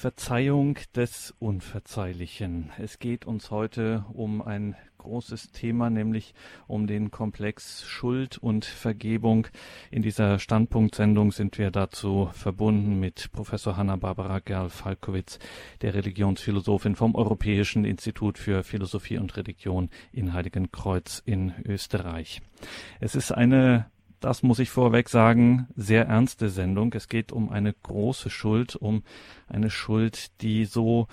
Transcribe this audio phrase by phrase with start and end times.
[0.00, 2.70] Verzeihung des Unverzeihlichen.
[2.78, 6.32] Es geht uns heute um ein großes Thema, nämlich
[6.66, 9.48] um den Komplex Schuld und Vergebung.
[9.90, 15.38] In dieser Standpunktsendung sind wir dazu verbunden mit Professor Hanna-Barbara Gerl-Falkowitz,
[15.82, 22.40] der Religionsphilosophin vom Europäischen Institut für Philosophie und Religion in Heiligenkreuz in Österreich.
[23.00, 23.90] Es ist eine
[24.20, 26.92] das muss ich vorweg sagen, sehr ernste Sendung.
[26.94, 29.02] Es geht um eine große Schuld, um
[29.48, 31.08] eine Schuld, die so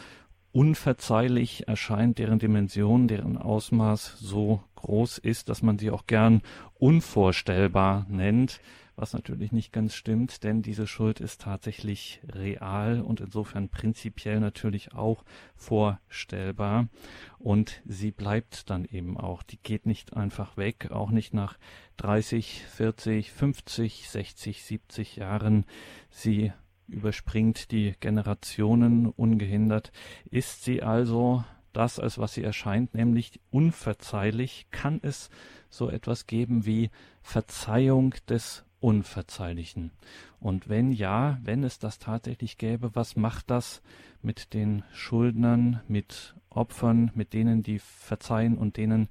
[0.51, 6.41] unverzeihlich erscheint, deren Dimension, deren Ausmaß so groß ist, dass man sie auch gern
[6.75, 8.59] unvorstellbar nennt
[8.97, 14.93] was natürlich nicht ganz stimmt, denn diese Schuld ist tatsächlich real und insofern prinzipiell natürlich
[14.93, 15.23] auch
[15.55, 16.89] vorstellbar
[17.37, 19.43] und sie bleibt dann eben auch.
[19.43, 21.59] Die geht nicht einfach weg, auch nicht nach
[21.97, 25.65] 30, 40, 50, 60, 70 Jahren.
[26.09, 26.51] Sie
[26.87, 29.91] überspringt die Generationen ungehindert.
[30.31, 35.29] Ist sie also das, als was sie erscheint, nämlich unverzeihlich, kann es
[35.69, 36.89] so etwas geben wie
[37.21, 39.91] Verzeihung des Unverzeihlichen.
[40.39, 43.81] Und wenn ja, wenn es das tatsächlich gäbe, was macht das
[44.21, 49.09] mit den Schuldnern, mit Opfern, mit denen, die verzeihen und denen,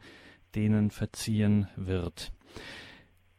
[0.55, 2.33] denen verziehen wird?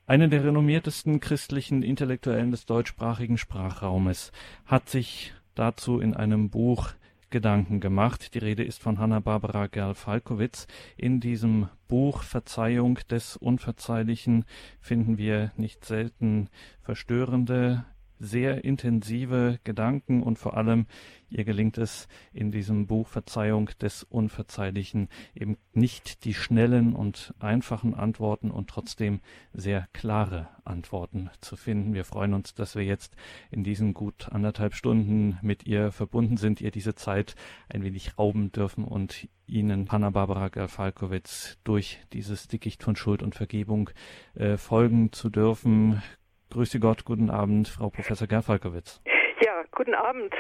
[0.05, 4.31] Einer der renommiertesten christlichen Intellektuellen des deutschsprachigen Sprachraumes
[4.66, 6.94] hat sich dazu in einem Buch
[7.30, 8.33] Gedanken gemacht.
[8.33, 10.67] Die Rede ist von Hanna-Barbara Gerl-Falkowitz.
[10.95, 14.45] In diesem Buch Verzeihung des Unverzeihlichen
[14.80, 16.50] finden wir nicht selten
[16.81, 17.86] verstörende
[18.20, 20.88] sehr intensive Gedanken und vor allem
[21.30, 27.94] ihr gelingt es in diesem Buch Verzeihung des Unverzeihlichen eben nicht die schnellen und einfachen
[27.94, 29.20] Antworten und trotzdem
[29.54, 31.94] sehr klare Antworten zu finden.
[31.94, 33.16] Wir freuen uns, dass wir jetzt
[33.52, 37.36] in diesen gut anderthalb Stunden mit ihr verbunden sind, ihr diese Zeit
[37.70, 43.89] ein wenig rauben dürfen und Ihnen, Hanna-Barbara Gerfalkowitz, durch dieses Dickicht von Schuld und Vergebung
[44.36, 46.02] äh, folgen zu dürfen.
[46.49, 49.02] Grüße Gott, guten Abend, Frau Professor Gerfalkowitz.
[49.43, 50.33] Ja, guten Abend,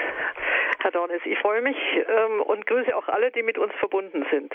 [0.79, 1.21] Herr Dornes.
[1.25, 4.53] Ich freue mich ähm, und grüße auch alle, die mit uns verbunden sind.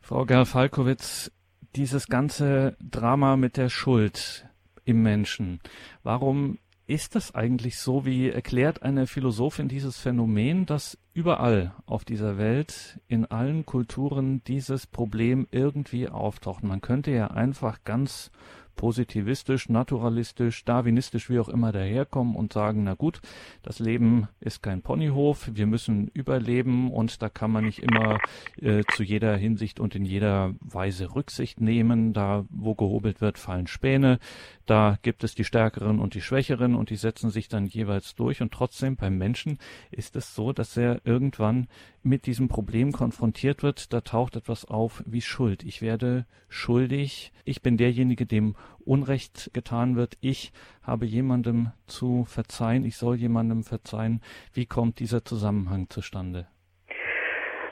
[0.00, 1.32] Frau Gerfalkowitz,
[1.74, 4.46] dieses ganze Drama mit der Schuld
[4.84, 5.60] im Menschen,
[6.04, 8.04] warum ist das eigentlich so?
[8.04, 14.86] Wie erklärt eine Philosophin dieses Phänomen, dass überall auf dieser Welt, in allen Kulturen dieses
[14.86, 16.62] Problem irgendwie auftaucht?
[16.62, 18.30] Man könnte ja einfach ganz
[18.76, 23.20] positivistisch, naturalistisch, darwinistisch, wie auch immer daherkommen und sagen, na gut,
[23.62, 28.18] das Leben ist kein Ponyhof, wir müssen überleben und da kann man nicht immer
[28.60, 32.12] äh, zu jeder Hinsicht und in jeder Weise Rücksicht nehmen.
[32.12, 34.18] Da, wo gehobelt wird, fallen Späne.
[34.66, 38.40] Da gibt es die Stärkeren und die Schwächeren und die setzen sich dann jeweils durch.
[38.40, 39.58] Und trotzdem beim Menschen
[39.90, 41.66] ist es so, dass er irgendwann
[42.04, 43.92] mit diesem Problem konfrontiert wird.
[43.92, 45.62] Da taucht etwas auf wie Schuld.
[45.64, 47.32] Ich werde schuldig.
[47.44, 48.54] Ich bin derjenige, dem
[48.84, 50.14] Unrecht getan wird.
[50.20, 52.84] Ich habe jemandem zu verzeihen.
[52.84, 54.20] Ich soll jemandem verzeihen.
[54.52, 56.46] Wie kommt dieser Zusammenhang zustande?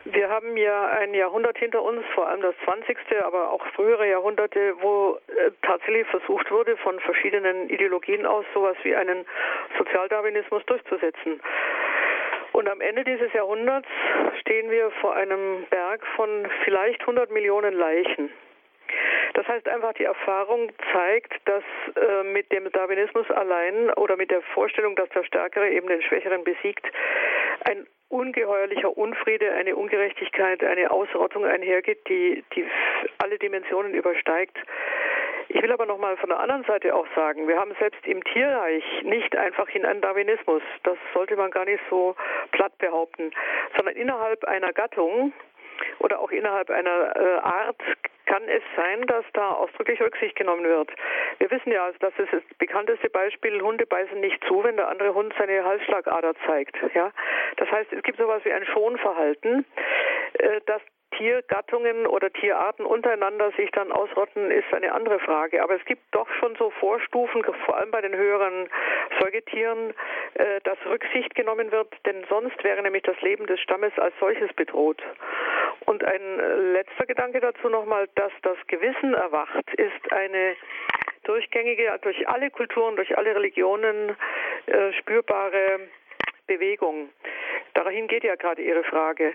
[0.04, 4.74] Wir haben ja ein Jahrhundert hinter uns, vor allem das 20., aber auch frühere Jahrhunderte,
[4.80, 9.24] wo äh, tatsächlich versucht wurde, von verschiedenen Ideologien aus sowas wie einen
[9.78, 11.40] Sozialdarwinismus durchzusetzen.
[12.52, 13.88] Und am Ende dieses Jahrhunderts
[14.40, 18.30] stehen wir vor einem Berg von vielleicht 100 Millionen Leichen.
[19.34, 21.64] Das heißt einfach, die Erfahrung zeigt, dass
[21.96, 26.44] äh, mit dem Darwinismus allein oder mit der Vorstellung, dass der Stärkere eben den Schwächeren
[26.44, 26.84] besiegt,
[27.64, 32.66] ein ungeheuerlicher Unfriede, eine Ungerechtigkeit, eine Ausrottung einhergeht, die, die
[33.18, 34.58] alle Dimensionen übersteigt.
[35.54, 38.24] Ich will aber noch mal von der anderen Seite auch sagen, wir haben selbst im
[38.24, 42.16] Tierreich nicht einfach in einen Darwinismus, das sollte man gar nicht so
[42.52, 43.30] platt behaupten,
[43.76, 45.34] sondern innerhalb einer Gattung
[45.98, 47.82] oder auch innerhalb einer äh, Art
[48.24, 50.90] kann es sein, dass da ausdrücklich Rücksicht genommen wird.
[51.38, 55.12] Wir wissen ja, das ist das bekannteste Beispiel, Hunde beißen nicht zu, wenn der andere
[55.12, 56.76] Hund seine Halsschlagader zeigt.
[56.94, 57.12] Ja?
[57.56, 59.66] Das heißt, es gibt sowas wie ein Schonverhalten,
[60.38, 60.80] äh, das
[61.16, 65.62] Tiergattungen oder Tierarten untereinander sich dann ausrotten, ist eine andere Frage.
[65.62, 68.68] Aber es gibt doch schon so Vorstufen, vor allem bei den höheren
[69.20, 69.94] Säugetieren,
[70.34, 74.52] äh, dass Rücksicht genommen wird, denn sonst wäre nämlich das Leben des Stammes als solches
[74.54, 75.02] bedroht.
[75.86, 80.56] Und ein letzter Gedanke dazu nochmal, dass das Gewissen erwacht, ist eine
[81.24, 84.16] durchgängige, durch alle Kulturen, durch alle Religionen
[84.66, 85.80] äh, spürbare
[86.46, 87.10] Bewegung.
[87.74, 89.34] Dahin geht ja gerade Ihre Frage.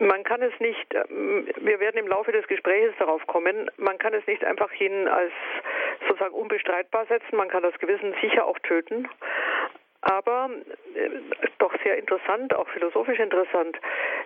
[0.00, 4.14] Man kann es nicht, ähm, wir werden im Laufe des Gesprächs darauf kommen, man kann
[4.14, 5.32] es nicht einfach hin als
[6.08, 9.06] sozusagen unbestreitbar setzen, man kann das Gewissen sicher auch töten,
[10.00, 10.48] aber
[10.94, 11.10] äh,
[11.58, 13.76] doch sehr interessant, auch philosophisch interessant.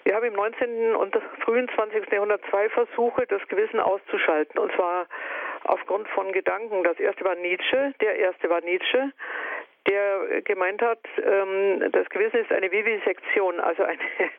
[0.04, 0.94] Wir haben im 19.
[0.94, 2.08] und frühen 20.
[2.12, 5.08] Jahrhundert zwei Versuche, das Gewissen auszuschalten, und zwar
[5.64, 6.84] aufgrund von Gedanken.
[6.84, 9.10] Das erste war Nietzsche, der erste war Nietzsche,
[9.86, 13.98] der gemeint hat, ähm, das Gewissen ist eine Vivisektion, also eine,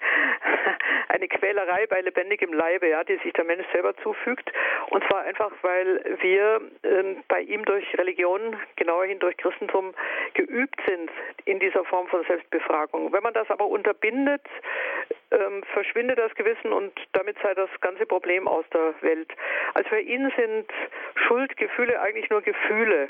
[1.10, 4.52] eine Quälerei bei lebendigem Leibe, ja, die sich der Mensch selber zufügt.
[4.90, 9.94] Und zwar einfach, weil wir ähm, bei ihm durch Religion, genauerhin durch Christentum,
[10.34, 11.10] geübt sind
[11.46, 13.14] in dieser Form von Selbstbefragung.
[13.14, 14.42] Wenn man das aber unterbindet,
[15.32, 19.32] ähm, verschwindet das Gewissen und damit sei das ganze Problem aus der Welt.
[19.74, 20.72] Also für ihn sind
[21.28, 23.10] Schuldgefühle eigentlich nur Gefühle.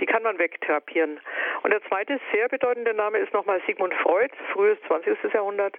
[0.00, 1.18] Die kann man wegtherapieren.
[1.62, 5.32] Und der zweite sehr bedeutende Name ist nochmal Sigmund Freud, frühes 20.
[5.32, 5.78] Jahrhundert.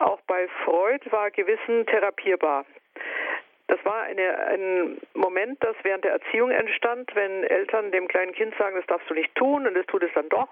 [0.00, 2.64] Auch bei Freud war Gewissen therapierbar.
[3.68, 8.54] Das war eine, ein Moment, das während der Erziehung entstand, wenn Eltern dem kleinen Kind
[8.58, 10.48] sagen, das darfst du nicht tun und es tut es dann doch.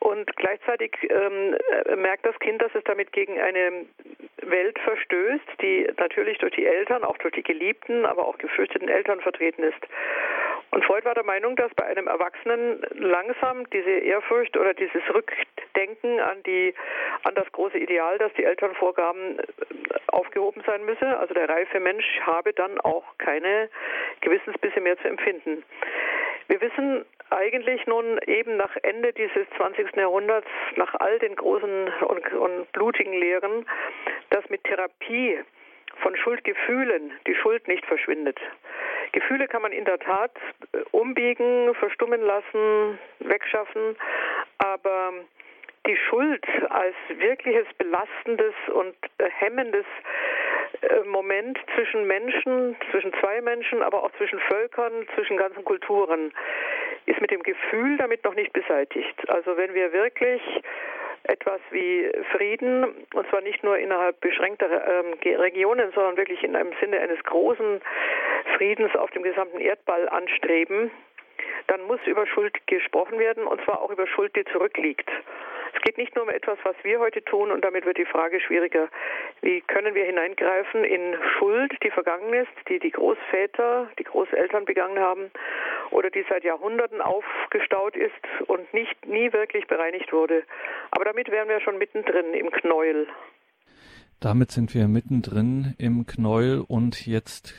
[0.00, 1.56] Und gleichzeitig ähm,
[1.96, 3.84] merkt das Kind, dass es damit gegen eine
[4.42, 9.20] Welt verstößt, die natürlich durch die Eltern, auch durch die geliebten, aber auch gefürchteten Eltern
[9.20, 9.86] vertreten ist.
[10.72, 16.20] Und Freud war der Meinung, dass bei einem Erwachsenen langsam diese Ehrfurcht oder dieses Rückdenken
[16.20, 16.74] an die,
[17.24, 19.38] an das große Ideal, das die Eltern vorgaben,
[20.06, 21.18] aufgehoben sein müsse.
[21.18, 23.68] Also der reife Mensch habe dann auch keine
[24.20, 25.64] Gewissensbisse mehr zu empfinden.
[26.46, 29.96] Wir wissen eigentlich nun eben nach Ende dieses 20.
[29.96, 33.66] Jahrhunderts, nach all den großen und, und blutigen Lehren,
[34.30, 35.38] dass mit Therapie
[36.02, 38.38] von Schuldgefühlen die Schuld nicht verschwindet.
[39.12, 40.32] Gefühle kann man in der Tat
[40.72, 43.96] äh, umbiegen, verstummen lassen, wegschaffen,
[44.58, 45.12] aber
[45.86, 48.94] die Schuld als wirkliches belastendes und
[49.38, 49.86] hemmendes
[50.82, 56.32] äh, Moment zwischen Menschen, zwischen zwei Menschen, aber auch zwischen Völkern, zwischen ganzen Kulturen,
[57.06, 59.28] ist mit dem Gefühl damit noch nicht beseitigt.
[59.28, 60.42] Also wenn wir wirklich
[61.24, 66.72] etwas wie Frieden, und zwar nicht nur innerhalb beschränkter ähm, Regionen, sondern wirklich in einem
[66.80, 67.80] Sinne eines großen
[68.56, 70.90] Friedens auf dem gesamten Erdball anstreben,
[71.66, 75.08] dann muss über Schuld gesprochen werden, und zwar auch über Schuld, die zurückliegt.
[75.74, 78.40] Es geht nicht nur um etwas, was wir heute tun, und damit wird die Frage
[78.40, 78.88] schwieriger.
[79.42, 84.98] Wie können wir hineingreifen in Schuld, die vergangen ist, die die Großväter, die Großeltern begangen
[84.98, 85.30] haben
[85.90, 88.12] oder die seit Jahrhunderten aufgestaut ist
[88.46, 90.44] und nicht nie wirklich bereinigt wurde.
[90.90, 93.06] Aber damit wären wir schon mittendrin im Knäuel.
[94.20, 97.54] Damit sind wir mittendrin im Knäuel und jetzt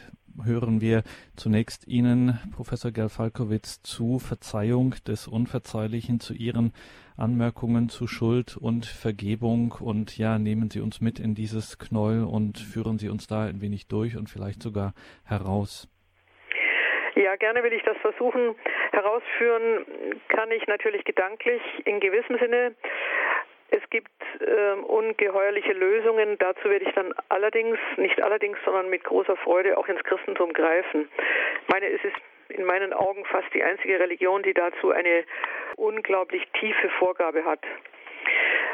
[0.45, 1.03] hören wir
[1.35, 6.73] zunächst Ihnen, Professor Gerfalkowitz, zu Verzeihung des Unverzeihlichen, zu Ihren
[7.21, 9.75] Anmerkungen zu Schuld und Vergebung.
[9.79, 13.61] Und ja, nehmen Sie uns mit in dieses Knäuel und führen Sie uns da ein
[13.61, 14.93] wenig durch und vielleicht sogar
[15.25, 15.87] heraus.
[17.15, 18.55] Ja, gerne will ich das versuchen.
[18.91, 19.85] Herausführen
[20.29, 22.75] kann ich natürlich gedanklich in gewissem Sinne.
[23.69, 26.37] Es gibt äh, ungeheuerliche Lösungen.
[26.39, 31.07] Dazu werde ich dann allerdings, nicht allerdings, sondern mit großer Freude auch ins Christentum greifen.
[31.61, 32.15] Ich meine, es ist
[32.51, 35.23] in meinen Augen fast die einzige Religion, die dazu eine
[35.75, 37.61] unglaublich tiefe Vorgabe hat.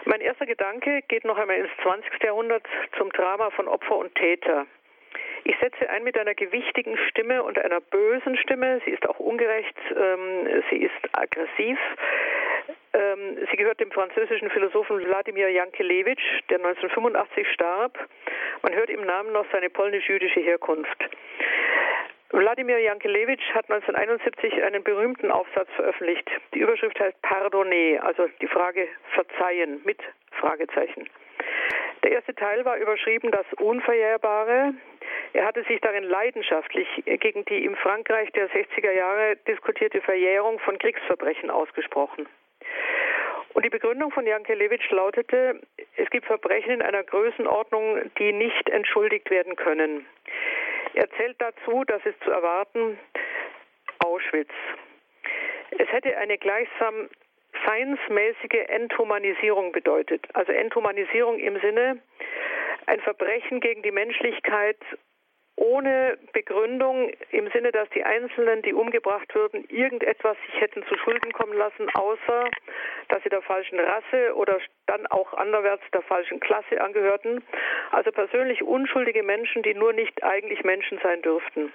[0.06, 2.24] Mein erster Gedanke geht noch einmal ins 20.
[2.24, 2.64] Jahrhundert
[2.98, 4.66] zum Drama von Opfer und Täter.
[5.44, 8.82] Ich setze ein mit einer gewichtigen Stimme und einer bösen Stimme.
[8.86, 11.78] Sie ist auch ungerecht, ähm, sie ist aggressiv.
[12.94, 17.98] Ähm, sie gehört dem französischen Philosophen Wladimir Jankelewitsch, der 1985 starb.
[18.62, 20.98] Man hört im Namen noch seine polnisch-jüdische Herkunft.
[22.32, 26.30] Wladimir Jankelewitsch hat 1971 einen berühmten Aufsatz veröffentlicht.
[26.54, 30.00] Die Überschrift heißt Pardonner, also die Frage Verzeihen mit
[30.32, 31.10] Fragezeichen.
[32.04, 34.74] Der erste Teil war überschrieben das Unverjährbare.
[35.34, 40.78] Er hatte sich darin leidenschaftlich gegen die im Frankreich der 60er Jahre diskutierte Verjährung von
[40.78, 42.28] Kriegsverbrechen ausgesprochen.
[43.54, 45.62] Und die Begründung von Jankelewitsch lautete,
[45.96, 50.06] es gibt Verbrechen in einer Größenordnung, die nicht entschuldigt werden können.
[50.98, 52.98] Er zählt dazu, das ist zu erwarten,
[54.00, 54.50] Auschwitz.
[55.78, 57.08] Es hätte eine gleichsam
[57.68, 60.26] seinsmäßige Enthumanisierung bedeutet.
[60.34, 62.02] Also Enthumanisierung im Sinne,
[62.88, 64.80] ein Verbrechen gegen die Menschlichkeit
[65.58, 71.34] ohne Begründung im Sinne, dass die Einzelnen, die umgebracht würden, irgendetwas sich hätten zu Schulden
[71.34, 72.50] kommen lassen, außer
[73.10, 77.44] dass sie der falschen Rasse oder dann auch anderwärts der falschen Klasse angehörten.
[77.92, 81.74] Also persönlich unschuldige Menschen, die nur nicht eigentlich Menschen sein dürften.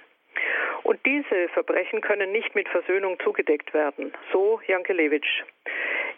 [0.83, 4.13] Und diese Verbrechen können nicht mit Versöhnung zugedeckt werden.
[4.31, 5.43] So Jankelewitsch.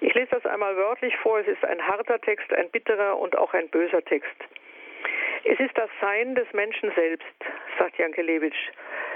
[0.02, 1.40] Ich lese das einmal wörtlich vor.
[1.40, 4.36] Es ist ein harter Text, ein bitterer und auch ein böser Text.
[5.48, 7.36] Es ist das Sein des Menschen selbst,
[7.78, 8.72] sagt Jankelewitsch,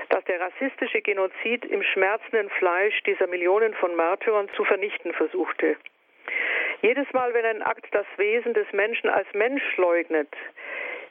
[0.10, 5.76] das der rassistische Genozid im schmerzenden Fleisch dieser Millionen von Märtyrern zu vernichten versuchte.
[6.84, 10.30] Jedes Mal, wenn ein Akt das Wesen des Menschen als Mensch leugnet,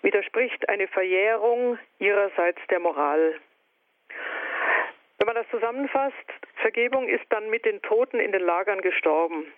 [0.02, 3.34] widerspricht eine Verjährung ihrerseits der Moral.
[5.18, 6.14] Wenn man das zusammenfasst,
[6.62, 9.52] Vergebung ist dann mit den Toten in den Lagern gestorben.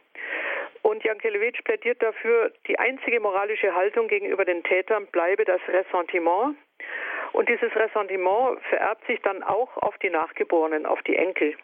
[0.82, 6.56] Und Jankelewitsch plädiert dafür, die einzige moralische Haltung gegenüber den Tätern bleibe das Ressentiment.
[7.32, 11.54] Und dieses Ressentiment vererbt sich dann auch auf die Nachgeborenen, auf die Enkel.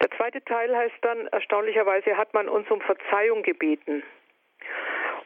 [0.00, 4.04] Der zweite Teil heißt dann, erstaunlicherweise hat man uns um Verzeihung gebeten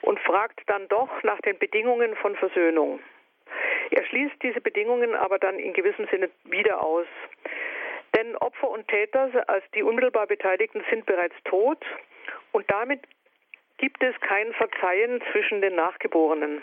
[0.01, 3.01] und fragt dann doch nach den Bedingungen von Versöhnung.
[3.91, 7.07] Er schließt diese Bedingungen aber dann in gewissem Sinne wieder aus.
[8.17, 11.85] Denn Opfer und Täter, als die unmittelbar Beteiligten, sind bereits tot
[12.53, 13.01] und damit
[13.79, 16.63] gibt es kein Verzeihen zwischen den Nachgeborenen.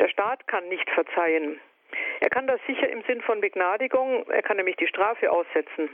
[0.00, 1.60] Der Staat kann nicht verzeihen.
[2.20, 5.90] Er kann das sicher im Sinn von Begnadigung, er kann nämlich die Strafe aussetzen.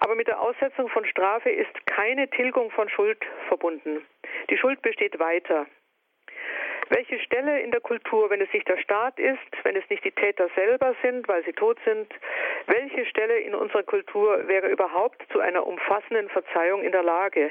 [0.00, 4.04] Aber mit der Aussetzung von Strafe ist keine Tilgung von Schuld verbunden.
[4.50, 5.66] Die Schuld besteht weiter.
[6.88, 10.12] Welche Stelle in der Kultur, wenn es nicht der Staat ist, wenn es nicht die
[10.12, 12.12] Täter selber sind, weil sie tot sind,
[12.66, 17.50] welche Stelle in unserer Kultur wäre überhaupt zu einer umfassenden Verzeihung in der Lage?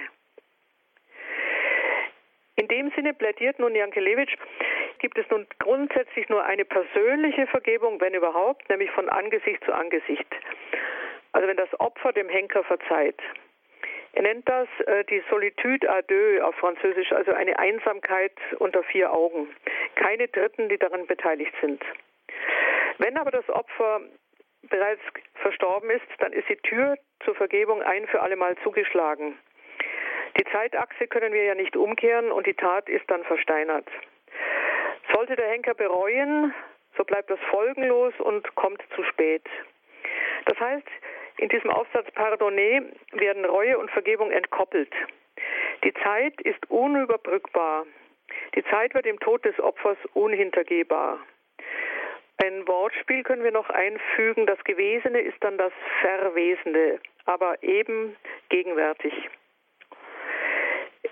[2.57, 4.35] In dem Sinne plädiert nun Jankelewitsch,
[4.99, 10.27] gibt es nun grundsätzlich nur eine persönliche Vergebung, wenn überhaupt, nämlich von Angesicht zu Angesicht.
[11.33, 13.19] Also wenn das Opfer dem Henker verzeiht.
[14.13, 19.11] Er nennt das äh, die Solitude à deux auf Französisch, also eine Einsamkeit unter vier
[19.11, 19.49] Augen.
[19.95, 21.83] Keine Dritten, die daran beteiligt sind.
[22.97, 23.99] Wenn aber das Opfer
[24.69, 25.01] bereits
[25.35, 26.95] verstorben ist, dann ist die Tür
[27.25, 29.37] zur Vergebung ein für alle Mal zugeschlagen.
[30.37, 33.87] Die Zeitachse können wir ja nicht umkehren und die Tat ist dann versteinert.
[35.13, 36.53] Sollte der Henker bereuen,
[36.97, 39.43] so bleibt das folgenlos und kommt zu spät.
[40.45, 40.87] Das heißt,
[41.37, 44.93] in diesem Aufsatz Pardonné werden Reue und Vergebung entkoppelt.
[45.83, 47.85] Die Zeit ist unüberbrückbar.
[48.55, 51.19] Die Zeit wird im Tod des Opfers unhintergehbar.
[52.43, 54.45] Ein Wortspiel können wir noch einfügen.
[54.45, 58.15] Das Gewesene ist dann das Verwesende, aber eben
[58.49, 59.13] gegenwärtig.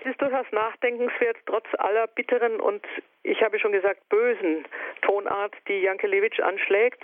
[0.04, 2.84] Es ist durchaus nachdenkenswert, trotz aller bitteren und,
[3.22, 4.66] ich habe schon gesagt, bösen
[5.00, 7.02] Tonart, die Jankelewitsch anschlägt.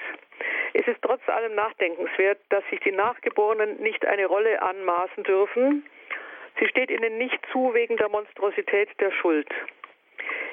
[0.75, 5.87] Es ist trotz allem nachdenkenswert, dass sich die Nachgeborenen nicht eine Rolle anmaßen dürfen.
[6.59, 9.49] Sie steht ihnen nicht zu wegen der Monstrosität der Schuld.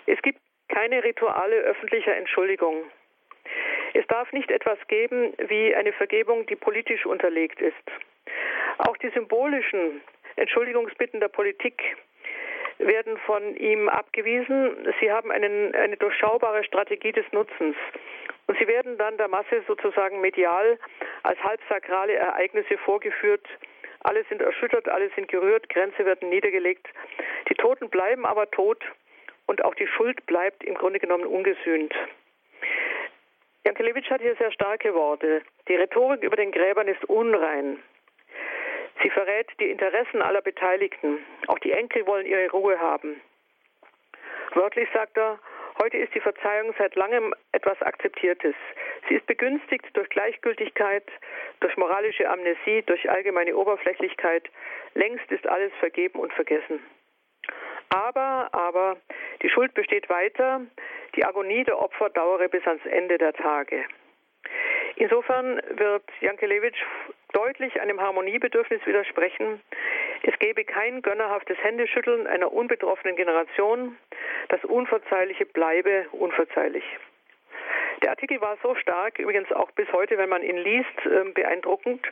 [0.05, 0.39] Es gibt
[0.69, 2.85] keine Rituale öffentlicher Entschuldigung.
[3.93, 7.75] Es darf nicht etwas geben wie eine Vergebung, die politisch unterlegt ist.
[8.77, 10.01] Auch die symbolischen
[10.37, 11.97] Entschuldigungsbitten der Politik
[12.79, 14.93] werden von ihm abgewiesen.
[14.99, 17.75] Sie haben einen, eine durchschaubare Strategie des Nutzens.
[18.47, 20.79] Und sie werden dann der Masse sozusagen medial
[21.23, 23.45] als halbsakrale Ereignisse vorgeführt.
[24.01, 26.87] Alle sind erschüttert, alle sind gerührt, Grenze werden niedergelegt.
[27.49, 28.83] Die Toten bleiben aber tot
[29.47, 31.93] und auch die Schuld bleibt im Grunde genommen ungesühnt.
[33.65, 35.41] Jankelewitsch hat hier sehr starke Worte.
[35.67, 37.79] Die Rhetorik über den Gräbern ist unrein.
[39.01, 41.25] Sie verrät die Interessen aller Beteiligten.
[41.47, 43.21] Auch die Enkel wollen ihre Ruhe haben.
[44.53, 45.39] Wörtlich sagt er,
[45.79, 48.55] heute ist die Verzeihung seit langem etwas Akzeptiertes.
[49.07, 51.05] Sie ist begünstigt durch Gleichgültigkeit,
[51.59, 54.49] durch moralische Amnesie, durch allgemeine Oberflächlichkeit.
[54.95, 56.79] Längst ist alles vergeben und vergessen.
[57.89, 58.97] Aber, aber,
[59.41, 60.61] die Schuld besteht weiter.
[61.15, 63.85] Die Agonie der Opfer dauere bis ans Ende der Tage.
[64.95, 66.83] Insofern wird Jankelewitsch
[67.33, 69.61] deutlich einem Harmoniebedürfnis widersprechen.
[70.23, 73.97] Es gäbe kein gönnerhaftes Händeschütteln einer unbetroffenen Generation.
[74.49, 76.83] Das Unverzeihliche bleibe unverzeihlich.
[78.03, 82.05] Der Artikel war so stark, übrigens auch bis heute, wenn man ihn liest, ähm, beeindruckend,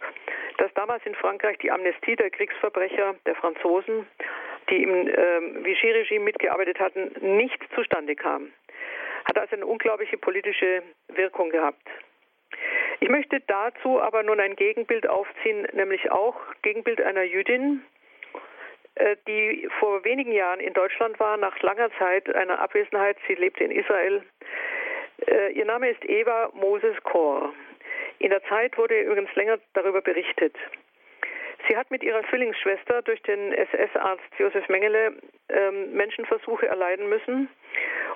[0.57, 4.07] dass damals in Frankreich die Amnestie der Kriegsverbrecher der Franzosen,
[4.69, 8.51] die im ähm, Vichy-Regime mitgearbeitet hatten, nicht zustande kam.
[9.25, 11.87] Hat also eine unglaubliche politische Wirkung gehabt.
[12.99, 17.83] Ich möchte dazu aber nun ein Gegenbild aufziehen, nämlich auch Gegenbild einer Jüdin,
[18.95, 23.17] äh, die vor wenigen Jahren in Deutschland war, nach langer Zeit einer Abwesenheit.
[23.27, 24.23] Sie lebte in Israel.
[25.27, 27.53] Äh, ihr Name ist Eva Moses Kor.
[28.19, 30.55] In der Zeit wurde übrigens länger darüber berichtet.
[31.67, 35.13] Sie hat mit ihrer Zwillingsschwester durch den SS-Arzt Josef Mengele
[35.49, 37.49] ähm, Menschenversuche erleiden müssen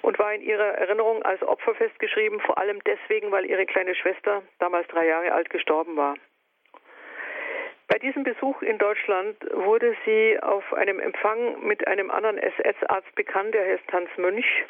[0.01, 4.43] und war in ihrer Erinnerung als Opfer festgeschrieben, vor allem deswegen, weil ihre kleine Schwester,
[4.59, 6.15] damals drei Jahre alt, gestorben war.
[7.87, 13.53] Bei diesem Besuch in Deutschland wurde sie auf einem Empfang mit einem anderen SS-Arzt bekannt,
[13.55, 14.65] der heißt Hans Mönch.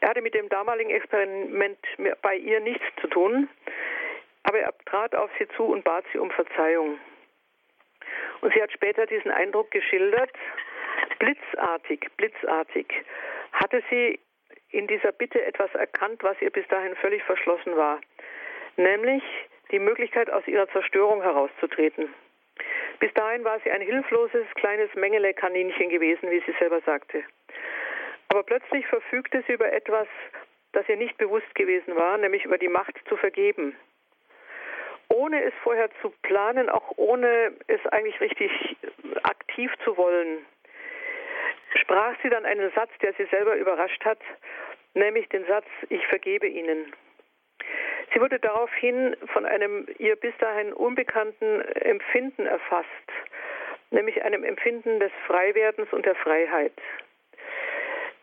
[0.00, 1.78] Er hatte mit dem damaligen Experiment
[2.22, 3.48] bei ihr nichts zu tun,
[4.44, 6.98] aber er trat auf sie zu und bat sie um Verzeihung.
[8.42, 10.30] Und sie hat später diesen Eindruck geschildert,
[11.18, 12.86] Blitzartig, blitzartig
[13.52, 14.18] hatte sie
[14.76, 18.00] in dieser Bitte etwas erkannt, was ihr bis dahin völlig verschlossen war,
[18.76, 19.22] nämlich
[19.70, 22.14] die Möglichkeit, aus ihrer Zerstörung herauszutreten.
[22.98, 27.24] Bis dahin war sie ein hilfloses kleines Mengele-Kaninchen gewesen, wie sie selber sagte.
[28.28, 30.08] Aber plötzlich verfügte sie über etwas,
[30.72, 33.76] das ihr nicht bewusst gewesen war, nämlich über die Macht zu vergeben.
[35.08, 38.50] Ohne es vorher zu planen, auch ohne es eigentlich richtig
[39.22, 40.44] aktiv zu wollen,
[41.80, 44.18] sprach sie dann einen Satz, der sie selber überrascht hat,
[44.96, 46.92] nämlich den Satz, ich vergebe Ihnen.
[48.12, 52.88] Sie wurde daraufhin von einem ihr bis dahin unbekannten Empfinden erfasst,
[53.90, 56.72] nämlich einem Empfinden des Freiwerdens und der Freiheit.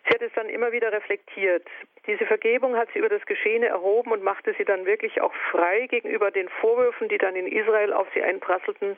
[0.05, 1.67] Sie hat es dann immer wieder reflektiert.
[2.07, 5.87] Diese Vergebung hat sie über das Geschehene erhoben und machte sie dann wirklich auch frei
[5.87, 8.97] gegenüber den Vorwürfen, die dann in Israel auf sie einprasselten.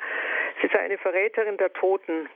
[0.61, 2.27] Sie sei eine Verräterin der Toten.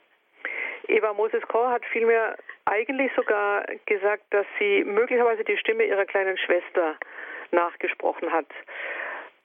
[0.90, 6.38] Eva Moses Kor hat vielmehr eigentlich sogar gesagt, dass sie möglicherweise die Stimme ihrer kleinen
[6.38, 6.96] Schwester
[7.52, 8.48] nachgesprochen hat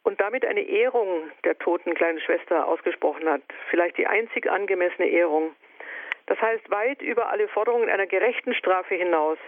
[0.04, 3.42] und damit eine Ehrung der toten kleinen Schwester ausgesprochen hat.
[3.70, 5.54] Vielleicht die einzig angemessene Ehrung.
[6.26, 9.38] Das heißt, weit über alle Forderungen einer gerechten Strafe hinaus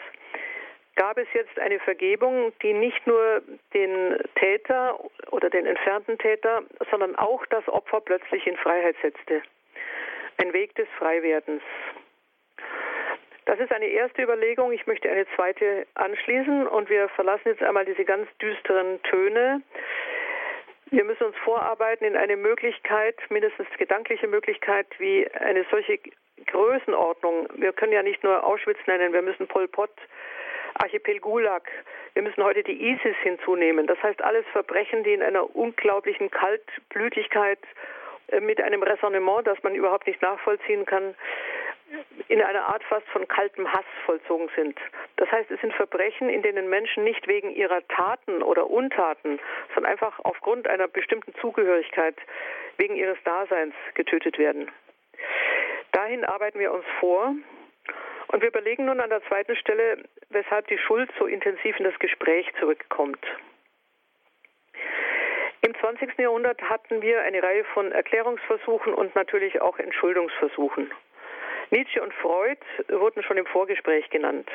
[0.97, 3.43] gab es jetzt eine Vergebung, die nicht nur
[3.75, 4.99] den Täter
[5.31, 9.43] oder den entfernten Täter, sondern auch das Opfer plötzlich in Freiheit setzte.
[10.38, 11.62] Ein Weg des Freiwerdens.
[13.47, 14.73] Das ist eine erste Überlegung.
[14.73, 19.62] Ich möchte eine zweite anschließen und wir verlassen jetzt einmal diese ganz düsteren Töne.
[20.90, 25.99] Wir müssen uns vorarbeiten in eine Möglichkeit, mindestens gedankliche Möglichkeit, wie eine solche
[26.47, 27.49] Größenordnung.
[27.55, 29.90] Wir können ja nicht nur Auschwitz nennen, wir müssen Pol Pot,
[30.75, 31.69] Archipel Gulag,
[32.14, 33.87] wir müssen heute die ISIS hinzunehmen.
[33.87, 37.61] Das heißt alles Verbrechen, die in einer unglaublichen Kaltblütigkeit
[38.40, 41.14] mit einem Resonnement, das man überhaupt nicht nachvollziehen kann,
[42.28, 44.78] in einer Art fast von kaltem Hass vollzogen sind.
[45.16, 49.38] Das heißt, es sind Verbrechen, in denen Menschen nicht wegen ihrer Taten oder Untaten,
[49.74, 52.16] sondern einfach aufgrund einer bestimmten Zugehörigkeit,
[52.79, 54.70] wegen ihres Daseins getötet werden.
[55.92, 57.35] Dahin arbeiten wir uns vor.
[58.29, 61.98] Und wir überlegen nun an der zweiten Stelle, weshalb die Schuld so intensiv in das
[62.01, 63.24] Gespräch zurückkommt.
[65.66, 66.16] Im 20.
[66.18, 70.92] Jahrhundert hatten wir eine Reihe von Erklärungsversuchen und natürlich auch Entschuldungsversuchen.
[71.72, 74.48] Nietzsche und Freud wurden schon im Vorgespräch genannt.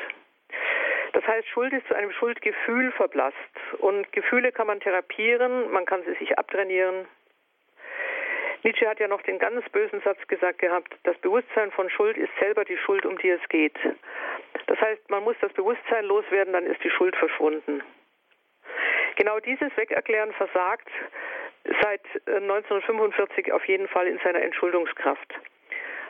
[1.12, 3.36] Das heißt, Schuld ist zu einem Schuldgefühl verblasst.
[3.80, 7.06] Und Gefühle kann man therapieren, man kann sie sich abtrainieren.
[8.62, 12.32] Nietzsche hat ja noch den ganz bösen Satz gesagt gehabt, das Bewusstsein von Schuld ist
[12.40, 13.76] selber die Schuld, um die es geht.
[14.66, 17.82] Das heißt, man muss das Bewusstsein loswerden, dann ist die Schuld verschwunden.
[19.16, 20.88] Genau dieses Wegerklären versagt
[21.82, 25.34] seit 1945 äh, auf jeden Fall in seiner Entschuldungskraft.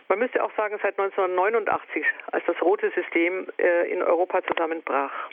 [0.09, 5.31] Man müsste auch sagen, seit 1989, als das rote System äh, in Europa zusammenbrach.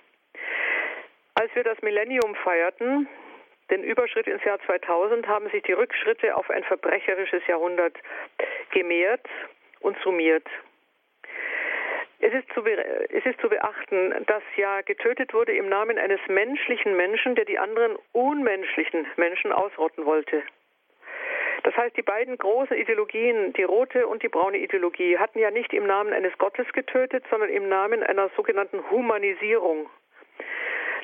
[1.35, 3.07] Als wir das Millennium feierten,
[3.71, 7.95] den Überschritt ins Jahr 2000, haben sich die Rückschritte auf ein verbrecherisches Jahrhundert
[8.71, 9.27] gemehrt
[9.79, 10.47] und summiert.
[12.21, 16.97] Es ist, zu, es ist, zu, beachten, dass ja getötet wurde im Namen eines menschlichen
[16.97, 20.43] Menschen, der die anderen unmenschlichen Menschen ausrotten wollte.
[21.63, 25.73] Das heißt, die beiden großen Ideologien, die rote und die braune Ideologie, hatten ja nicht
[25.73, 29.89] im Namen eines Gottes getötet, sondern im Namen einer sogenannten Humanisierung.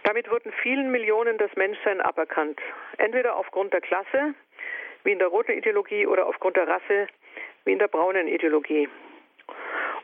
[0.04, 2.60] Damit wurden vielen Millionen das Menschsein aberkannt.
[2.98, 4.34] Entweder aufgrund der Klasse,
[5.04, 7.08] wie in der roten Ideologie, oder aufgrund der Rasse,
[7.64, 8.88] wie in der braunen Ideologie.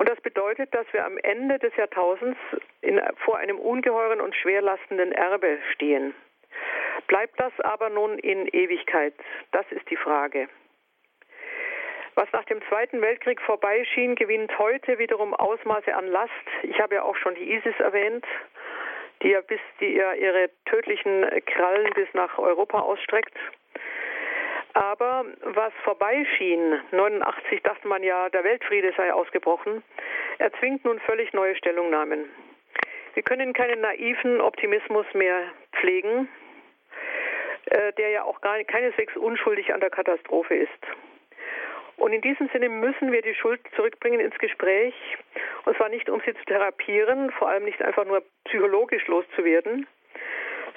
[0.01, 2.39] Und das bedeutet, dass wir am Ende des Jahrtausends
[2.81, 6.15] in, vor einem ungeheuren und schwerlastenden Erbe stehen.
[7.05, 9.13] Bleibt das aber nun in Ewigkeit?
[9.51, 10.49] Das ist die Frage.
[12.15, 16.31] Was nach dem Zweiten Weltkrieg vorbeischien, gewinnt heute wiederum Ausmaße an Last.
[16.63, 18.25] Ich habe ja auch schon die ISIS erwähnt,
[19.21, 23.37] die ja bis die ja ihre tödlichen Krallen bis nach Europa ausstreckt.
[24.73, 29.83] Aber was vorbeischien, 89 dachte man ja, der Weltfriede sei ausgebrochen,
[30.37, 32.29] erzwingt nun völlig neue Stellungnahmen.
[33.13, 36.29] Wir können keinen naiven Optimismus mehr pflegen.
[37.71, 40.69] Äh, der ja auch gar, keineswegs unschuldig an der Katastrophe ist.
[41.95, 44.93] Und in diesem Sinne müssen wir die Schuld zurückbringen ins Gespräch.
[45.65, 49.87] Und zwar nicht, um sie zu therapieren, vor allem nicht einfach nur psychologisch loszuwerden,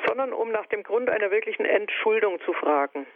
[0.06, 3.06] sondern um nach dem Grund einer wirklichen Entschuldung zu fragen.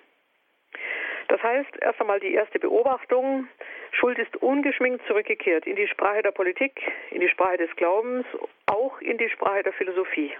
[1.29, 3.49] Das heißt, erst einmal die erste Beobachtung,
[3.93, 8.27] Schuld ist ungeschminkt zurückgekehrt in die Sprache der Politik, in die Sprache des Glaubens,
[8.67, 10.33] auch in die Sprache der Philosophie.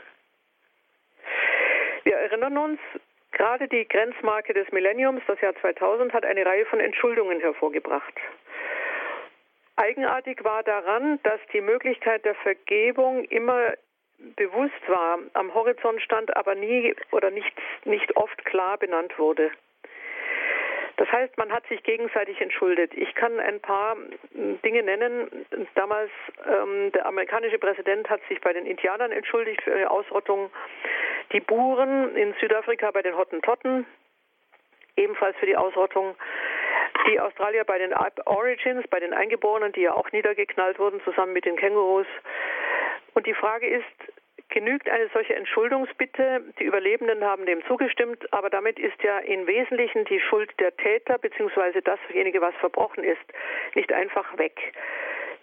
[2.05, 2.81] Wir erinnern uns,
[3.33, 8.15] Gerade die Grenzmarke des Millenniums, das Jahr 2000, hat eine Reihe von Entschuldungen hervorgebracht.
[9.77, 13.75] Eigenartig war daran, dass die Möglichkeit der Vergebung immer
[14.35, 17.53] bewusst war, am Horizont stand, aber nie oder nicht,
[17.85, 19.53] nicht oft klar benannt wurde.
[20.99, 22.93] Das heißt, man hat sich gegenseitig entschuldet.
[22.93, 23.97] Ich kann ein paar
[24.65, 25.47] Dinge nennen.
[25.77, 26.11] Damals
[26.45, 30.51] ähm, der amerikanische Präsident hat sich bei den Indianern entschuldigt für eine Ausrottung.
[31.33, 33.87] Die Buren in Südafrika bei den Hottentotten,
[34.97, 36.17] ebenfalls für die Ausrottung.
[37.07, 41.45] Die Australier bei den Origins, bei den Eingeborenen, die ja auch niedergeknallt wurden, zusammen mit
[41.45, 42.09] den Kängurus.
[43.15, 43.85] Und die Frage ist,
[44.49, 46.43] genügt eine solche Entschuldungsbitte?
[46.59, 51.19] Die Überlebenden haben dem zugestimmt, aber damit ist ja im Wesentlichen die Schuld der Täter
[51.19, 51.81] bzw.
[51.81, 53.21] dasjenige, was verbrochen ist,
[53.75, 54.73] nicht einfach weg.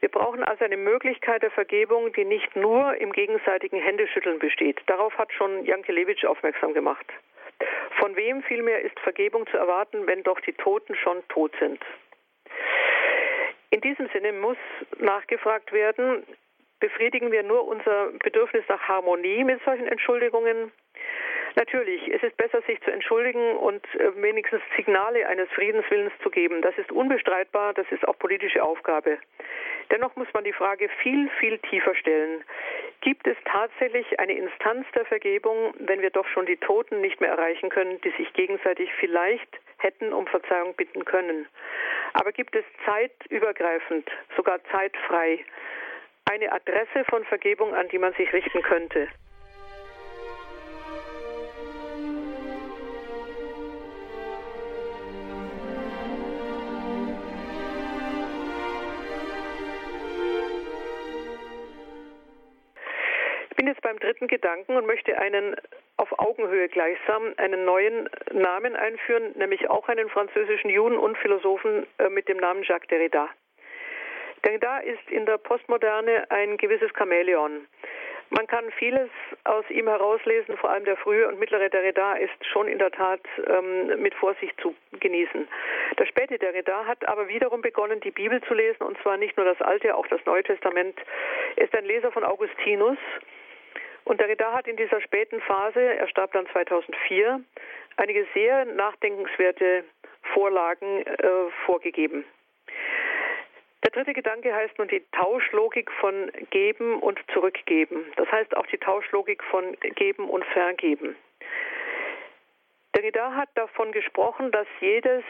[0.01, 4.81] Wir brauchen also eine Möglichkeit der Vergebung, die nicht nur im gegenseitigen Händeschütteln besteht.
[4.87, 7.05] Darauf hat schon Janke Lewitsch aufmerksam gemacht.
[7.99, 11.79] Von wem vielmehr ist Vergebung zu erwarten, wenn doch die Toten schon tot sind?
[13.71, 14.57] In diesem Sinne muss
[14.99, 16.23] nachgefragt werden,
[16.85, 20.71] befriedigen wir nur unser Bedürfnis nach Harmonie mit solchen Entschuldigungen?
[21.55, 26.61] Natürlich, es ist besser, sich zu entschuldigen und äh, wenigstens Signale eines Friedenswillens zu geben.
[26.61, 29.17] Das ist unbestreitbar, das ist auch politische Aufgabe.
[29.89, 32.43] Dennoch muss man die Frage viel, viel tiefer stellen.
[33.01, 37.31] Gibt es tatsächlich eine Instanz der Vergebung, wenn wir doch schon die Toten nicht mehr
[37.31, 41.47] erreichen können, die sich gegenseitig vielleicht hätten um Verzeihung bitten können?
[42.13, 45.39] Aber gibt es zeitübergreifend, sogar zeitfrei,
[46.25, 49.07] eine Adresse von Vergebung, an die man sich richten könnte?
[63.65, 65.55] bin jetzt beim dritten Gedanken und möchte einen
[65.97, 72.09] auf Augenhöhe gleichsam einen neuen Namen einführen, nämlich auch einen französischen Juden und Philosophen äh,
[72.09, 73.27] mit dem Namen Jacques Derrida.
[74.45, 77.65] Derrida ist in der Postmoderne ein gewisses Chamäleon.
[78.29, 79.09] Man kann vieles
[79.43, 83.21] aus ihm herauslesen, vor allem der frühe und mittlere Derrida ist schon in der Tat
[83.47, 85.47] ähm, mit Vorsicht zu genießen.
[85.97, 89.47] Der späte Derrida hat aber wiederum begonnen, die Bibel zu lesen, und zwar nicht nur
[89.47, 90.95] das Alte, auch das Neue Testament.
[91.55, 92.97] Er ist ein Leser von Augustinus,
[94.03, 97.41] und Derrida hat in dieser späten Phase, er starb dann 2004,
[97.97, 99.83] einige sehr nachdenkenswerte
[100.33, 101.27] Vorlagen äh,
[101.65, 102.25] vorgegeben.
[103.85, 108.03] Der dritte Gedanke heißt nun die Tauschlogik von Geben und Zurückgeben.
[108.15, 111.15] Das heißt auch die Tauschlogik von Geben und Vergeben.
[112.95, 115.23] Derrida hat davon gesprochen, dass jedes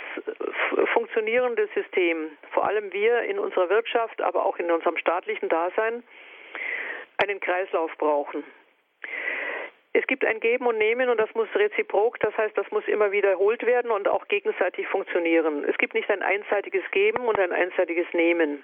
[0.93, 6.01] funktionierende System, vor allem wir in unserer Wirtschaft, aber auch in unserem staatlichen Dasein,
[7.17, 8.45] einen Kreislauf brauchen.
[9.97, 13.13] Es gibt ein Geben und Nehmen und das muss reziprok, das heißt, das muss immer
[13.13, 15.63] wiederholt werden und auch gegenseitig funktionieren.
[15.63, 18.62] Es gibt nicht ein einseitiges Geben und ein einseitiges Nehmen.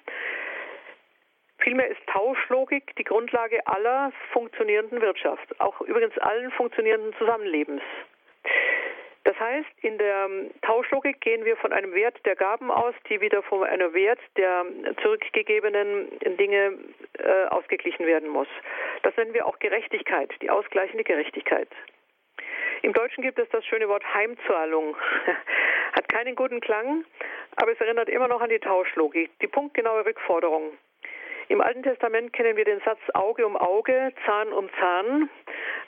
[1.60, 7.82] Vielmehr ist Tauschlogik die Grundlage aller funktionierenden Wirtschaft, auch übrigens allen funktionierenden Zusammenlebens.
[9.24, 10.30] Das heißt, in der
[10.64, 14.66] Tauschlogik gehen wir von einem Wert der Gaben aus, die wieder von einem Wert der
[15.02, 16.08] zurückgegebenen
[16.38, 16.80] Dinge
[17.20, 18.48] äh, ausgeglichen werden muss.
[19.04, 21.68] Das nennen wir auch Gerechtigkeit, die ausgleichende Gerechtigkeit.
[22.82, 24.98] Im Deutschen gibt es das schöne Wort Heimzahlung.
[25.94, 27.06] Hat keinen guten Klang,
[27.58, 30.72] aber es erinnert immer noch an die Tauschlogik, die punktgenaue Rückforderung.
[31.52, 35.30] Im Alten Testament kennen wir den Satz Auge um Auge, Zahn um Zahn,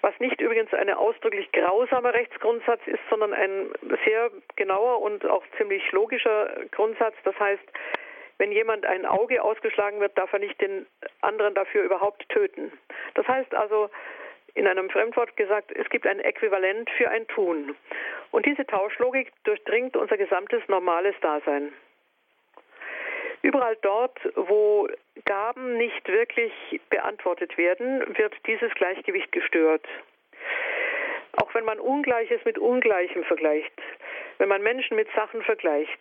[0.01, 3.71] was nicht übrigens ein ausdrücklich grausamer Rechtsgrundsatz ist, sondern ein
[4.03, 7.15] sehr genauer und auch ziemlich logischer Grundsatz.
[7.23, 7.63] Das heißt,
[8.39, 10.85] wenn jemand ein Auge ausgeschlagen wird, darf er nicht den
[11.21, 12.69] anderen dafür überhaupt töten.
[13.13, 13.89] Das heißt also,
[14.55, 17.73] in einem Fremdwort gesagt, es gibt ein Äquivalent für ein Tun.
[18.31, 21.71] Und diese Tauschlogik durchdringt unser gesamtes normales Dasein.
[23.43, 24.87] Überall dort, wo
[25.25, 26.53] Gaben nicht wirklich
[26.89, 29.85] beantwortet werden, wird dieses Gleichgewicht gestört.
[31.33, 33.73] Auch wenn man Ungleiches mit Ungleichem vergleicht,
[34.37, 35.99] wenn man Menschen mit Sachen vergleicht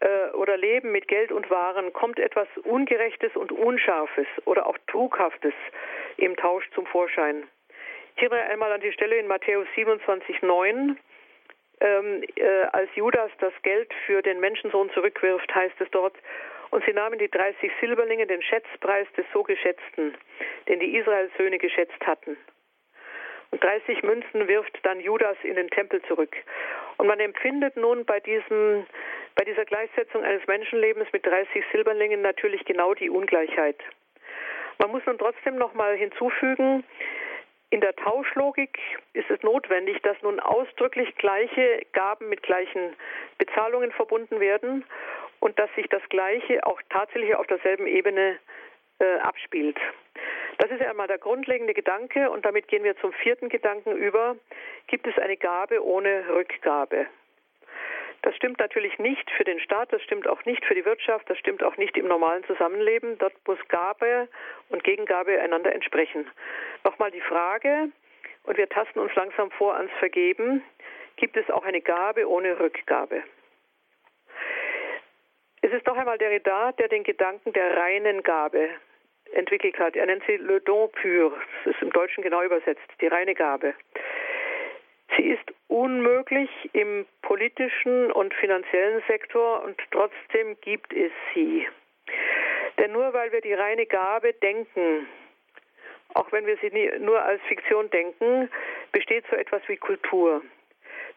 [0.00, 5.54] äh, oder Leben mit Geld und Waren, kommt etwas Ungerechtes und Unscharfes oder auch Trughaftes
[6.18, 7.44] im Tausch zum Vorschein.
[8.16, 10.98] Hier einmal an die Stelle in Matthäus 27, 9.
[11.80, 16.14] Ähm, äh, als Judas das Geld für den Menschensohn zurückwirft, heißt es dort,
[16.70, 20.14] und sie nahmen die 30 Silberlinge, den Schätzpreis des so Geschätzten,
[20.68, 22.36] den die Israels Söhne geschätzt hatten.
[23.50, 26.36] Und 30 Münzen wirft dann Judas in den Tempel zurück.
[26.98, 28.86] Und man empfindet nun bei diesem,
[29.34, 33.78] bei dieser Gleichsetzung eines Menschenlebens mit 30 Silberlingen natürlich genau die Ungleichheit.
[34.78, 36.84] Man muss nun trotzdem noch mal hinzufügen,
[37.70, 38.78] in der Tauschlogik
[39.12, 42.94] ist es notwendig, dass nun ausdrücklich gleiche Gaben mit gleichen
[43.38, 44.84] Bezahlungen verbunden werden
[45.38, 48.38] und dass sich das Gleiche auch tatsächlich auf derselben Ebene
[48.98, 49.78] äh, abspielt.
[50.58, 54.36] Das ist einmal der grundlegende Gedanke und damit gehen wir zum vierten Gedanken über.
[54.88, 57.06] Gibt es eine Gabe ohne Rückgabe?
[58.22, 61.38] Das stimmt natürlich nicht für den Staat, das stimmt auch nicht für die Wirtschaft, das
[61.38, 63.16] stimmt auch nicht im normalen Zusammenleben.
[63.18, 64.28] Dort muss Gabe
[64.68, 66.30] und Gegengabe einander entsprechen.
[66.84, 67.90] Nochmal die Frage,
[68.44, 70.62] und wir tasten uns langsam vor ans Vergeben,
[71.16, 73.22] gibt es auch eine Gabe ohne Rückgabe?
[75.62, 78.70] Es ist noch einmal der Derrida, der den Gedanken der reinen Gabe
[79.32, 79.94] entwickelt hat.
[79.94, 81.32] Er nennt sie Le Don Pur,
[81.64, 83.74] das ist im Deutschen genau übersetzt, die reine Gabe.
[85.20, 91.68] Sie ist unmöglich im politischen und finanziellen Sektor und trotzdem gibt es sie.
[92.78, 95.06] Denn nur weil wir die reine Gabe denken,
[96.14, 98.50] auch wenn wir sie nie, nur als Fiktion denken,
[98.92, 100.40] besteht so etwas wie Kultur.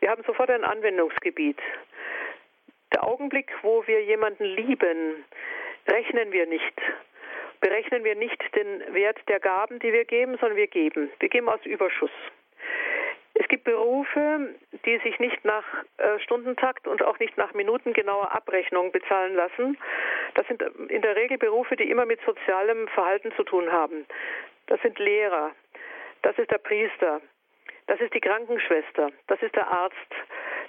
[0.02, 1.62] Wir haben sofort ein Anwendungsgebiet.
[2.94, 5.24] Der Augenblick, wo wir jemanden lieben,
[5.88, 6.82] rechnen wir nicht
[7.62, 11.10] berechnen wir nicht den Wert der Gaben, die wir geben, sondern wir geben.
[11.22, 12.12] Wir geben aus Überschuss.
[13.36, 14.54] Es gibt Berufe,
[14.86, 15.64] die sich nicht nach
[15.98, 19.78] äh, Stundentakt und auch nicht nach minutengenauer Abrechnung bezahlen lassen.
[20.36, 24.06] Das sind in der Regel Berufe, die immer mit sozialem Verhalten zu tun haben.
[24.68, 25.52] Das sind Lehrer,
[26.22, 27.22] das ist der Priester,
[27.88, 29.98] das ist die Krankenschwester, das ist der Arzt,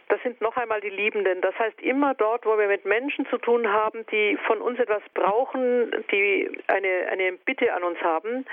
[0.09, 1.41] das sind noch einmal die Liebenden.
[1.41, 5.03] Das heißt, immer dort, wo wir mit Menschen zu tun haben, die von uns etwas
[5.15, 8.45] brauchen, die eine, eine Bitte an uns haben,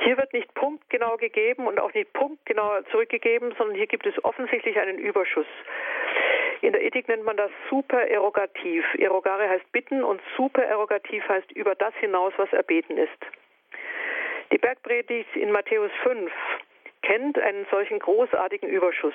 [0.00, 4.78] hier wird nicht punktgenau gegeben und auch nicht punktgenau zurückgegeben, sondern hier gibt es offensichtlich
[4.78, 5.46] einen Überschuss.
[6.62, 8.84] In der Ethik nennt man das supererogativ.
[8.98, 13.18] Erogare heißt bitten und supererogativ heißt über das hinaus, was erbeten ist.
[14.52, 16.30] Die Bergpredigt in Matthäus 5
[17.02, 19.14] kennt einen solchen großartigen Überschuss.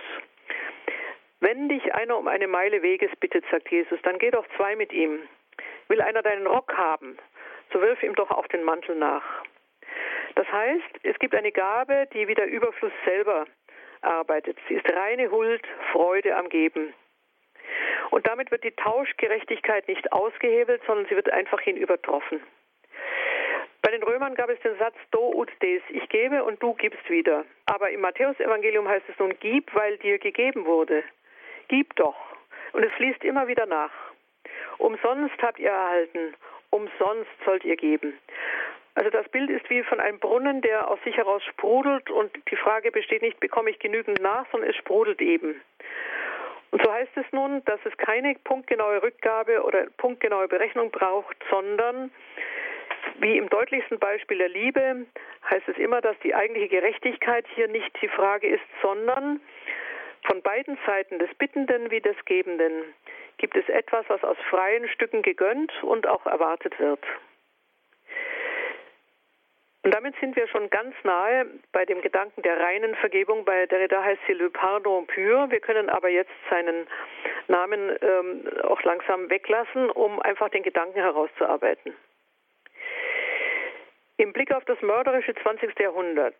[1.39, 4.93] Wenn dich einer um eine Meile Weges bittet, sagt Jesus, dann geh doch zwei mit
[4.93, 5.27] ihm.
[5.87, 7.17] Will einer deinen Rock haben,
[7.71, 9.43] so wirf ihm doch auch den Mantel nach.
[10.35, 13.45] Das heißt, es gibt eine Gabe, die wie der Überfluss selber
[14.01, 14.57] arbeitet.
[14.67, 16.93] Sie ist reine Huld, Freude am Geben.
[18.11, 22.41] Und damit wird die Tauschgerechtigkeit nicht ausgehebelt, sondern sie wird einfach hinübertroffen.
[23.81, 27.07] Bei den Römern gab es den Satz do ut des, ich gebe und du gibst
[27.09, 27.45] wieder.
[27.65, 31.03] Aber im Matthäusevangelium heißt es nun, gib, weil dir gegeben wurde.
[31.67, 32.15] Gib doch.
[32.73, 33.91] Und es fließt immer wieder nach.
[34.79, 36.33] Umsonst habt ihr erhalten,
[36.71, 38.17] umsonst sollt ihr geben.
[38.95, 42.55] Also das Bild ist wie von einem Brunnen, der aus sich heraus sprudelt und die
[42.55, 45.61] Frage besteht nicht, bekomme ich genügend nach, sondern es sprudelt eben.
[46.71, 52.09] Und so heißt es nun, dass es keine punktgenaue Rückgabe oder punktgenaue Berechnung braucht, sondern
[53.19, 55.05] wie im deutlichsten Beispiel der Liebe
[55.49, 59.39] heißt es immer, dass die eigentliche Gerechtigkeit hier nicht die Frage ist, sondern
[60.23, 62.83] von beiden Seiten des Bittenden wie des Gebenden
[63.37, 67.03] gibt es etwas, was aus freien Stücken gegönnt und auch erwartet wird.
[69.85, 73.45] Und damit sind wir schon ganz nahe bei dem Gedanken der reinen Vergebung.
[73.45, 75.51] Bei Derrida heißt sie Le Pardon pur.
[75.51, 76.87] Wir können aber jetzt seinen
[77.47, 81.93] Namen ähm, auch langsam weglassen, um einfach den Gedanken herauszuarbeiten.
[84.17, 85.77] Im Blick auf das mörderische 20.
[85.77, 86.33] Jahrhundert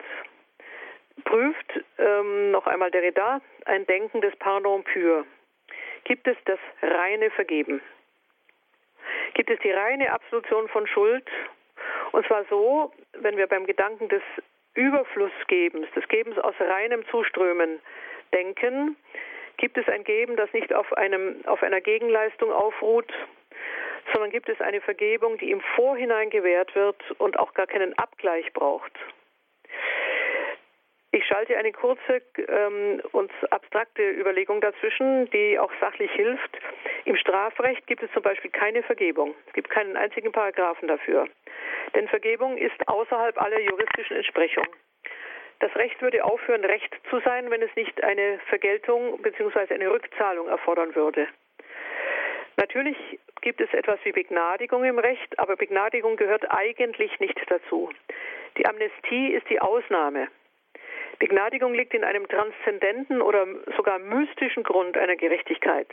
[1.24, 5.24] prüft ähm, noch einmal Derrida ein Denken des Pardon pur.
[6.02, 7.80] Gibt es das reine Vergeben?
[9.34, 11.30] Gibt es die reine Absolution von Schuld?
[12.12, 14.22] Und zwar so, wenn wir beim Gedanken des
[14.74, 17.80] Überflussgebens, des Gebens aus reinem Zuströmen
[18.32, 18.96] denken,
[19.56, 23.10] gibt es ein Geben, das nicht auf, einem, auf einer Gegenleistung aufruht,
[24.12, 28.52] sondern gibt es eine Vergebung, die im Vorhinein gewährt wird und auch gar keinen Abgleich
[28.52, 28.92] braucht.
[31.12, 36.58] Ich schalte eine kurze ähm, und abstrakte Überlegung dazwischen, die auch sachlich hilft.
[37.06, 39.34] Im Strafrecht gibt es zum Beispiel keine Vergebung.
[39.46, 41.26] Es gibt keinen einzigen Paragraphen dafür.
[41.96, 44.66] Denn Vergebung ist außerhalb aller juristischen Entsprechung.
[45.60, 49.72] Das Recht würde aufhören, Recht zu sein, wenn es nicht eine Vergeltung bzw.
[49.72, 51.26] eine Rückzahlung erfordern würde.
[52.58, 52.98] Natürlich
[53.40, 57.90] gibt es etwas wie Begnadigung im Recht, aber Begnadigung gehört eigentlich nicht dazu.
[58.58, 60.28] Die Amnestie ist die Ausnahme.
[61.18, 65.88] Begnadigung liegt in einem transzendenten oder sogar mystischen Grund einer Gerechtigkeit.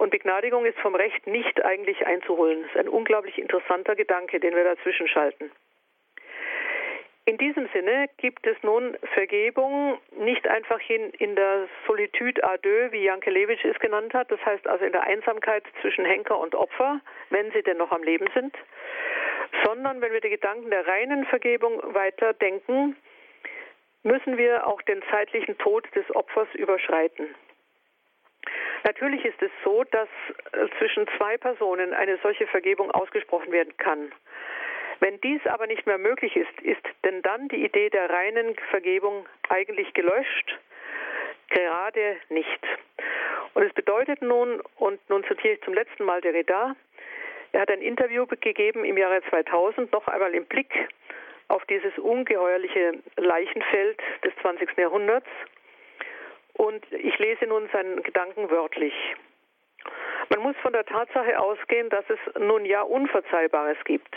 [0.00, 2.62] Und Begnadigung ist vom Recht nicht eigentlich einzuholen.
[2.62, 5.52] Das ist ein unglaublich interessanter Gedanke, den wir dazwischen schalten.
[7.26, 12.90] In diesem Sinne gibt es nun Vergebung nicht einfach in, in der Solitude à deux,
[12.92, 17.02] wie Jankelewitsch es genannt hat, das heißt also in der Einsamkeit zwischen Henker und Opfer,
[17.28, 18.56] wenn sie denn noch am Leben sind,
[19.66, 22.96] sondern wenn wir die Gedanken der reinen Vergebung weiter denken,
[24.02, 27.34] müssen wir auch den zeitlichen Tod des Opfers überschreiten.
[28.84, 30.08] Natürlich ist es so, dass
[30.52, 34.12] äh, zwischen zwei Personen eine solche Vergebung ausgesprochen werden kann.
[35.00, 39.26] Wenn dies aber nicht mehr möglich ist, ist denn dann die Idee der reinen Vergebung
[39.48, 40.58] eigentlich gelöscht?
[41.48, 42.60] Gerade nicht.
[43.54, 46.76] Und es bedeutet nun, und nun zitiere ich zum letzten Mal Derrida,
[47.52, 50.72] er hat ein Interview gegeben im Jahre 2000, noch einmal im Blick
[51.48, 54.78] auf dieses ungeheuerliche Leichenfeld des 20.
[54.78, 55.26] Jahrhunderts.
[56.60, 58.92] Und ich lese nun seinen Gedanken wörtlich.
[60.28, 64.14] Man muss von der Tatsache ausgehen, dass es nun ja Unverzeihbares gibt.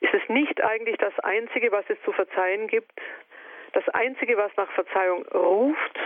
[0.00, 3.00] Ist es nicht eigentlich das Einzige, was es zu verzeihen gibt?
[3.72, 6.00] Das Einzige, was nach Verzeihung ruft?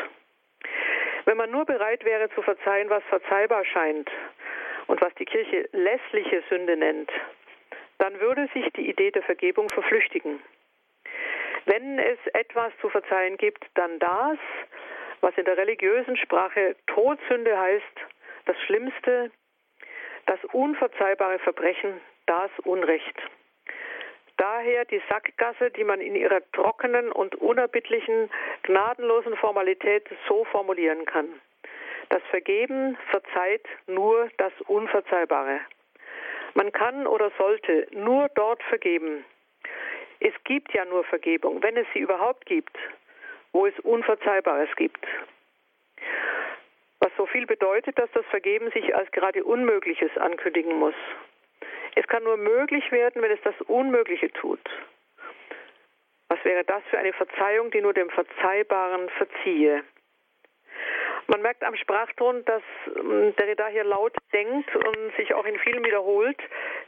[1.24, 4.10] Wenn man nur bereit wäre zu verzeihen, was verzeihbar scheint
[4.86, 7.10] und was die Kirche lässliche Sünde nennt,
[7.96, 10.42] dann würde sich die Idee der Vergebung verflüchtigen.
[11.64, 14.38] Wenn es etwas zu verzeihen gibt, dann das,
[15.22, 18.00] was in der religiösen Sprache Todsünde heißt,
[18.44, 19.30] das Schlimmste,
[20.26, 23.16] das unverzeihbare Verbrechen, das Unrecht.
[24.36, 28.30] Daher die Sackgasse, die man in ihrer trockenen und unerbittlichen,
[28.64, 31.28] gnadenlosen Formalität so formulieren kann.
[32.08, 35.60] Das Vergeben verzeiht nur das Unverzeihbare.
[36.54, 39.24] Man kann oder sollte nur dort vergeben.
[40.20, 42.76] Es gibt ja nur Vergebung, wenn es sie überhaupt gibt,
[43.52, 45.06] wo es Unverzeihbares gibt.
[47.00, 50.94] Was so viel bedeutet, dass das Vergeben sich als gerade Unmögliches ankündigen muss.
[51.94, 54.60] Es kann nur möglich werden, wenn es das Unmögliche tut.
[56.28, 59.84] Was wäre das für eine Verzeihung, die nur dem Verzeihbaren verziehe?
[61.26, 62.62] Man merkt am Sprachton, dass
[62.96, 66.38] ähm, Derrida hier laut denkt und sich auch in vielen wiederholt.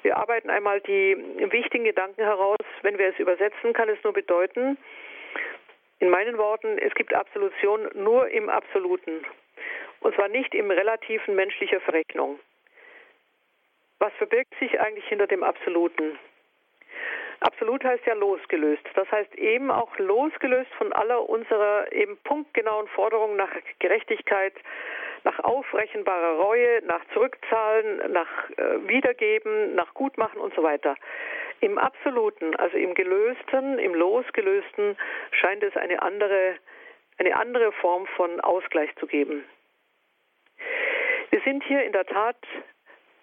[0.02, 1.16] Wir arbeiten einmal die
[1.50, 2.58] wichtigen Gedanken heraus.
[2.82, 4.76] Wenn wir es übersetzen, kann es nur bedeuten,
[5.98, 9.24] in meinen Worten, es gibt Absolution nur im Absoluten.
[10.00, 12.38] Und zwar nicht im relativen menschlicher Verrechnung.
[13.98, 16.18] Was verbirgt sich eigentlich hinter dem Absoluten?
[17.40, 18.82] Absolut heißt ja losgelöst.
[18.94, 24.54] Das heißt eben auch losgelöst von aller unserer eben punktgenauen Forderungen nach Gerechtigkeit,
[25.24, 30.96] nach aufrechenbarer Reue, nach Zurückzahlen, nach äh, Wiedergeben, nach Gutmachen und so weiter.
[31.60, 34.96] Im Absoluten, also im Gelösten, im Losgelösten
[35.32, 36.56] scheint es eine andere,
[37.18, 39.44] eine andere Form von Ausgleich zu geben.
[41.30, 42.36] Wir sind hier in der Tat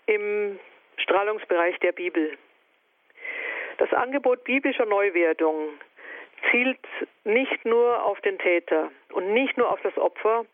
[0.08, 0.60] im
[0.98, 2.38] Strahlungsbereich der Bibel.
[3.78, 5.70] Das Angebot biblischer Neuwerdung
[6.50, 6.80] zielt
[7.24, 10.46] nicht nur auf den Täter und nicht nur auf das Opfer,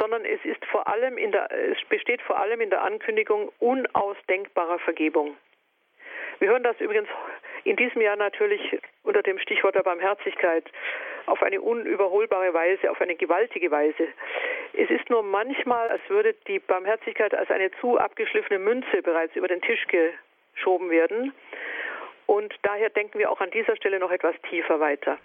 [0.00, 4.78] sondern es ist vor allem in der, es besteht vor allem in der Ankündigung unausdenkbarer
[4.80, 5.36] Vergebung.
[6.38, 7.08] Wir hören das übrigens
[7.64, 10.64] in diesem Jahr natürlich unter dem Stichwort der Barmherzigkeit
[11.26, 14.08] auf eine unüberholbare Weise, auf eine gewaltige Weise.
[14.74, 19.48] Es ist nur manchmal, als würde die Barmherzigkeit als eine zu abgeschliffene Münze bereits über
[19.48, 21.32] den Tisch geschoben werden.
[22.26, 25.18] Und daher denken wir auch an dieser Stelle noch etwas tiefer weiter.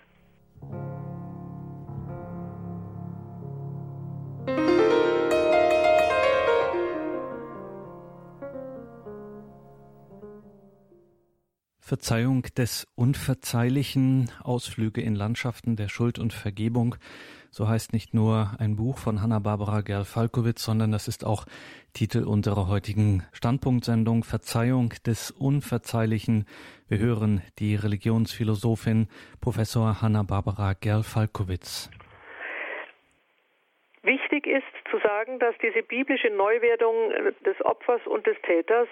[11.91, 16.95] Verzeihung des Unverzeihlichen, Ausflüge in Landschaften der Schuld und Vergebung.
[17.49, 21.43] So heißt nicht nur ein Buch von Hanna-Barbara Gerl-Falkowitz, sondern das ist auch
[21.93, 26.45] Titel unserer heutigen Standpunktsendung Verzeihung des Unverzeihlichen.
[26.88, 29.10] Wir hören die Religionsphilosophin
[29.41, 31.91] Professor Hanna-Barbara Gerl-Falkowitz.
[34.04, 38.88] Wichtig ist zu sagen, dass diese biblische Neuwerdung des Opfers und des Täters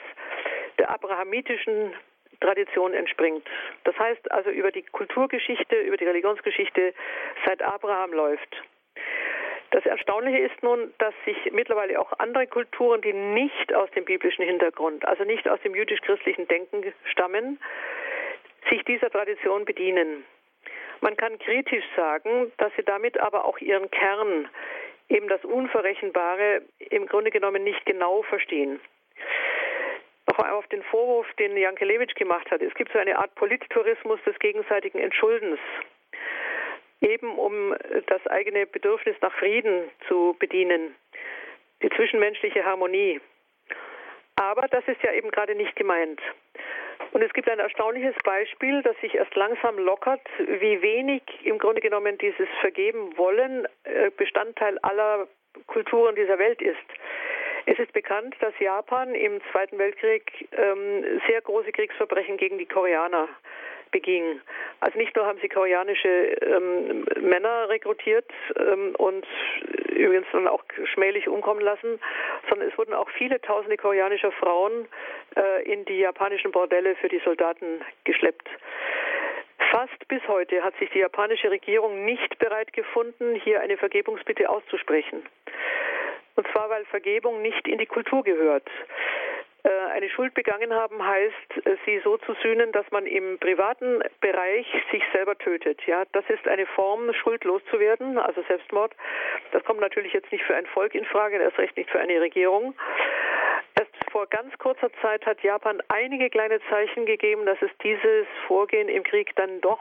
[0.77, 1.93] der abrahamitischen
[2.39, 3.45] Tradition entspringt.
[3.84, 6.93] Das heißt also über die Kulturgeschichte, über die Religionsgeschichte
[7.45, 8.63] seit Abraham läuft.
[9.71, 14.43] Das Erstaunliche ist nun, dass sich mittlerweile auch andere Kulturen, die nicht aus dem biblischen
[14.43, 17.60] Hintergrund, also nicht aus dem jüdisch-christlichen Denken stammen,
[18.69, 20.25] sich dieser Tradition bedienen.
[21.02, 24.49] Man kann kritisch sagen, dass sie damit aber auch ihren Kern,
[25.08, 28.80] eben das Unverrechenbare, im Grunde genommen nicht genau verstehen
[30.30, 32.61] noch auf den Vorwurf, den Jankelewitsch gemacht hat.
[32.61, 35.59] Es gibt so eine Art Polittourismus des gegenseitigen Entschuldens,
[37.01, 37.75] eben um
[38.07, 40.95] das eigene Bedürfnis nach Frieden zu bedienen,
[41.82, 43.19] die zwischenmenschliche Harmonie.
[44.36, 46.21] Aber das ist ja eben gerade nicht gemeint.
[47.11, 51.82] Und es gibt ein erstaunliches Beispiel, das sich erst langsam lockert, wie wenig im Grunde
[51.82, 55.27] genommen dieses Vergeben wollen äh, Bestandteil aller
[55.65, 56.77] Kulturen dieser Welt ist.
[57.72, 63.30] Es ist bekannt, dass Japan im Zweiten Weltkrieg ähm, sehr große Kriegsverbrechen gegen die Koreaner
[63.91, 64.41] beging.
[64.80, 68.26] Also nicht nur haben sie koreanische ähm, Männer rekrutiert
[68.57, 69.24] ähm, und
[69.91, 70.63] übrigens dann auch
[70.93, 71.99] schmählich umkommen lassen,
[72.49, 74.88] sondern es wurden auch viele tausende koreanischer Frauen
[75.36, 78.49] äh, in die japanischen Bordelle für die Soldaten geschleppt.
[79.70, 85.22] Fast bis heute hat sich die japanische Regierung nicht bereit gefunden, hier eine Vergebungsbitte auszusprechen.
[86.39, 88.65] Und zwar, weil Vergebung nicht in die Kultur gehört.
[89.63, 93.99] Äh, eine Schuld begangen haben heißt, äh, sie so zu sühnen, dass man im privaten
[94.21, 95.85] Bereich sich selber tötet.
[95.85, 98.95] Ja, das ist eine Form, schuldlos zu werden, also Selbstmord.
[99.51, 102.21] Das kommt natürlich jetzt nicht für ein Volk in Frage, erst recht nicht für eine
[102.21, 102.73] Regierung.
[104.20, 109.01] Vor ganz kurzer Zeit hat Japan einige kleine Zeichen gegeben, dass es dieses Vorgehen im
[109.03, 109.80] Krieg dann doch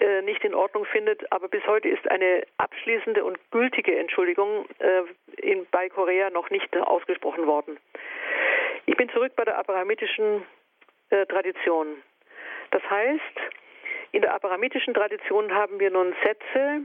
[0.00, 1.30] äh, nicht in Ordnung findet.
[1.30, 5.02] Aber bis heute ist eine abschließende und gültige Entschuldigung äh,
[5.40, 7.78] in, bei Korea noch nicht ausgesprochen worden.
[8.86, 10.44] Ich bin zurück bei der abrahamitischen
[11.10, 12.02] äh, Tradition.
[12.72, 13.38] Das heißt,
[14.10, 16.80] in der abrahamitischen Tradition haben wir nun Sätze,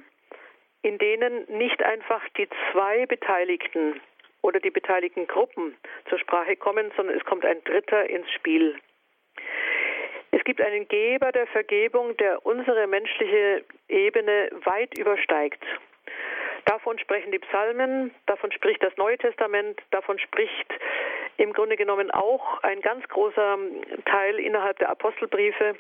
[0.84, 4.00] in denen nicht einfach die zwei Beteiligten
[4.48, 5.76] oder die beteiligten Gruppen
[6.08, 8.80] zur Sprache kommen, sondern es kommt ein Dritter ins Spiel.
[10.32, 15.62] Es gibt einen Geber der Vergebung, der unsere menschliche Ebene weit übersteigt.
[16.64, 20.74] Davon sprechen die Psalmen, davon spricht das Neue Testament, davon spricht
[21.36, 23.58] im Grunde genommen auch ein ganz großer
[24.06, 25.76] Teil innerhalb der Apostelbriefe.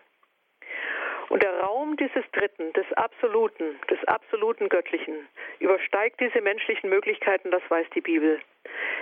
[1.30, 5.28] Und der Raum dieses Dritten, des Absoluten, des absoluten Göttlichen,
[5.60, 8.40] übersteigt diese menschlichen Möglichkeiten, das weiß die Bibel.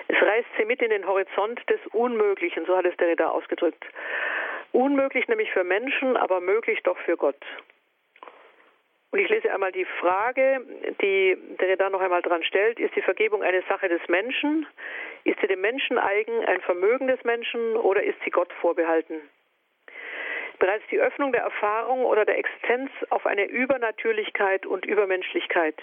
[0.08, 3.84] Es reißt sie mit in den Horizont des Unmöglichen, so hat es der Ritter ausgedrückt.
[4.72, 7.42] Unmöglich nämlich für Menschen, aber möglich doch für Gott.
[9.12, 10.60] Und ich lese einmal die Frage,
[11.02, 12.82] die der da noch einmal dran stellt.
[12.82, 14.68] Ist die Vergebung eine Sache des Menschen?
[15.24, 19.22] Ist sie dem Menschen eigen, ein Vermögen des Menschen oder ist sie Gott vorbehalten?
[20.60, 25.76] Bereits die Öffnung der Erfahrung oder der Existenz auf eine Übernatürlichkeit und Übermenschlichkeit,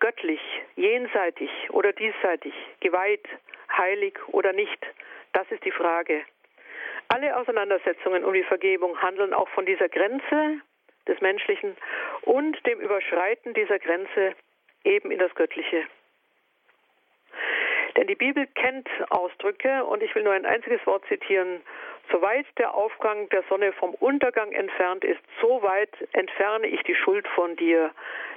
[0.00, 0.40] göttlich,
[0.76, 3.26] jenseitig oder diesseitig, geweiht,
[3.76, 4.86] heilig oder nicht,
[5.32, 6.22] das ist die Frage.
[7.08, 10.60] Alle Auseinandersetzungen um die Vergebung handeln auch von dieser Grenze
[11.06, 11.76] des Menschlichen
[12.22, 14.34] und dem Überschreiten dieser Grenze
[14.84, 15.86] eben in das Göttliche.
[17.96, 21.62] Denn die Bibel kennt Ausdrücke und ich will nur ein einziges Wort zitieren.
[22.10, 27.26] Soweit der Aufgang der Sonne vom Untergang entfernt ist, so weit entferne ich die Schuld
[27.28, 27.90] von dir.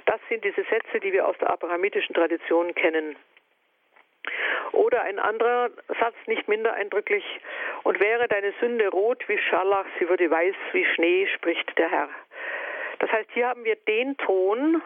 [0.06, 3.16] Das sind diese Sätze, die wir aus der abrahamitischen Tradition kennen.
[4.72, 5.70] Oder ein anderer
[6.00, 7.24] Satz, nicht minder eindrücklich,
[7.82, 12.08] und wäre deine Sünde rot wie Scharlach, sie würde weiß wie Schnee, spricht der Herr.
[12.98, 14.82] Das heißt, hier haben wir den Ton,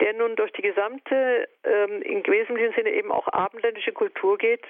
[0.00, 4.64] der nun durch die gesamte, ähm, im wesentlichen Sinne eben auch abendländische Kultur geht.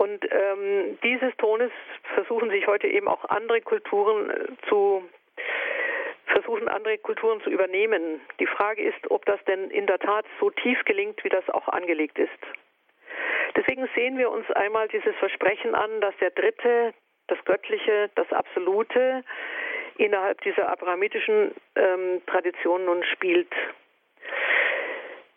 [0.00, 1.70] Und ähm, dieses Tones
[2.14, 5.06] versuchen sich heute eben auch andere Kulturen äh, zu
[6.24, 8.22] versuchen, andere Kulturen zu übernehmen.
[8.40, 11.68] Die Frage ist, ob das denn in der Tat so tief gelingt, wie das auch
[11.68, 12.30] angelegt ist.
[13.54, 16.94] Deswegen sehen wir uns einmal dieses Versprechen an, dass der Dritte,
[17.26, 19.22] das Göttliche, das Absolute,
[19.98, 23.52] innerhalb dieser abrahamitischen ähm, Tradition nun spielt.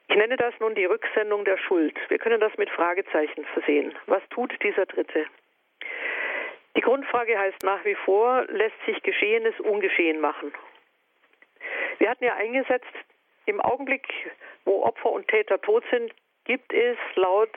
[0.08, 1.97] Ich nenne das nun die Rücksendung der Schuld.
[2.10, 3.93] Wir können das mit Fragezeichen versehen.
[4.06, 5.26] Was tut dieser Dritte?
[6.76, 10.54] Die Grundfrage heißt nach wie vor, lässt sich Geschehenes ungeschehen machen?
[11.99, 12.93] Wir hatten ja eingesetzt,
[13.45, 14.08] im Augenblick,
[14.66, 16.14] wo Opfer und Täter tot sind,
[16.45, 17.51] gibt es laut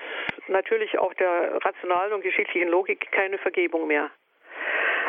[0.49, 4.11] natürlich auch der rationalen und geschichtlichen Logik keine Vergebung mehr.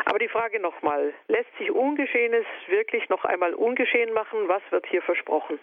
[0.04, 4.48] Aber die Frage nochmal, lässt sich Ungeschehenes wirklich noch einmal ungeschehen machen?
[4.48, 5.58] Was wird hier versprochen?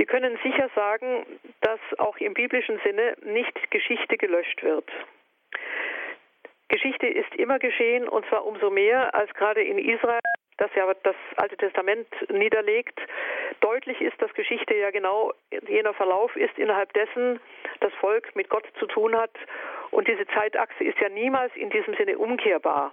[0.00, 1.26] Wir können sicher sagen,
[1.60, 4.88] dass auch im biblischen Sinne nicht Geschichte gelöscht wird.
[6.68, 10.20] Geschichte ist immer geschehen und zwar umso mehr, als gerade in Israel,
[10.56, 12.98] das ja das Alte Testament niederlegt,
[13.60, 15.34] deutlich ist, dass Geschichte ja genau
[15.68, 17.38] jener Verlauf ist, innerhalb dessen
[17.80, 19.36] das Volk mit Gott zu tun hat
[19.90, 22.90] und diese Zeitachse ist ja niemals in diesem Sinne umkehrbar.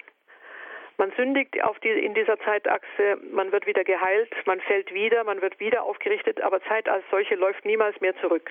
[0.97, 5.41] Man sündigt auf die, in dieser Zeitachse, man wird wieder geheilt, man fällt wieder, man
[5.41, 8.49] wird wieder aufgerichtet, aber Zeit als solche läuft niemals mehr zurück.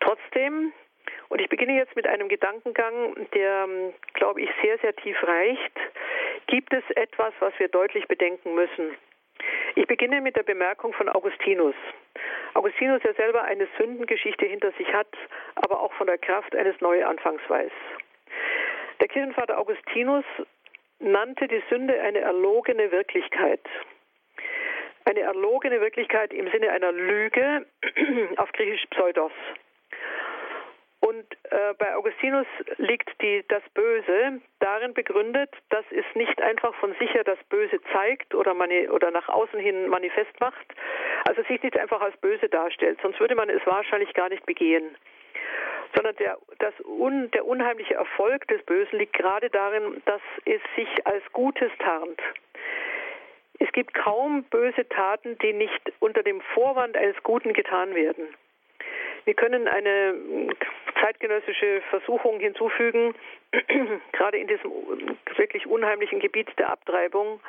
[0.00, 0.72] Trotzdem,
[1.28, 3.68] und ich beginne jetzt mit einem Gedankengang, der,
[4.14, 5.78] glaube ich, sehr, sehr tief reicht,
[6.46, 8.96] gibt es etwas, was wir deutlich bedenken müssen.
[9.74, 11.74] Ich beginne mit der Bemerkung von Augustinus.
[12.54, 15.08] Augustinus, der selber eine Sündengeschichte hinter sich hat,
[15.56, 17.72] aber auch von der Kraft eines Neuanfangs weiß.
[19.00, 20.24] Der Kirchenvater Augustinus
[21.02, 23.60] nannte die Sünde eine erlogene Wirklichkeit.
[25.04, 27.66] Eine erlogene Wirklichkeit im Sinne einer Lüge,
[28.36, 29.32] auf Griechisch Pseudos.
[31.00, 32.46] Und äh, bei Augustinus
[32.76, 37.80] liegt die, das Böse darin begründet, dass es nicht einfach von sich her das Böse
[37.92, 40.64] zeigt oder, mani, oder nach außen hin manifest macht,
[41.24, 44.96] also sich nicht einfach als böse darstellt, sonst würde man es wahrscheinlich gar nicht begehen.
[45.94, 51.06] Sondern der, das un, der unheimliche Erfolg des Bösen liegt gerade darin, dass es sich
[51.06, 52.20] als Gutes tarnt.
[53.58, 58.26] Es gibt kaum böse Taten, die nicht unter dem Vorwand eines Guten getan werden.
[59.24, 60.14] Wir können eine
[61.00, 63.14] zeitgenössische Versuchung hinzufügen,
[64.12, 64.72] gerade in diesem
[65.36, 67.40] wirklich unheimlichen Gebiet der Abtreibung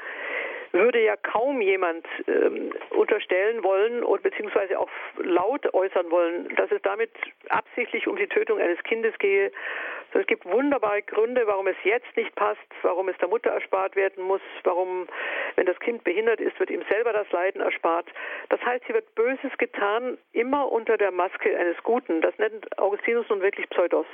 [0.74, 4.90] würde ja kaum jemand ähm, unterstellen wollen oder beziehungsweise auch
[5.22, 7.12] laut äußern wollen, dass es damit
[7.50, 9.52] absichtlich um die Tötung eines Kindes gehe.
[10.14, 14.24] Es gibt wunderbare Gründe, warum es jetzt nicht passt, warum es der Mutter erspart werden
[14.24, 15.08] muss, warum,
[15.56, 18.08] wenn das Kind behindert ist, wird ihm selber das Leiden erspart.
[18.50, 22.22] Das heißt, hier wird Böses getan, immer unter der Maske eines Guten.
[22.22, 24.08] Das nennt Augustinus nun wirklich Pseudos.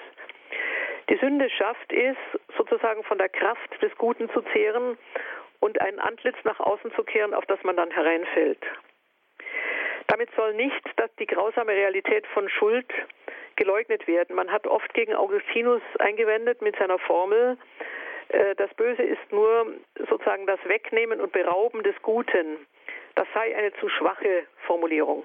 [1.10, 2.16] Die Sünde schafft es,
[2.56, 4.98] sozusagen von der Kraft des Guten zu zehren
[5.60, 8.64] und ein Antlitz nach außen zu kehren, auf das man dann hereinfällt.
[10.08, 12.92] Damit soll nicht dass die grausame Realität von Schuld
[13.56, 14.36] geleugnet werden.
[14.36, 17.58] Man hat oft gegen Augustinus eingewendet mit seiner Formel,
[18.30, 19.68] äh, das Böse ist nur
[20.08, 22.66] sozusagen das Wegnehmen und Berauben des Guten.
[23.16, 25.24] Das sei eine zu schwache Formulierung.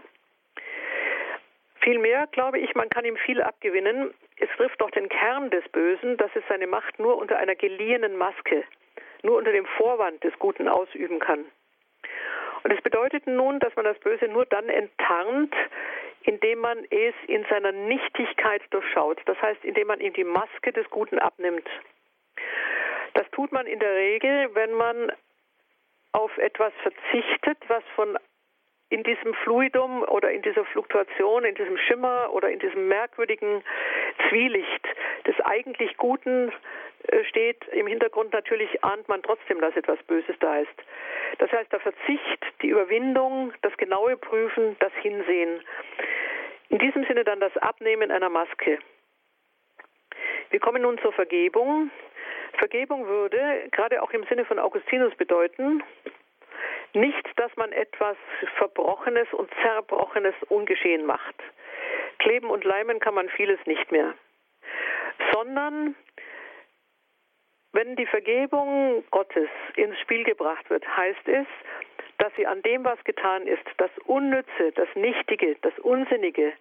[1.81, 4.15] Vielmehr glaube ich, man kann ihm viel abgewinnen.
[4.39, 8.17] Es trifft doch den Kern des Bösen, dass es seine Macht nur unter einer geliehenen
[8.17, 8.65] Maske
[9.25, 11.45] nur unter dem Vorwand des Guten ausüben kann.
[12.63, 15.55] Und es bedeutet nun, dass man das Böse nur dann enttarnt,
[16.23, 19.21] indem man es in seiner Nichtigkeit durchschaut.
[19.27, 21.69] Das heißt, indem man ihm die Maske des Guten abnimmt.
[23.13, 25.13] Das tut man in der Regel, wenn man
[26.13, 28.19] auf etwas verzichtet, was von
[28.89, 33.65] in diesem Fluidum oder in dieser Fluktuation, in diesem Schimmer oder in diesem merkwürdigen
[34.29, 34.87] Zwielicht
[35.27, 36.53] des eigentlich Guten
[37.29, 37.67] steht.
[37.69, 40.75] Im Hintergrund natürlich ahnt man trotzdem, dass etwas Böses da ist.
[41.39, 45.61] Das heißt, der Verzicht, die Überwindung, das genaue Prüfen, das Hinsehen.
[46.69, 48.79] In diesem Sinne dann das Abnehmen einer Maske.
[50.51, 51.91] Wir kommen nun zur Vergebung.
[52.59, 55.83] Vergebung würde gerade auch im Sinne von Augustinus bedeuten,
[56.93, 58.17] nicht, dass man etwas
[58.57, 61.35] Verbrochenes und Zerbrochenes ungeschehen macht.
[62.19, 64.15] Kleben und leimen kann man vieles nicht mehr.
[65.33, 65.97] Sondern
[67.75, 71.47] wenn die Vergebung Gottes ins Spiel gebracht wird, heißt es,
[72.19, 76.53] dass sie an dem, was getan ist, das Unnütze, das Nichtige, das Unsinnige,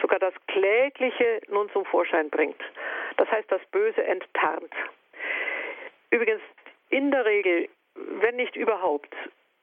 [0.00, 2.60] sogar das Klägliche nun zum Vorschein bringt.
[3.16, 4.72] Das heißt, das Böse enttarnt.
[6.10, 6.42] Übrigens,
[6.90, 9.12] in der Regel, wenn nicht überhaupt,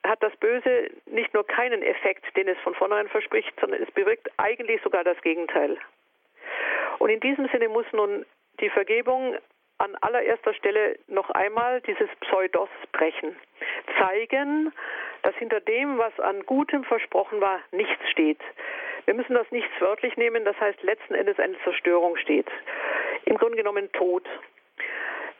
[0.04, 4.30] hat das Böse nicht nur keinen Effekt, den es von vornherein verspricht, sondern es bewirkt
[4.36, 5.78] eigentlich sogar das Gegenteil.
[6.98, 8.26] Und in diesem Sinne muss nun
[8.60, 9.36] die Vergebung
[9.78, 13.36] an allererster Stelle noch einmal dieses Pseudos brechen.
[13.98, 14.72] Zeigen,
[15.22, 18.40] dass hinter dem, was an Gutem versprochen war, nichts steht.
[19.04, 22.46] Wir müssen das nicht wörtlich nehmen, das heißt letzten Endes eine Zerstörung steht.
[23.24, 24.24] Im Grunde genommen Tod.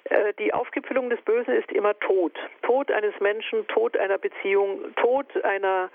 [0.04, 2.32] Äh, die Aufgipfelung des Bösen ist immer Tod.
[2.62, 5.90] Tod eines Menschen, Tod einer Beziehung, Tod einer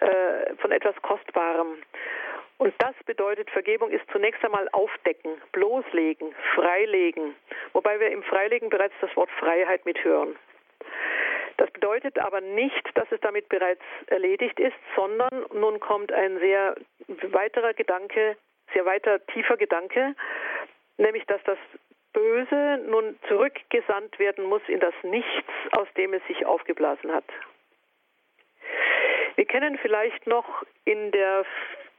[0.00, 1.76] äh, von etwas Kostbarem.
[2.58, 7.34] Und das bedeutet, Vergebung ist zunächst einmal aufdecken, bloßlegen, freilegen,
[7.74, 10.36] wobei wir im Freilegen bereits das Wort Freiheit mithören.
[11.58, 16.76] Das bedeutet aber nicht, dass es damit bereits erledigt ist, sondern nun kommt ein sehr
[17.30, 18.36] weiterer Gedanke,
[18.72, 20.14] sehr weiter tiefer Gedanke,
[20.98, 21.58] nämlich dass das
[22.12, 27.24] Böse nun zurückgesandt werden muss in das Nichts, aus dem es sich aufgeblasen hat.
[29.34, 31.44] Wir kennen vielleicht noch in der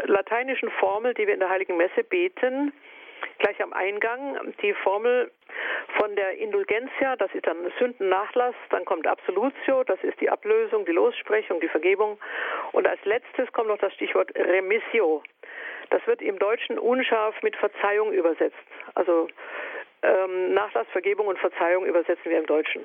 [0.04, 2.74] lateinischen Formel, die wir in der Heiligen Messe beten,
[3.40, 5.32] gleich am Eingang die Formel
[5.98, 10.92] von der Indulgentia, das ist dann Sündennachlass, dann kommt Absolutio, das ist die Ablösung, die
[10.92, 12.20] Lossprechung, die Vergebung
[12.72, 15.24] und als letztes kommt noch das Stichwort Remissio.
[15.90, 18.58] Das wird im Deutschen unscharf mit Verzeihung übersetzt.
[18.96, 19.30] Also
[20.04, 22.84] ähm, Nachlass, Vergebung und Verzeihung übersetzen wir im Deutschen.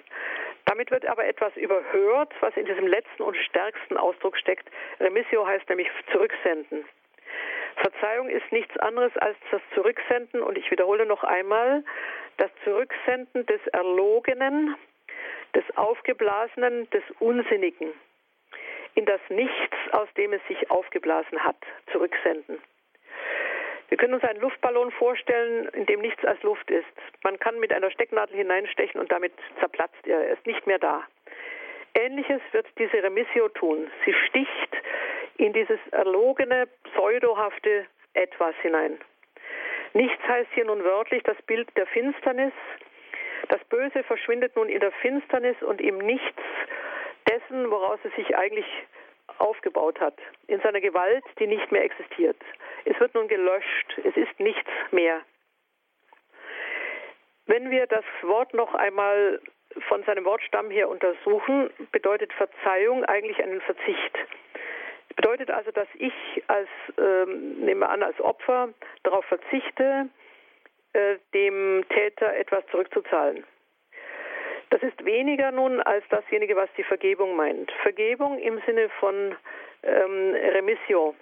[0.67, 4.69] Damit wird aber etwas überhört, was in diesem letzten und stärksten Ausdruck steckt.
[5.01, 6.85] Remissio heißt nämlich zurücksenden.
[7.77, 11.85] Verzeihung ist nichts anderes als das Zurücksenden, und ich wiederhole noch einmal,
[12.39, 14.77] das Zurücksenden des Erlogenen,
[15.55, 17.93] des Aufgeblasenen, des Unsinnigen
[18.95, 21.57] in das Nichts, aus dem es sich aufgeblasen hat,
[21.93, 22.61] zurücksenden.
[23.89, 26.87] Wir können uns einen Luftballon vorstellen, in dem nichts als Luft ist.
[27.23, 30.18] Man kann mit einer Stecknadel hineinstechen und damit zerplatzt er.
[30.18, 31.07] Er ist nicht mehr da.
[31.95, 33.91] Ähnliches wird diese Remissio tun.
[34.07, 34.77] Sie sticht
[35.37, 38.99] in dieses erlogene, pseudohafte Etwas hinein.
[39.95, 42.53] Nichts heißt hier nun wörtlich das Bild der Finsternis.
[43.49, 46.43] Das Böse verschwindet nun in der Finsternis und im Nichts
[47.28, 48.66] dessen, woraus es sich eigentlich
[49.39, 52.37] aufgebaut hat, in seiner Gewalt, die nicht mehr existiert.
[52.85, 55.20] Es wird nun gelöscht, es ist nichts mehr.
[57.47, 59.41] Wenn wir das Wort noch einmal
[59.89, 64.18] von seinem Wortstamm her untersuchen, bedeutet Verzeihung eigentlich einen Verzicht.
[65.17, 66.13] Bedeutet also, dass ich
[66.47, 68.71] als, ähm, nehmen wir an, als Opfer
[69.03, 70.09] darauf verzichte,
[70.93, 73.45] äh, dem Täter etwas zurückzuzahlen.
[74.71, 77.71] Das ist weniger nun als dasjenige, was die Vergebung meint.
[77.83, 79.37] Vergebung im Sinne von
[79.83, 81.15] ähm, Remission.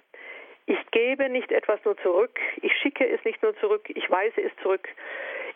[0.71, 4.53] Ich gebe nicht etwas nur zurück, ich schicke es nicht nur zurück, ich weise es
[4.63, 4.87] zurück.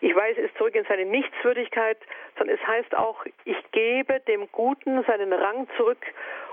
[0.02, 1.96] Ich weise es zurück in seine Nichtswürdigkeit,
[2.36, 6.04] sondern es heißt auch, ich gebe dem Guten seinen Rang zurück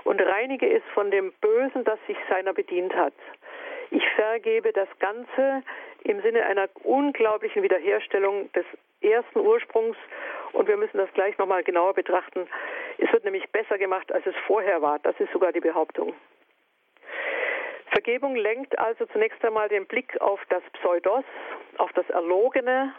[0.04, 3.12] und reinige es von dem Bösen, das sich seiner bedient hat.
[3.90, 5.62] Ich vergebe das Ganze
[6.04, 8.64] im Sinne einer unglaublichen Wiederherstellung des
[9.02, 9.98] ersten Ursprungs
[10.52, 12.48] und wir müssen das gleich nochmal genauer betrachten.
[12.96, 15.00] Es wird nämlich besser gemacht, als es vorher war.
[15.00, 16.14] Das ist sogar die Behauptung.
[17.94, 21.22] Vergebung lenkt also zunächst einmal den Blick auf das Pseudos,
[21.78, 22.92] auf das Erlogene,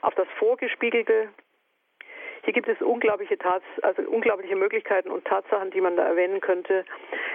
[0.00, 1.28] auf das Vorgespiegelte.
[2.44, 6.86] Hier gibt es unglaubliche, Tats also unglaubliche Möglichkeiten und Tatsachen, die man da erwähnen könnte.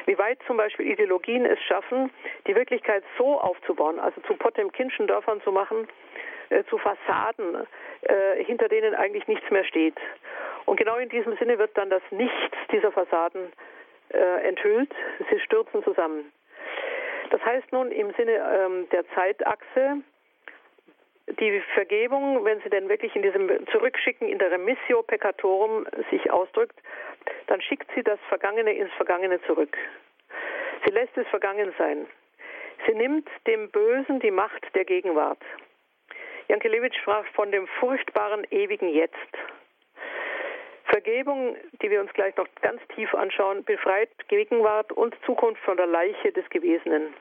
[0.08, 2.10] Wie weit zum Beispiel Ideologien es schaffen,
[2.48, 5.88] die Wirklichkeit so aufzubauen, also zu Potemkinschen Dörfern zu machen,
[6.50, 7.68] äh, zu Fassaden,
[8.02, 9.98] äh, hinter denen eigentlich nichts mehr steht.
[10.66, 13.54] Und genau in diesem Sinne wird dann das Nichts dieser Fassaden
[14.10, 14.92] äh, enthüllt.
[15.30, 16.32] Sie stürzen zusammen.
[17.30, 20.02] Das heißt nun im Sinne ähm, der Zeitachse,
[21.40, 26.80] die Vergebung, wenn sie denn wirklich in diesem Zurückschicken in der Remissio Peccatorum sich ausdrückt,
[27.48, 29.76] dann schickt sie das Vergangene ins Vergangene zurück.
[30.86, 32.06] Sie lässt es vergangen sein.
[32.86, 35.42] Sie nimmt dem Bösen die Macht der Gegenwart.
[36.48, 39.16] Jankelewitsch sprach von dem furchtbaren ewigen Jetzt.
[40.96, 45.88] Vergebung, die wir uns gleich noch ganz tief anschauen, befreit Gegenwart und Zukunft von der
[45.88, 47.14] Leiche des Gewesenen.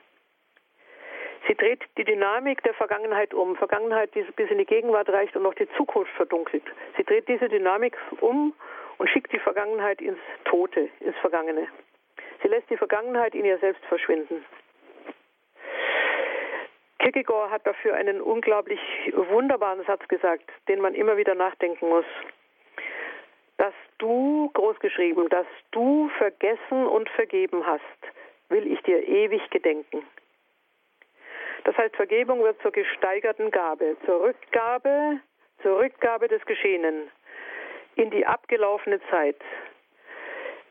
[1.45, 3.57] Sie dreht die Dynamik der Vergangenheit um.
[3.57, 6.63] Vergangenheit, die bis in die Gegenwart reicht und noch die Zukunft verdunkelt.
[6.95, 8.53] Sie dreht diese Dynamik um
[8.97, 11.67] und schickt die Vergangenheit ins Tote, ins Vergangene.
[12.43, 14.45] Sie lässt die Vergangenheit in ihr selbst verschwinden.
[16.99, 18.79] Kierkegaard hat dafür einen unglaublich
[19.13, 22.05] wunderbaren Satz gesagt, den man immer wieder nachdenken muss.
[23.57, 27.81] Dass du, großgeschrieben, dass du vergessen und vergeben hast,
[28.49, 30.05] will ich dir ewig gedenken.
[31.63, 35.19] Das heißt, Vergebung wird zur gesteigerten Gabe, zur Rückgabe,
[35.63, 37.09] zur Rückgabe des Geschehenen
[37.95, 39.37] in die abgelaufene Zeit.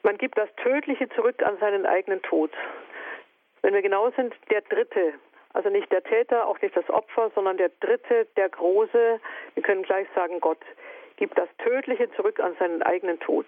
[0.03, 2.51] Man gibt das Tödliche zurück an seinen eigenen Tod.
[3.63, 5.15] Wenn wir genau sind, der Dritte,
[5.55, 9.21] also nicht der Täter, auch nicht das Opfer, sondern der Dritte, der Große,
[9.55, 10.61] wir können gleich sagen Gott,
[11.17, 13.47] gibt das Tödliche zurück an seinen eigenen Tod.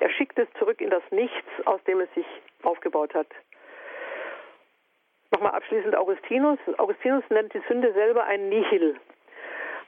[0.00, 2.26] Er schickt es zurück in das Nichts, aus dem es sich
[2.62, 3.28] aufgebaut hat.
[5.30, 6.58] Nochmal abschließend Augustinus.
[6.78, 8.96] Augustinus nennt die Sünde selber ein Nihil.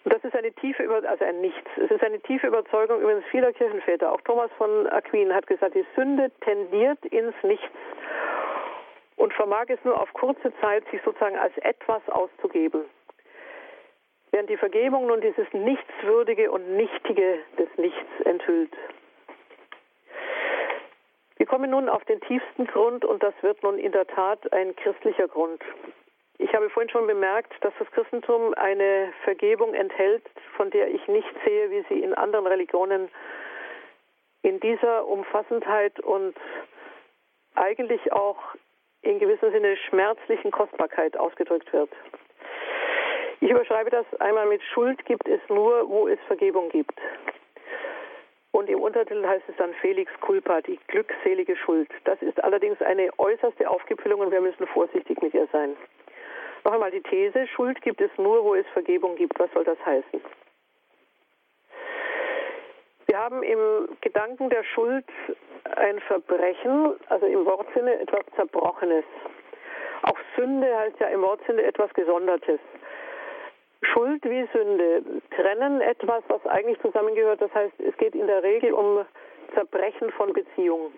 [0.05, 1.69] Und das ist eine tiefe, Über also ein Nichts.
[1.77, 4.13] Es ist eine tiefe Überzeugung übrigens vieler Kirchenväter.
[4.13, 7.67] Auch Thomas von Aquin hat gesagt, die Sünde tendiert ins Nichts
[9.17, 12.85] und vermag es nur auf kurze Zeit, sich sozusagen als etwas auszugeben.
[14.37, 18.71] Während die Vergebung nun dieses Nichtswürdige und Nichtige des Nichts enthüllt.
[21.39, 24.77] Wir kommen nun auf den tiefsten Grund und das wird nun in der Tat ein
[24.77, 25.63] christlicher Grund.
[26.37, 30.25] Ich habe vorhin schon bemerkt, dass das Christentum eine Vergebung enthält,
[30.59, 33.09] von der ich nicht sehe, wie sie in anderen Religionen
[34.43, 36.37] in dieser Umfassendheit und
[37.55, 38.37] eigentlich auch
[39.01, 41.89] in gewissem Sinne schmerzlichen Kostbarkeit ausgedrückt wird.
[43.41, 46.99] Ich überschreibe das einmal mit Schuld gibt es nur, wo es Vergebung gibt.
[48.53, 51.91] Und im Untertitel heißt es dann Felix culpa, die glückselige Schuld.
[52.05, 55.77] Das ist allerdings eine äußerste Aufgepüllung und wir müssen vorsichtig mit ihr sein.
[56.65, 59.39] Noch einmal die These, Schuld gibt es nur, wo es Vergebung gibt.
[59.39, 60.23] Was soll das heißen?
[63.07, 65.05] Wir haben im Gedanken der Schuld
[65.77, 69.05] ein Verbrechen, also im Wortsinne etwas Zerbrochenes.
[70.03, 72.59] Auch Sünde heißt ja im Wortsinne etwas Gesondertes.
[73.93, 75.03] Schuld wie Sünde
[75.37, 77.41] trennen etwas, was eigentlich zusammengehört.
[77.41, 79.05] Das heißt, es geht in der Regel um
[79.55, 80.93] Zerbrechen von Beziehungen.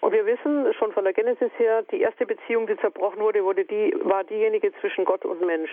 [0.00, 3.64] Und wir wissen schon von der Genesis her, die erste Beziehung, die zerbrochen wurde, wurde
[3.64, 5.70] die, war diejenige zwischen Gott und Mensch.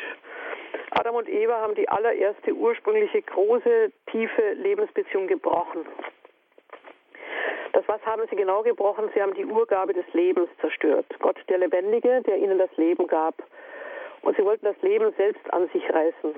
[0.92, 5.86] Adam und Eva haben die allererste ursprüngliche große, tiefe Lebensbeziehung gebrochen.
[7.74, 9.10] Das was haben sie genau gebrochen?
[9.14, 11.06] Sie haben die Urgabe des Lebens zerstört.
[11.20, 13.36] Gott, der Lebendige, der ihnen das Leben gab.
[14.22, 16.36] Und sie wollten das Leben selbst an sich reißen.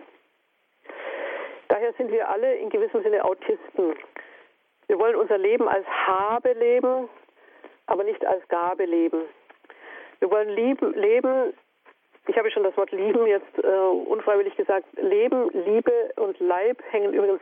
[1.67, 3.95] Daher sind wir alle in gewissem Sinne Autisten.
[4.87, 7.09] Wir wollen unser Leben als Habe leben,
[7.87, 9.21] aber nicht als Gabe leben.
[10.19, 11.53] Wir wollen lieben, leben,
[12.27, 17.13] ich habe schon das Wort lieben jetzt äh, unfreiwillig gesagt, Leben, Liebe und Leib hängen
[17.13, 17.41] übrigens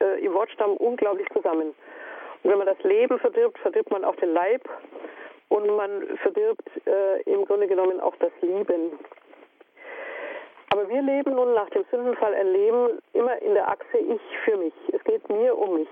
[0.00, 1.74] äh, im Wortstamm unglaublich zusammen.
[2.42, 4.62] Und wenn man das Leben verdirbt, verdirbt man auch den Leib
[5.48, 8.98] und man verdirbt äh, im Grunde genommen auch das Lieben.
[10.74, 14.56] Aber wir leben nun nach dem Sündenfall ein Leben immer in der Achse Ich für
[14.56, 14.74] mich.
[14.92, 15.88] Es geht mir um mich.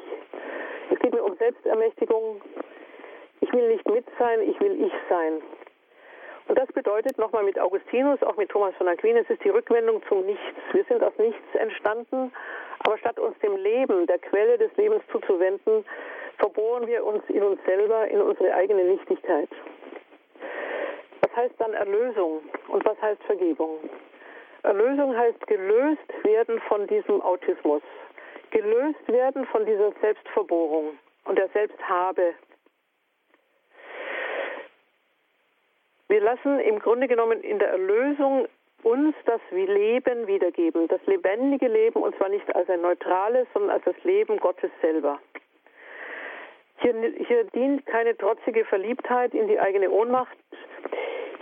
[0.90, 2.40] Es geht mir um Selbstermächtigung.
[3.42, 5.40] Ich will nicht mit sein, ich will ich sein.
[6.48, 10.02] Und das bedeutet nochmal mit Augustinus, auch mit Thomas von Aquin, es ist die Rückwendung
[10.08, 10.58] zum Nichts.
[10.72, 12.32] Wir sind aus Nichts entstanden,
[12.80, 15.84] aber statt uns dem Leben, der Quelle des Lebens zuzuwenden,
[16.38, 19.48] verbohren wir uns in uns selber, in unsere eigene Nichtigkeit.
[21.20, 23.78] Was heißt dann Erlösung und was heißt Vergebung?
[24.62, 27.82] Erlösung heißt gelöst werden von diesem Autismus,
[28.50, 32.34] gelöst werden von dieser Selbstverbohrung und der Selbsthabe.
[36.08, 38.46] Wir lassen im Grunde genommen in der Erlösung
[38.82, 43.84] uns das Leben wiedergeben, das lebendige Leben, und zwar nicht als ein neutrales, sondern als
[43.84, 45.18] das Leben Gottes selber.
[46.78, 46.94] Hier,
[47.26, 50.36] hier dient keine trotzige Verliebtheit in die eigene Ohnmacht,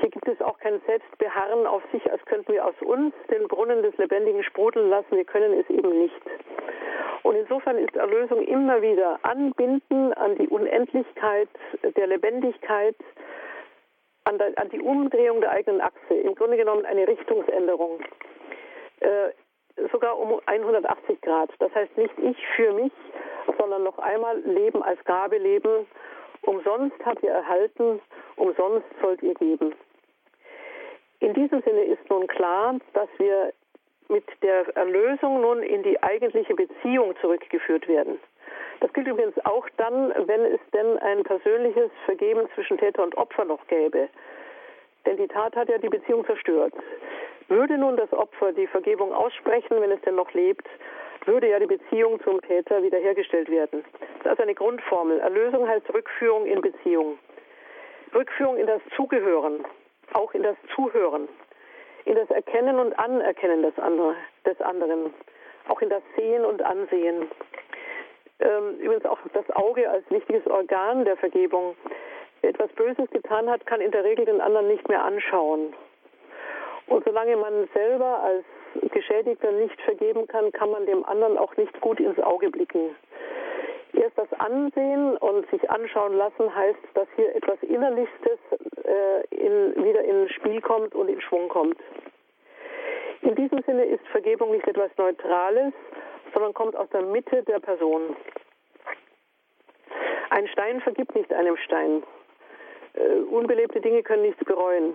[0.01, 3.83] hier gibt es auch kein Selbstbeharren auf sich, als könnten wir aus uns den Brunnen
[3.83, 5.17] des Lebendigen sprudeln lassen.
[5.17, 6.21] Wir können es eben nicht.
[7.23, 11.49] Und insofern ist Erlösung immer wieder Anbinden an die Unendlichkeit
[11.97, 12.97] der Lebendigkeit,
[14.25, 16.15] an, der, an die Umdrehung der eigenen Achse.
[16.15, 18.01] Im Grunde genommen eine Richtungsänderung.
[19.01, 19.31] Äh,
[19.93, 21.51] sogar um 180 Grad.
[21.59, 22.93] Das heißt nicht ich für mich,
[23.59, 25.87] sondern noch einmal Leben als Gabe leben.
[26.43, 28.01] Umsonst habt ihr erhalten,
[28.37, 29.75] umsonst sollt ihr geben.
[31.21, 33.53] In diesem Sinne ist nun klar, dass wir
[34.09, 38.19] mit der Erlösung nun in die eigentliche Beziehung zurückgeführt werden.
[38.81, 43.45] Das gilt übrigens auch dann, wenn es denn ein persönliches Vergeben zwischen Täter und Opfer
[43.45, 44.09] noch gäbe.
[45.07, 46.73] Denn die Tat hat ja die Beziehung zerstört.
[47.49, 50.67] Würde nun das Opfer die Vergebung aussprechen, wenn es denn noch lebt,
[51.27, 53.85] würde ja die Beziehung zum Täter wiederhergestellt werden.
[54.01, 55.21] Das ist also eine Grundformel.
[55.21, 57.19] Erlösung heißt Rückführung in Beziehung.
[58.15, 59.65] Rückführung in das Zugehören
[60.15, 61.29] auch in das Zuhören,
[62.05, 64.15] in das Erkennen und Anerkennen des, andere,
[64.47, 65.13] des anderen,
[65.69, 67.29] auch in das Sehen und Ansehen.
[68.41, 71.77] Ähm, übrigens auch das Auge als wichtiges Organ der Vergebung.
[72.41, 75.75] Wer etwas Böses getan hat, kann in der Regel den anderen nicht mehr anschauen.
[76.87, 78.45] Und solange man selber als
[78.93, 82.97] Geschädigter nicht vergeben kann, kann man dem anderen auch nicht gut ins Auge blicken.
[83.93, 88.39] Erst das Ansehen und sich anschauen lassen heißt, dass hier etwas Innerlichstes
[88.85, 91.77] äh, in, wieder ins Spiel kommt und in Schwung kommt.
[93.23, 95.73] In diesem Sinne ist Vergebung nicht etwas Neutrales,
[96.33, 98.17] sondern kommt aus der Mitte der Person.
[100.31, 102.03] Ein Stein vergibt nicht einem Stein.
[102.95, 104.95] Äh, unbelebte Dinge können nichts bereuen.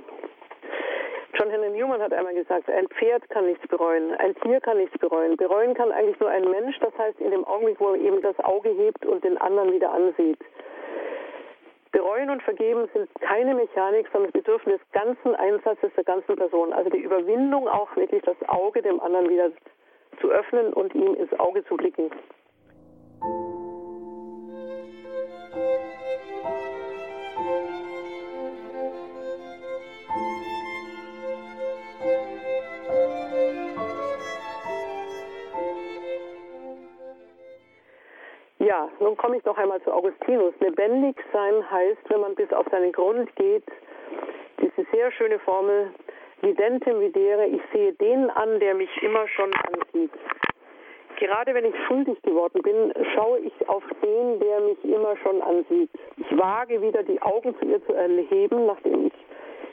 [1.38, 4.98] John Henry Newman hat einmal gesagt, ein Pferd kann nichts bereuen, ein Tier kann nichts
[5.00, 5.36] bereuen.
[5.36, 8.40] Bereuen kann eigentlich nur ein Mensch, das heißt in dem Augenblick, wo er eben das
[8.40, 10.40] Auge hebt und den anderen wieder ansieht.
[11.92, 16.72] Bereuen und Vergeben sind keine Mechanik, sondern bedürfen des ganzen Einsatzes der ganzen Person.
[16.72, 19.52] Also die Überwindung auch wirklich das Auge dem anderen wieder
[20.22, 22.12] zu öffnen und ihm ins Auge zu blicken.
[38.76, 40.54] Ja, nun komme ich noch einmal zu Augustinus.
[40.60, 43.64] Lebendig sein heißt, wenn man bis auf seinen Grund geht,
[44.60, 45.94] diese sehr schöne Formel,
[46.42, 50.12] videntem videre, ich sehe den an, der mich immer schon ansieht.
[51.16, 55.90] Gerade wenn ich schuldig geworden bin, schaue ich auf den, der mich immer schon ansieht.
[56.18, 59.14] Ich wage wieder die Augen zu ihr zu erheben, nachdem ich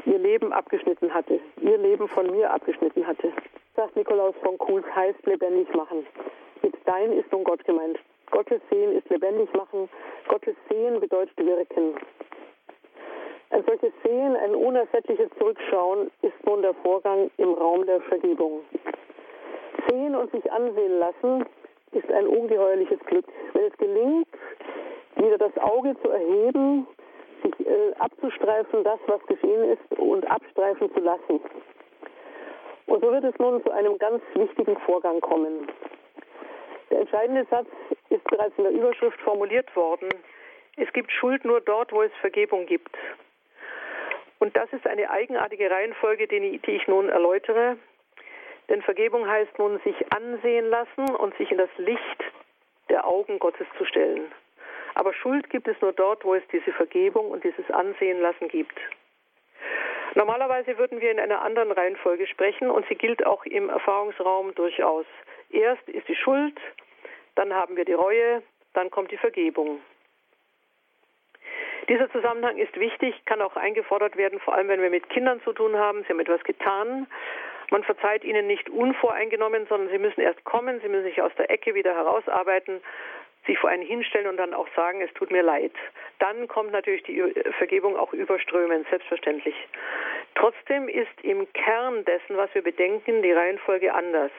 [0.06, 3.32] ihr Leben abgeschnitten hatte, ihr Leben von mir abgeschnitten hatte.
[3.74, 6.06] Sagt Nikolaus von Kuhls, heißt lebendig machen.
[6.62, 7.98] Mit dein ist nun Gott gemeint.
[8.32, 9.88] Gottes Sehen ist lebendig machen.
[10.26, 11.94] Gottes Sehen bedeutet wirken.
[13.50, 18.62] Ein solches Sehen, ein unersättliches Zurückschauen ist nun der Vorgang im Raum der Vergebung.
[19.86, 21.44] Sehen und sich ansehen lassen
[21.92, 23.26] ist ein ungeheuerliches Glück.
[23.52, 24.28] Wenn es gelingt,
[25.16, 26.86] wieder das Auge zu erheben,
[27.42, 31.40] sich äh, abzustreifen, das, was geschehen ist, und abstreifen zu lassen.
[32.86, 35.68] Und so wird es nun zu einem ganz wichtigen Vorgang kommen.
[36.92, 37.68] Der entscheidende Satz
[38.10, 40.10] ist bereits in der Überschrift formuliert worden.
[40.76, 42.94] Es gibt Schuld nur dort, wo es Vergebung gibt.
[44.40, 47.78] Und das ist eine eigenartige Reihenfolge, die, ich nun erläutere.
[48.68, 52.24] Denn Vergebung heißt nun, sich ansehen lassen und sich in das Licht
[52.90, 54.30] der Augen Gottes zu stellen.
[54.94, 58.78] Aber Schuld gibt es nur dort, wo es diese Vergebung und dieses Ansehen lassen gibt.
[60.14, 65.06] Normalerweise würden wir in einer anderen Reihenfolge sprechen und sie gilt auch im Erfahrungsraum durchaus.
[65.52, 66.58] Erst ist die Schuld,
[67.34, 68.42] dann haben wir die Reue,
[68.74, 69.80] dann kommt die Vergebung.
[71.88, 75.52] Dieser Zusammenhang ist wichtig, kann auch eingefordert werden, vor allem wenn wir mit Kindern zu
[75.52, 76.02] tun haben.
[76.02, 77.06] Sie haben etwas getan.
[77.70, 81.50] Man verzeiht ihnen nicht unvoreingenommen, sondern sie müssen erst kommen, sie müssen sich aus der
[81.50, 82.80] Ecke wieder herausarbeiten,
[83.46, 85.72] sich vor einen hinstellen und dann auch sagen, es tut mir leid.
[86.18, 87.20] Dann kommt natürlich die
[87.58, 89.56] Vergebung auch überströmend, selbstverständlich.
[90.34, 94.30] Trotzdem ist im Kern dessen, was wir bedenken, die Reihenfolge anders.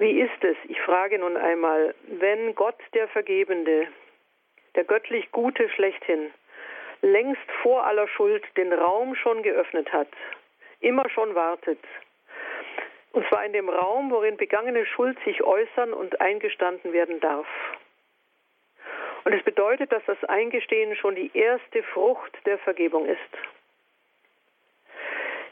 [0.00, 3.86] Wie ist es, ich frage nun einmal, wenn Gott der Vergebende
[4.74, 6.30] der göttlich Gute schlechthin,
[7.02, 10.08] längst vor aller Schuld den Raum schon geöffnet hat,
[10.80, 11.80] immer schon wartet.
[13.12, 17.46] Und zwar in dem Raum, worin begangene Schuld sich äußern und eingestanden werden darf.
[19.24, 23.18] Und es bedeutet, dass das Eingestehen schon die erste Frucht der Vergebung ist.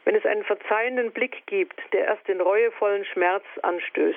[0.09, 4.17] Wenn es einen verzeihenden Blick gibt, der erst den reuevollen Schmerz anstößt,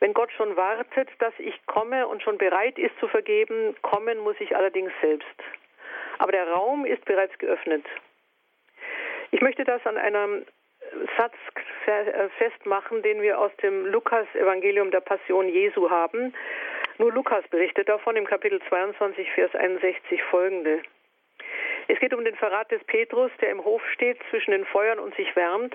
[0.00, 4.36] wenn Gott schon wartet, dass ich komme und schon bereit ist zu vergeben, kommen muss
[4.38, 5.26] ich allerdings selbst.
[6.16, 7.84] Aber der Raum ist bereits geöffnet.
[9.30, 10.46] Ich möchte das an einem
[11.18, 11.34] Satz
[11.84, 16.32] äh, festmachen, den wir aus dem Lukas-Evangelium der Passion Jesu haben.
[16.96, 20.80] Nur Lukas berichtet davon im Kapitel 22, Vers 61 folgende.
[21.88, 25.14] Es geht um den Verrat des Petrus, der im Hof steht zwischen den Feuern und
[25.16, 25.74] sich wärmt.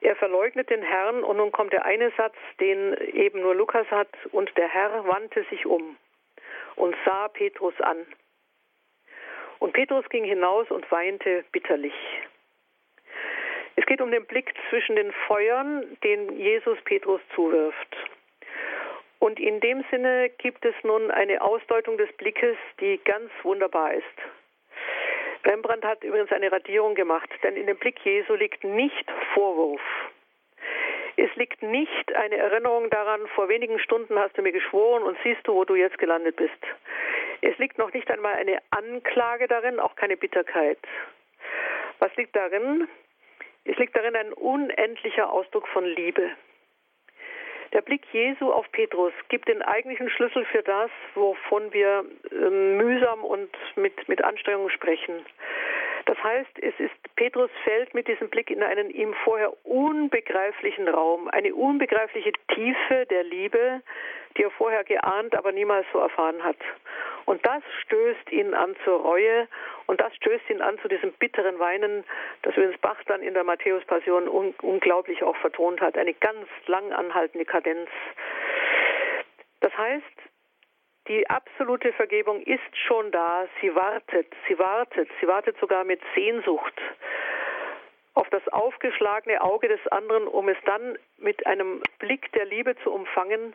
[0.00, 4.08] Er verleugnet den Herrn und nun kommt der eine Satz, den eben nur Lukas hat,
[4.30, 5.96] und der Herr wandte sich um
[6.76, 8.06] und sah Petrus an.
[9.58, 11.92] Und Petrus ging hinaus und weinte bitterlich.
[13.76, 17.96] Es geht um den Blick zwischen den Feuern, den Jesus Petrus zuwirft.
[19.18, 24.06] Und in dem Sinne gibt es nun eine Ausdeutung des Blickes, die ganz wunderbar ist.
[25.44, 29.80] Rembrandt hat übrigens eine Radierung gemacht, denn in dem Blick Jesu liegt nicht Vorwurf.
[31.16, 35.46] Es liegt nicht eine Erinnerung daran, vor wenigen Stunden hast du mir geschworen und siehst
[35.46, 36.58] du, wo du jetzt gelandet bist.
[37.42, 40.78] Es liegt noch nicht einmal eine Anklage darin, auch keine Bitterkeit.
[41.98, 42.88] Was liegt darin?
[43.64, 46.30] Es liegt darin ein unendlicher Ausdruck von Liebe.
[47.72, 53.24] Der Blick Jesu auf Petrus gibt den eigentlichen Schlüssel für das, wovon wir äh, mühsam
[53.24, 55.14] und mit, mit Anstrengung sprechen.
[56.10, 61.28] Das heißt, es ist, Petrus fällt mit diesem Blick in einen ihm vorher unbegreiflichen Raum,
[61.28, 63.80] eine unbegreifliche Tiefe der Liebe,
[64.36, 66.56] die er vorher geahnt, aber niemals so erfahren hat.
[67.26, 69.46] Und das stößt ihn an zur Reue
[69.86, 72.02] und das stößt ihn an zu diesem bitteren Weinen,
[72.42, 75.96] das übrigens Bach dann in der Matthäus-Passion un unglaublich auch vertont hat.
[75.96, 77.88] Eine ganz lang anhaltende Kadenz.
[79.60, 80.29] Das heißt,
[81.10, 83.46] die absolute Vergebung ist schon da.
[83.60, 86.80] Sie wartet, sie wartet, sie wartet sogar mit Sehnsucht
[88.14, 92.92] auf das aufgeschlagene Auge des anderen, um es dann mit einem Blick der Liebe zu
[92.92, 93.54] umfangen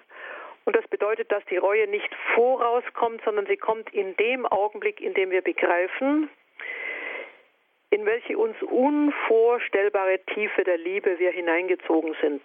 [0.65, 5.13] und das bedeutet, dass die Reue nicht vorauskommt, sondern sie kommt in dem Augenblick, in
[5.13, 6.29] dem wir begreifen,
[7.91, 12.43] in welche uns unvorstellbare Tiefe der Liebe wir hineingezogen sind.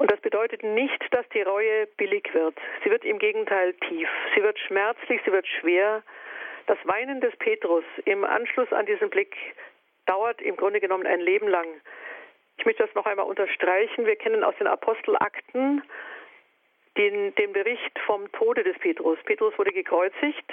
[0.00, 2.54] Und das bedeutet nicht, dass die Reue billig wird.
[2.82, 4.08] Sie wird im Gegenteil tief.
[4.34, 6.02] Sie wird schmerzlich, sie wird schwer.
[6.66, 9.36] Das Weinen des Petrus im Anschluss an diesen Blick
[10.06, 11.66] dauert im Grunde genommen ein Leben lang.
[12.56, 14.06] Ich möchte das noch einmal unterstreichen.
[14.06, 15.82] Wir kennen aus den Apostelakten
[16.96, 19.18] den, den Bericht vom Tode des Petrus.
[19.26, 20.50] Petrus wurde gekreuzigt.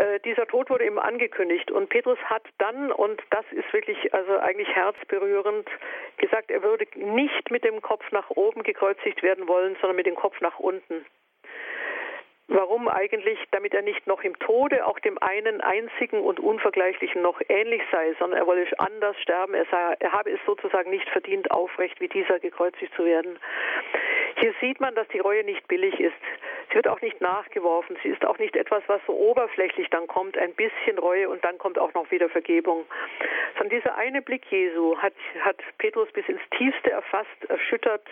[0.00, 4.38] Äh, dieser Tod wurde ihm angekündigt und Petrus hat dann, und das ist wirklich also
[4.38, 5.68] eigentlich herzberührend,
[6.16, 10.14] gesagt, er würde nicht mit dem Kopf nach oben gekreuzigt werden wollen, sondern mit dem
[10.14, 11.04] Kopf nach unten.
[12.48, 13.38] Warum eigentlich?
[13.52, 18.14] Damit er nicht noch im Tode auch dem einen einzigen und unvergleichlichen noch ähnlich sei,
[18.18, 19.54] sondern er wolle anders sterben.
[19.54, 23.38] Er, sah, er habe es sozusagen nicht verdient, aufrecht wie dieser gekreuzigt zu werden.
[24.38, 26.14] Hier sieht man, dass die Reue nicht billig ist.
[26.68, 27.98] Sie wird auch nicht nachgeworfen.
[28.02, 31.58] Sie ist auch nicht etwas, was so oberflächlich dann kommt, ein bisschen Reue und dann
[31.58, 32.86] kommt auch noch wieder Vergebung.
[33.58, 38.06] Sondern dieser eine Blick Jesu hat, hat Petrus bis ins Tiefste erfasst, erschüttert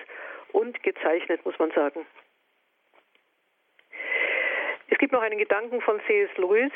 [0.53, 2.07] und gezeichnet, muss man sagen.
[4.91, 6.31] Es gibt noch einen Gedanken von C.S.
[6.37, 6.73] Lewis,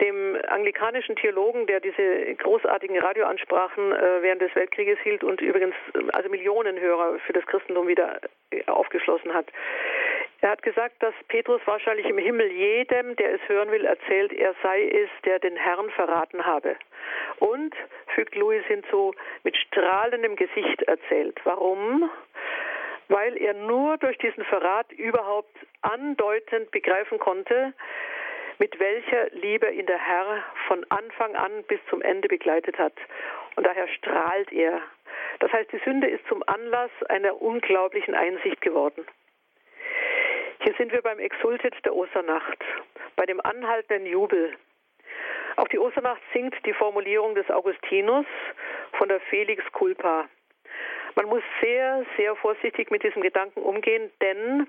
[0.00, 5.74] dem anglikanischen Theologen, der diese großartigen Radioansprachen äh, während des Weltkrieges hielt und übrigens
[6.12, 8.20] also Millionen Hörer für das Christentum wieder
[8.50, 9.46] äh, aufgeschlossen hat.
[10.40, 14.54] Er hat gesagt, dass Petrus wahrscheinlich im Himmel jedem, der es hören will, erzählt, er
[14.60, 16.74] sei es, der den Herrn verraten habe.
[17.38, 17.74] Und,
[18.14, 19.14] fügt Louis hinzu,
[19.44, 21.38] mit strahlendem Gesicht erzählt.
[21.44, 22.10] Warum?
[23.06, 27.72] Weil er nur durch diesen Verrat überhaupt andeutend begreifen konnte,
[28.58, 32.94] mit welcher Liebe ihn der Herr von Anfang an bis zum Ende begleitet hat.
[33.56, 34.80] Und daher strahlt er.
[35.40, 39.04] Das heißt, die Sünde ist zum Anlass einer unglaublichen Einsicht geworden.
[40.60, 42.64] Hier sind wir beim Exultet der Osternacht,
[43.16, 44.56] bei dem anhaltenden Jubel.
[45.56, 48.26] Auch die Osternacht singt die Formulierung des Augustinus
[48.92, 50.28] von der Felix Culpa.
[51.14, 54.66] Man muss sehr, sehr vorsichtig mit diesem Gedanken umgehen, denn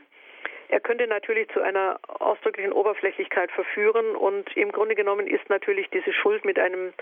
[0.73, 6.11] er könnte natürlich zu einer ausdrücklichen Oberflächlichkeit verführen und im Grunde genommen ist natürlich diese
[6.11, 6.93] Schuld mit einem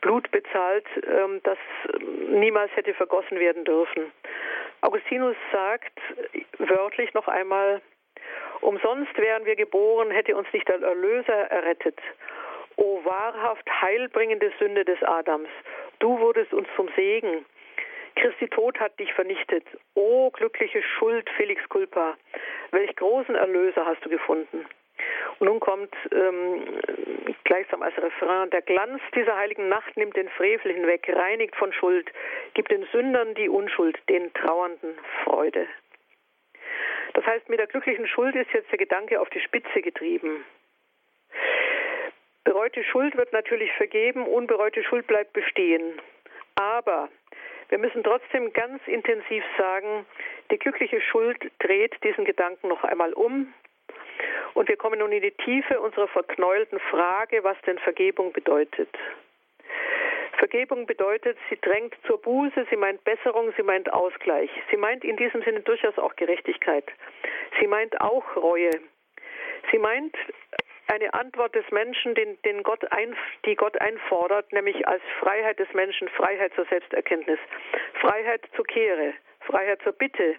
[0.00, 1.58] Blut bezahlt, ähm, das
[2.28, 4.10] niemals hätte vergossen werden dürfen.
[4.80, 5.98] Augustinus sagt
[6.58, 7.80] wörtlich noch einmal,
[8.60, 11.98] Umsonst wären wir geboren, hätte uns nicht der Erlöser errettet.
[12.76, 15.48] O wahrhaft heilbringende Sünde des Adams,
[15.98, 17.44] du wurdest uns zum Segen.
[18.16, 19.64] Christi Tod hat dich vernichtet.
[19.94, 22.16] O glückliche Schuld, Felix Culpa,
[22.70, 24.66] welch großen Erlöser hast du gefunden.
[25.38, 26.62] Und nun kommt ähm,
[27.44, 32.10] gleichsam als Refrain, der Glanz dieser heiligen Nacht nimmt den Frevel hinweg, reinigt von Schuld,
[32.54, 34.94] gibt den Sündern die Unschuld, den Trauernden
[35.24, 35.66] Freude.
[37.14, 40.44] Das heißt, mit der glücklichen Schuld ist jetzt der Gedanke auf die Spitze getrieben.
[42.44, 46.00] Bereute Schuld wird natürlich vergeben, unbereute Schuld bleibt bestehen.
[46.54, 47.08] Aber
[47.68, 50.06] wir müssen trotzdem ganz intensiv sagen,
[50.50, 53.52] die glückliche Schuld dreht diesen Gedanken noch einmal um.
[54.54, 58.90] Und wir kommen nun in die Tiefe unserer verknäulten Frage, was denn Vergebung bedeutet.
[60.38, 64.50] Vergebung bedeutet, sie drängt zur Buße, sie meint Besserung, sie meint Ausgleich.
[64.70, 66.84] Sie meint in diesem Sinne durchaus auch Gerechtigkeit.
[67.60, 68.70] Sie meint auch Reue.
[69.70, 70.16] Sie meint
[70.92, 73.16] eine Antwort des Menschen, den, den Gott ein,
[73.46, 77.38] die Gott einfordert, nämlich als Freiheit des Menschen, Freiheit zur Selbsterkenntnis,
[77.94, 80.36] Freiheit zur Kehre, Freiheit zur Bitte,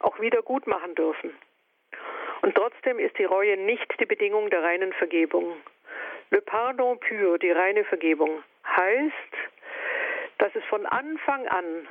[0.00, 1.32] auch wieder gut machen dürfen.
[2.42, 5.56] Und trotzdem ist die Reue nicht die Bedingung der reinen Vergebung.
[6.30, 9.32] Le pardon pur, die reine Vergebung, heißt,
[10.38, 11.86] dass es von Anfang an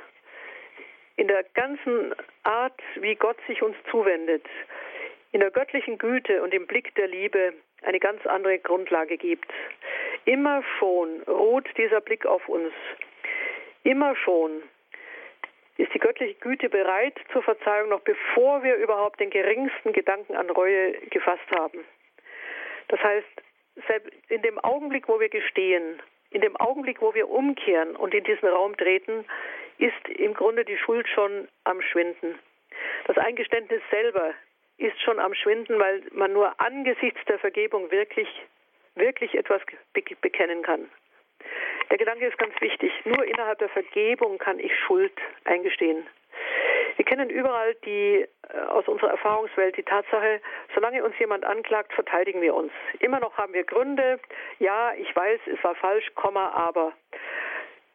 [1.16, 4.44] in der ganzen Art, wie Gott sich uns zuwendet,
[5.32, 7.54] in der göttlichen Güte und im Blick der Liebe
[7.84, 9.50] eine ganz andere Grundlage gibt.
[10.24, 12.72] Immer schon ruht dieser Blick auf uns.
[13.82, 14.62] Immer schon
[15.76, 20.48] ist die göttliche Güte bereit zur Verzeihung, noch bevor wir überhaupt den geringsten Gedanken an
[20.50, 21.84] Reue gefasst haben.
[22.88, 23.26] Das heißt,
[24.28, 28.48] in dem Augenblick, wo wir gestehen, in dem Augenblick, wo wir umkehren und in diesen
[28.48, 29.24] Raum treten,
[29.78, 32.38] ist im Grunde die Schuld schon am Schwinden.
[33.06, 34.34] Das Eingeständnis selber
[34.78, 38.28] ist schon am Schwinden, weil man nur angesichts der Vergebung wirklich,
[38.94, 39.62] wirklich etwas
[40.20, 40.88] bekennen kann.
[41.90, 42.92] Der Gedanke ist ganz wichtig.
[43.04, 45.12] Nur innerhalb der Vergebung kann ich Schuld
[45.44, 46.06] eingestehen.
[46.96, 50.40] Wir kennen überall die, äh, aus unserer Erfahrungswelt die Tatsache,
[50.74, 52.72] solange uns jemand anklagt, verteidigen wir uns.
[53.00, 54.20] Immer noch haben wir Gründe.
[54.58, 56.92] Ja, ich weiß, es war falsch, Komma, aber.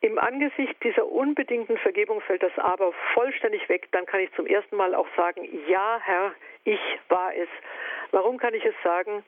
[0.02, 3.90] Im Angesicht dieser unbedingten Vergebung fällt das Aber vollständig weg.
[3.92, 6.80] Dann kann ich zum ersten Mal auch sagen, ja, Herr, ich
[7.10, 7.50] war es.
[8.12, 9.24] Warum kann ich es sagen?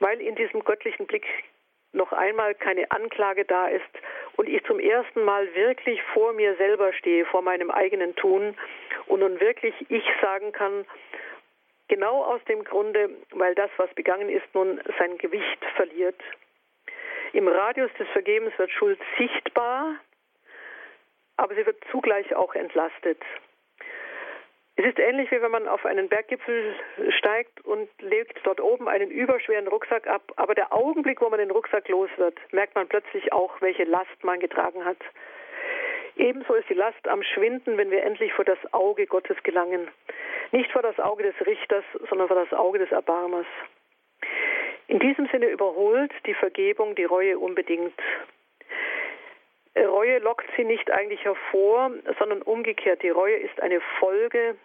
[0.00, 1.26] Weil in diesem göttlichen Blick
[1.92, 3.82] noch einmal keine Anklage da ist
[4.36, 8.56] und ich zum ersten Mal wirklich vor mir selber stehe, vor meinem eigenen Tun
[9.06, 10.86] und nun wirklich ich sagen kann,
[11.88, 16.20] genau aus dem Grunde, weil das, was begangen ist, nun sein Gewicht verliert.
[17.32, 19.96] Im Radius des Vergebens wird Schuld sichtbar,
[21.36, 23.18] aber sie wird zugleich auch entlastet.
[24.76, 26.74] Es ist ähnlich wie wenn man auf einen Berggipfel
[27.18, 31.50] steigt und legt dort oben einen überschweren Rucksack ab, aber der Augenblick, wo man den
[31.50, 34.98] Rucksack los wird, merkt man plötzlich auch, welche Last man getragen hat.
[36.16, 39.88] Ebenso ist die Last am Schwinden, wenn wir endlich vor das Auge Gottes gelangen.
[40.52, 43.46] Nicht vor das Auge des Richters, sondern vor das Auge des Erbarmers.
[44.88, 47.94] In diesem Sinne überholt die Vergebung die Reue unbedingt.
[49.76, 53.02] Reue lockt sie nicht eigentlich hervor, sondern umgekehrt.
[53.02, 54.56] Die Reue ist eine Folge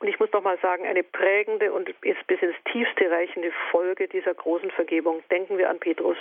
[0.00, 4.70] und ich muss nochmal sagen, eine prägende und bis ins Tiefste reichende Folge dieser großen
[4.70, 5.22] Vergebung.
[5.30, 6.18] Denken wir an Petrus.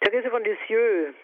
[0.00, 1.14] Therese von Lisieux,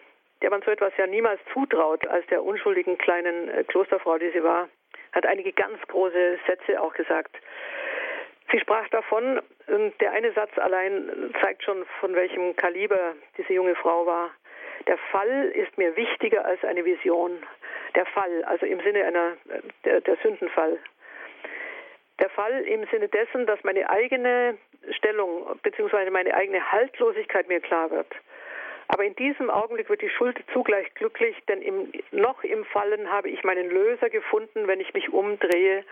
[0.41, 4.43] der man so etwas ja niemals zutraut, als der unschuldigen kleinen äh, Klosterfrau, die sie
[4.43, 4.69] war,
[5.13, 7.35] hat einige ganz große Sätze auch gesagt.
[8.51, 9.41] Sie sprach davon,
[9.99, 14.31] der eine Satz allein zeigt schon, von welchem Kaliber diese junge Frau war.
[14.85, 17.31] Der Fall ist mir wichtiger als eine Vision.
[17.95, 19.37] Der Fall, also im Sinne einer,
[19.85, 20.77] der, der Sündenfall.
[22.19, 24.57] Der Fall im Sinne dessen, dass meine eigene
[24.91, 26.09] Stellung bzw.
[26.09, 28.07] meine eigene Haltlosigkeit mir klar wird.
[28.89, 33.29] Aber in diesem Augenblick wird die Schuld zugleich glücklich, denn im, noch im Fallen habe
[33.29, 35.83] ich meinen Löser gefunden, wenn ich mich umdrehe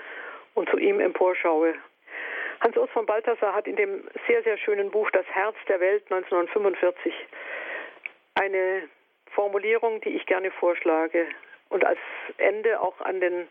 [0.53, 1.75] und zu ihm emporschaue.
[2.61, 7.13] Hans-Urs von Balthasar hat in dem sehr, sehr schönen Buch Das Herz der Welt 1945
[8.35, 8.89] eine
[9.31, 11.27] Formulierung, die ich gerne vorschlage
[11.69, 11.99] und als
[12.37, 13.47] Ende auch an den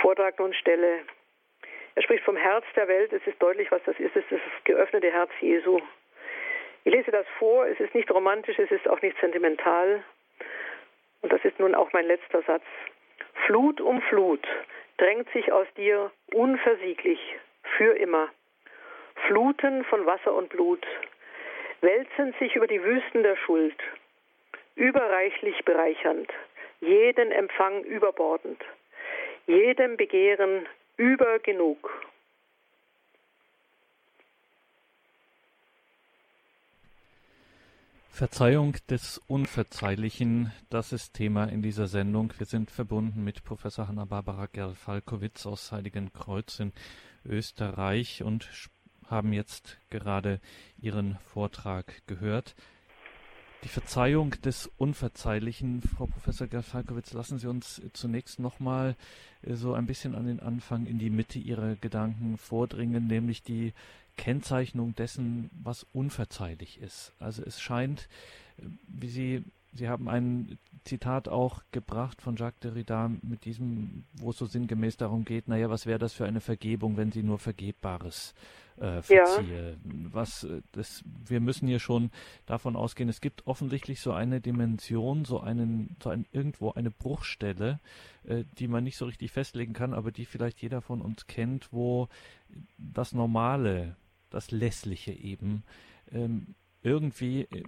[0.00, 1.00] Vortrag nun stelle.
[1.94, 3.12] Er spricht vom Herz der Welt.
[3.12, 4.16] Es ist deutlich, was das ist.
[4.16, 5.80] Es ist das geöffnete Herz Jesu.
[6.84, 7.66] Ich lese das vor.
[7.66, 10.02] Es ist nicht romantisch, es ist auch nicht sentimental.
[11.22, 12.64] Und das ist nun auch mein letzter Satz.
[13.46, 14.46] Flut um Flut
[14.98, 17.20] drängt sich aus dir unversieglich
[17.76, 18.28] für immer.
[19.26, 20.86] Fluten von Wasser und Blut
[21.86, 23.78] wälzen sich über die Wüsten der Schuld,
[24.74, 26.28] überreichlich bereichernd,
[26.80, 28.60] jeden Empfang überbordend,
[29.46, 30.66] jedem Begehren
[30.96, 31.88] über genug.
[38.10, 42.32] Verzeihung des Unverzeihlichen, das ist Thema in dieser Sendung.
[42.38, 46.72] Wir sind verbunden mit Professor Hanna-Barbara Gerl-Falkowitz aus Heiligenkreuz in
[47.24, 48.44] Österreich und
[49.08, 50.40] haben jetzt gerade
[50.80, 52.54] ihren Vortrag gehört.
[53.64, 58.94] Die Verzeihung des Unverzeihlichen, Frau Professor Gerl-Falkowitz, lassen Sie uns zunächst nochmal
[59.42, 63.72] äh, so ein bisschen an den Anfang in die Mitte Ihrer Gedanken vordringen, nämlich die
[64.16, 67.12] Kennzeichnung dessen, was unverzeihlich ist.
[67.18, 68.08] Also es scheint,
[68.58, 74.30] äh, wie Sie, Sie haben ein Zitat auch gebracht von Jacques Derrida mit diesem, wo
[74.30, 77.38] es so sinngemäß darum geht, naja, was wäre das für eine Vergebung, wenn sie nur
[77.38, 78.34] Vergebbares
[78.78, 79.70] äh, verziehe.
[79.70, 79.76] Ja.
[80.12, 82.10] Was, äh, das, wir müssen hier schon
[82.46, 87.80] davon ausgehen, es gibt offensichtlich so eine Dimension, so einen, so ein, irgendwo eine Bruchstelle,
[88.24, 91.72] äh, die man nicht so richtig festlegen kann, aber die vielleicht jeder von uns kennt,
[91.72, 92.08] wo
[92.78, 93.96] das Normale,
[94.30, 95.62] das Lässliche eben
[96.12, 97.64] ähm, irgendwie äh,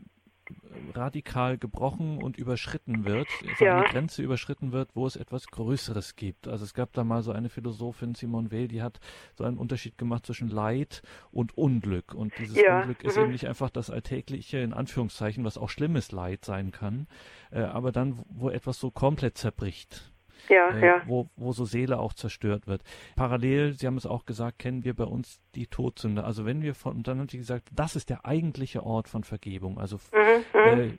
[0.94, 3.78] radikal gebrochen und überschritten wird, also ja.
[3.78, 6.48] eine Grenze überschritten wird, wo es etwas Größeres gibt.
[6.48, 9.00] Also es gab da mal so eine Philosophin, Simone Weil, die hat
[9.36, 12.14] so einen Unterschied gemacht zwischen Leid und Unglück.
[12.14, 12.80] Und dieses ja.
[12.80, 13.24] Unglück ist mhm.
[13.24, 17.06] eben nicht einfach das alltägliche, in Anführungszeichen, was auch schlimmes Leid sein kann,
[17.50, 20.12] äh, aber dann, wo etwas so komplett zerbricht
[20.48, 21.02] ja, äh, ja.
[21.06, 22.82] Wo, wo so Seele auch zerstört wird.
[23.16, 26.24] Parallel, Sie haben es auch gesagt, kennen wir bei uns die Todsünde.
[26.24, 29.24] Also wenn wir von, und dann haben Sie gesagt, das ist der eigentliche Ort von
[29.24, 29.78] Vergebung.
[29.78, 30.80] Also mhm, mhm.
[30.80, 30.90] äh,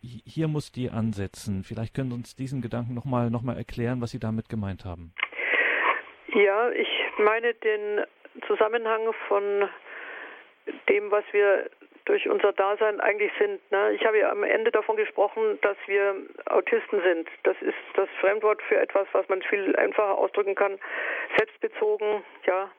[0.00, 1.62] hier muss die ansetzen.
[1.62, 5.12] Vielleicht können Sie uns diesen Gedanken nochmal noch mal erklären, was Sie damit gemeint haben.
[6.34, 8.04] Ja, ich meine den
[8.46, 9.68] Zusammenhang von
[10.88, 11.70] dem, was wir
[12.04, 13.60] durch unser Dasein eigentlich sind.
[13.70, 13.92] Ne?
[13.92, 16.14] Ich habe ja am Ende davon gesprochen, dass wir
[16.46, 17.28] Autisten sind.
[17.44, 20.78] Das ist das Fremdwort für etwas, was man viel einfacher ausdrücken kann.
[21.36, 22.70] Selbstbezogen, ja.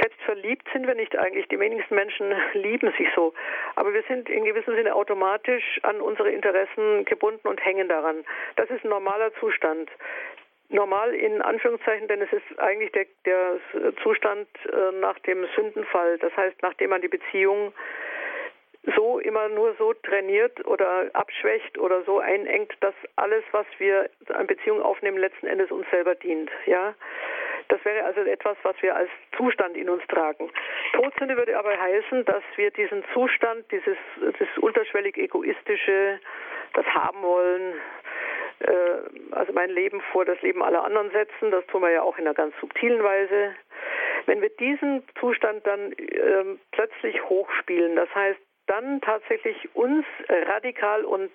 [0.00, 1.48] Selbstverliebt sind wir nicht eigentlich.
[1.48, 3.32] Die wenigsten Menschen lieben sich so.
[3.76, 8.24] Aber wir sind in gewissem Sinne automatisch an unsere Interessen gebunden und hängen daran.
[8.56, 9.90] Das ist ein normaler Zustand
[10.68, 13.60] normal in Anführungszeichen, denn es ist eigentlich der, der
[14.02, 16.18] Zustand äh, nach dem Sündenfall.
[16.18, 17.72] Das heißt, nachdem man die Beziehung
[18.94, 24.46] so immer nur so trainiert oder abschwächt oder so einengt, dass alles, was wir an
[24.46, 26.50] Beziehungen aufnehmen, letzten Endes uns selber dient.
[26.66, 26.94] Ja,
[27.68, 30.50] das wäre also etwas, was wir als Zustand in uns tragen.
[30.92, 36.20] Todsünde würde aber heißen, dass wir diesen Zustand, dieses, das unterschwellig egoistische,
[36.74, 37.74] das haben wollen,
[38.60, 41.50] äh, also mein Leben vor das Leben aller anderen setzen.
[41.50, 43.54] Das tun wir ja auch in einer ganz subtilen Weise.
[44.26, 51.30] Wenn wir diesen Zustand dann äh, plötzlich hochspielen, das heißt dann tatsächlich uns radikal und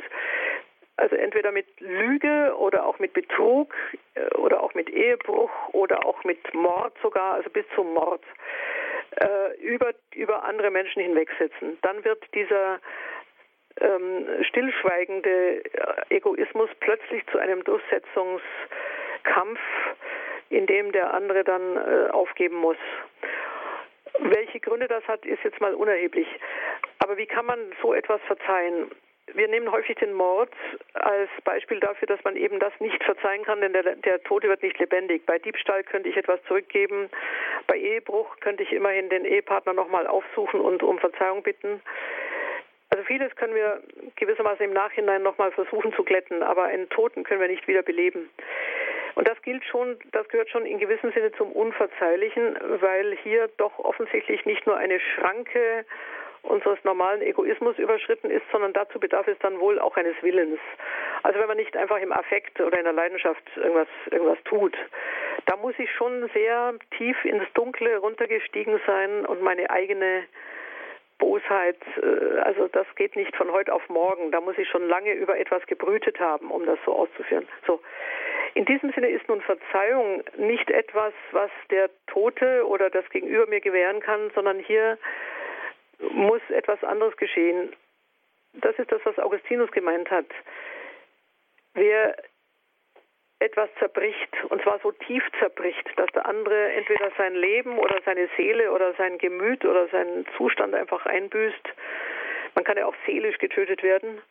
[1.01, 3.73] also entweder mit Lüge oder auch mit Betrug
[4.13, 8.23] äh, oder auch mit Ehebruch oder auch mit Mord sogar, also bis zum Mord,
[9.15, 11.79] äh, über, über andere Menschen hinwegsetzen.
[11.81, 12.79] Dann wird dieser
[13.79, 19.59] ähm, stillschweigende äh, Egoismus plötzlich zu einem Durchsetzungskampf,
[20.49, 22.77] in dem der andere dann äh, aufgeben muss.
[24.19, 26.27] Welche Gründe das hat, ist jetzt mal unerheblich.
[26.99, 28.91] Aber wie kann man so etwas verzeihen?
[29.33, 30.51] Wir nehmen häufig den Mord
[30.93, 34.61] als Beispiel dafür, dass man eben das nicht verzeihen kann, denn der, der Tote wird
[34.61, 35.25] nicht lebendig.
[35.25, 37.09] Bei Diebstahl könnte ich etwas zurückgeben.
[37.67, 41.81] Bei Ehebruch könnte ich immerhin den Ehepartner nochmal aufsuchen und um Verzeihung bitten.
[42.89, 43.81] Also vieles können wir
[44.17, 48.29] gewissermaßen im Nachhinein nochmal versuchen zu glätten, aber einen Toten können wir nicht wieder beleben.
[49.15, 53.77] Und das gilt schon, das gehört schon in gewissem Sinne zum Unverzeihlichen, weil hier doch
[53.79, 55.85] offensichtlich nicht nur eine Schranke
[56.43, 60.59] unseres normalen Egoismus überschritten ist, sondern dazu bedarf es dann wohl auch eines Willens.
[61.23, 64.75] Also wenn man nicht einfach im Affekt oder in der Leidenschaft irgendwas, irgendwas tut,
[65.45, 70.23] da muss ich schon sehr tief ins Dunkle runtergestiegen sein und meine eigene
[71.19, 74.31] Bosheit, äh, also das geht nicht von heute auf morgen.
[74.31, 77.47] Da muss ich schon lange über etwas gebrütet haben, um das so auszuführen.
[77.67, 77.79] So.
[78.53, 83.61] In diesem Sinne ist nun Verzeihung nicht etwas, was der Tote oder das Gegenüber mir
[83.61, 84.97] gewähren kann, sondern hier
[86.11, 87.73] muss etwas anderes geschehen.
[88.53, 90.25] Das ist das, was Augustinus gemeint hat.
[91.73, 92.17] Wer
[93.39, 98.29] etwas zerbricht, und zwar so tief zerbricht, dass der andere entweder sein Leben oder seine
[98.37, 101.69] Seele oder sein Gemüt oder seinen Zustand einfach einbüßt.
[102.53, 104.21] Man kann ja auch seelisch getötet werden.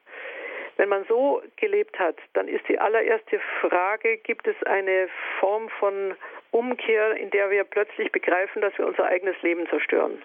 [0.80, 6.16] Wenn man so gelebt hat, dann ist die allererste Frage, gibt es eine Form von
[6.52, 10.22] Umkehr, in der wir plötzlich begreifen, dass wir unser eigenes Leben zerstören.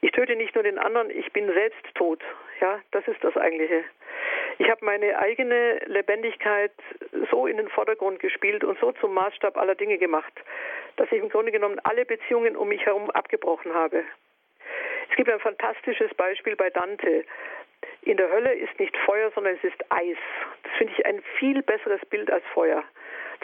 [0.00, 2.24] Ich töte nicht nur den anderen, ich bin selbst tot.
[2.60, 3.84] Ja, das ist das eigentliche.
[4.58, 6.72] Ich habe meine eigene Lebendigkeit
[7.30, 10.32] so in den Vordergrund gespielt und so zum Maßstab aller Dinge gemacht,
[10.96, 14.02] dass ich im Grunde genommen alle Beziehungen um mich herum abgebrochen habe.
[15.08, 17.24] Es gibt ein fantastisches Beispiel bei Dante.
[18.02, 20.16] In der Hölle ist nicht Feuer, sondern es ist Eis.
[20.62, 22.84] Das finde ich ein viel besseres Bild als Feuer.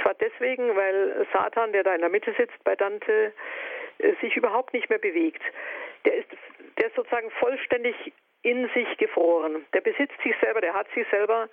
[0.03, 3.33] Zwar deswegen, weil Satan, der da in der Mitte sitzt bei Dante,
[3.99, 5.43] äh, sich überhaupt nicht mehr bewegt.
[6.05, 6.29] Der ist,
[6.79, 7.95] der ist sozusagen vollständig
[8.43, 9.65] in sich gefroren.
[9.73, 11.49] Der besitzt sich selber, der hat sich selber.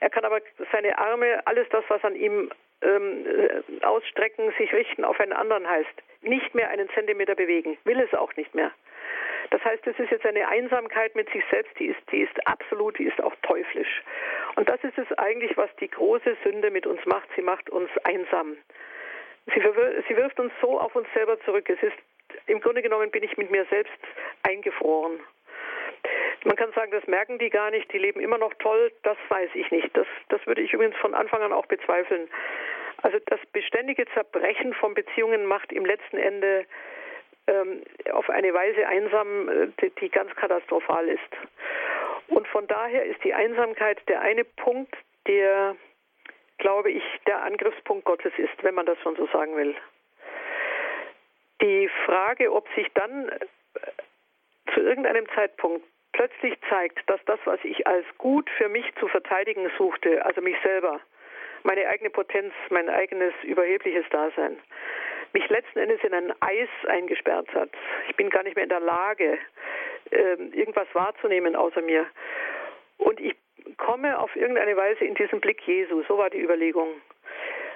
[0.00, 0.40] Er kann aber
[0.72, 2.50] seine Arme, alles das, was an ihm
[2.82, 8.00] ähm, äh, ausstrecken, sich richten auf einen anderen heißt, nicht mehr einen Zentimeter bewegen, will
[8.00, 8.72] es auch nicht mehr.
[9.50, 12.98] Das heißt, es ist jetzt eine Einsamkeit mit sich selbst, die ist, die ist absolut,
[12.98, 14.02] die ist auch teuflisch.
[14.56, 17.28] Und das ist es eigentlich, was die große Sünde mit uns macht.
[17.36, 18.56] Sie macht uns einsam.
[19.46, 19.60] Sie,
[20.08, 21.68] sie wirft uns so auf uns selber zurück.
[21.68, 21.96] Es ist,
[22.46, 23.92] im Grunde genommen bin ich mit mir selbst
[24.42, 25.20] eingefroren.
[26.44, 29.50] Man kann sagen, das merken die gar nicht, die leben immer noch toll, das weiß
[29.54, 29.96] ich nicht.
[29.96, 32.28] Das, das würde ich übrigens von Anfang an auch bezweifeln.
[33.02, 36.66] Also das beständige Zerbrechen von Beziehungen macht im letzten Ende
[37.46, 41.20] ähm, auf eine Weise einsam, äh, die, die ganz katastrophal ist.
[42.28, 44.96] Und von daher ist die Einsamkeit der eine Punkt,
[45.26, 45.76] der,
[46.58, 49.74] glaube ich, der Angriffspunkt Gottes ist, wenn man das schon so sagen will.
[51.60, 53.38] Die Frage, ob sich dann äh,
[54.74, 59.70] zu irgendeinem Zeitpunkt plötzlich zeigt, dass das, was ich als gut für mich zu verteidigen
[59.76, 61.00] suchte, also mich selber,
[61.62, 64.58] meine eigene Potenz, mein eigenes überhebliches Dasein,
[65.32, 67.70] mich letzten Endes in ein Eis eingesperrt hat.
[68.08, 69.38] Ich bin gar nicht mehr in der Lage,
[70.10, 72.06] ähm, irgendwas wahrzunehmen außer mir.
[72.98, 73.34] Und ich
[73.78, 76.02] komme auf irgendeine Weise in diesen Blick Jesu.
[76.08, 76.88] So war die Überlegung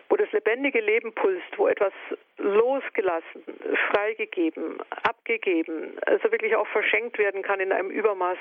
[0.08, 1.92] wo das lebendige Leben pulst, wo etwas
[2.38, 3.42] losgelassen,
[3.90, 8.38] freigegeben, abgegeben, also wirklich auch verschenkt werden kann in einem Übermaß.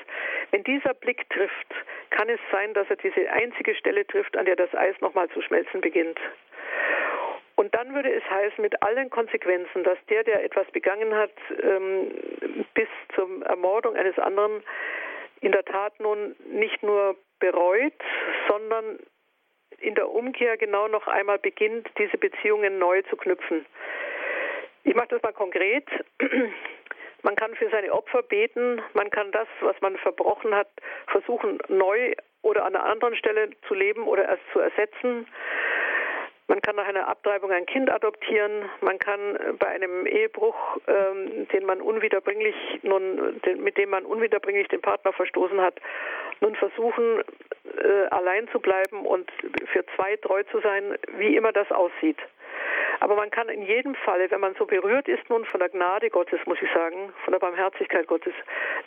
[0.50, 1.74] Wenn dieser Blick trifft,
[2.10, 5.42] kann es sein, dass er diese einzige Stelle trifft, an der das Eis nochmal zu
[5.42, 6.18] schmelzen beginnt.
[7.56, 11.32] Und dann würde es heißen, mit allen Konsequenzen, dass der, der etwas begangen hat,
[11.62, 12.12] ähm,
[12.74, 14.62] bis zur Ermordung eines anderen,
[15.40, 17.94] in der Tat nun nicht nur bereut,
[18.48, 18.98] sondern
[19.78, 23.66] in der Umkehr genau noch einmal beginnt, diese Beziehungen neu zu knüpfen.
[24.84, 25.86] Ich mache das mal konkret.
[27.22, 30.68] Man kann für seine Opfer beten, man kann das, was man verbrochen hat,
[31.08, 32.12] versuchen neu
[32.42, 35.26] oder an einer anderen Stelle zu leben oder erst zu ersetzen.
[36.48, 38.70] Man kann nach einer Abtreibung ein Kind adoptieren.
[38.80, 40.54] Man kann bei einem Ehebruch,
[40.86, 45.74] ähm, den man unwiederbringlich nun, den, mit dem man unwiederbringlich den Partner verstoßen hat,
[46.40, 47.22] nun versuchen,
[47.78, 49.30] äh, allein zu bleiben und
[49.72, 52.18] für zwei treu zu sein, wie immer das aussieht.
[53.00, 56.10] Aber man kann in jedem Falle, wenn man so berührt ist nun von der Gnade
[56.10, 58.32] Gottes, muss ich sagen, von der Barmherzigkeit Gottes,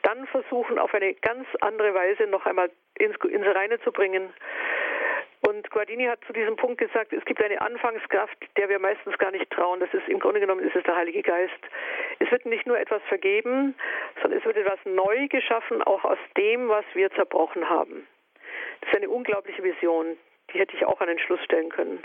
[0.03, 4.33] dann versuchen, auf eine ganz andere Weise noch einmal ins, ins Reine zu bringen.
[5.49, 9.31] Und Guardini hat zu diesem Punkt gesagt, es gibt eine Anfangskraft, der wir meistens gar
[9.31, 9.79] nicht trauen.
[9.79, 11.59] Das ist im Grunde genommen ist es der Heilige Geist.
[12.19, 13.73] Es wird nicht nur etwas vergeben,
[14.21, 18.05] sondern es wird etwas neu geschaffen, auch aus dem, was wir zerbrochen haben.
[18.81, 20.17] Das ist eine unglaubliche Vision.
[20.53, 22.03] Die hätte ich auch an den Schluss stellen können.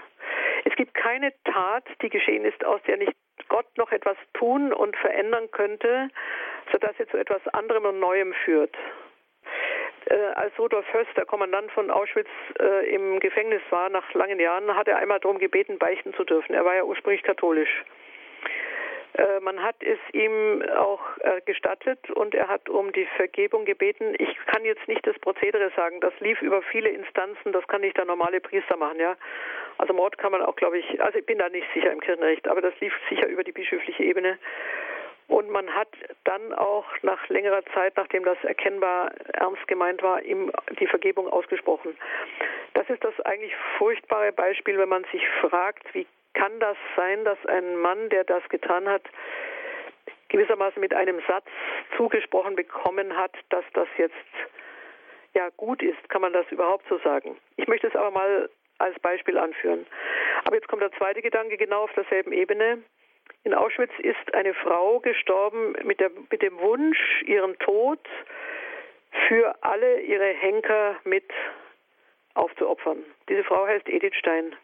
[0.65, 3.13] Es gibt keine Tat, die geschehen ist, aus der nicht
[3.51, 6.09] Gott noch etwas tun und verändern könnte,
[6.73, 8.75] sodass er zu etwas anderem und Neuem führt.
[10.07, 12.29] Äh, als Rudolf Höss, der Kommandant von Auschwitz,
[12.61, 16.55] äh, im Gefängnis war nach langen Jahren, hat er einmal darum gebeten, beichten zu dürfen.
[16.55, 17.85] Er war ja ursprünglich katholisch.
[19.15, 21.01] Äh, man hat es ihm auch
[21.47, 24.15] gestattet und er hat um die Vergebung gebeten.
[24.19, 26.01] Ich kann jetzt nicht das Prozedere sagen.
[26.01, 27.53] Das lief über viele Instanzen.
[27.53, 29.17] Das kann nicht der normale Priester machen, ja.
[29.79, 32.47] Also Mord kann man auch, glaube ich, also ich bin da nicht sicher im Kirchenrecht,
[32.49, 34.39] aber das lief sicher über die bischöfliche Ebene.
[35.29, 35.89] Und man hat
[36.25, 41.97] dann auch nach längerer Zeit, nachdem das erkennbar ernst gemeint war, ihm die Vergebung ausgesprochen.
[42.75, 47.39] Das ist das eigentlich furchtbare Beispiel, wenn man sich fragt, wie kann das sein, dass
[47.47, 49.03] ein Mann, der das getan hat,
[50.29, 51.47] gewissermaßen mit einem Satz
[51.97, 54.15] zugesprochen bekommen hat, dass das jetzt
[55.33, 56.09] ja gut ist?
[56.09, 57.37] Kann man das überhaupt so sagen?
[57.57, 59.87] Ich möchte es aber mal als Beispiel anführen.
[60.45, 62.83] Aber jetzt kommt der zweite Gedanke genau auf derselben Ebene.
[63.45, 68.01] In Auschwitz ist eine Frau gestorben mit, der, mit dem Wunsch, ihren Tod
[69.29, 71.31] für alle ihre Henker mit
[72.33, 73.05] aufzuopfern.
[73.29, 74.57] Diese Frau heißt Edith Stein.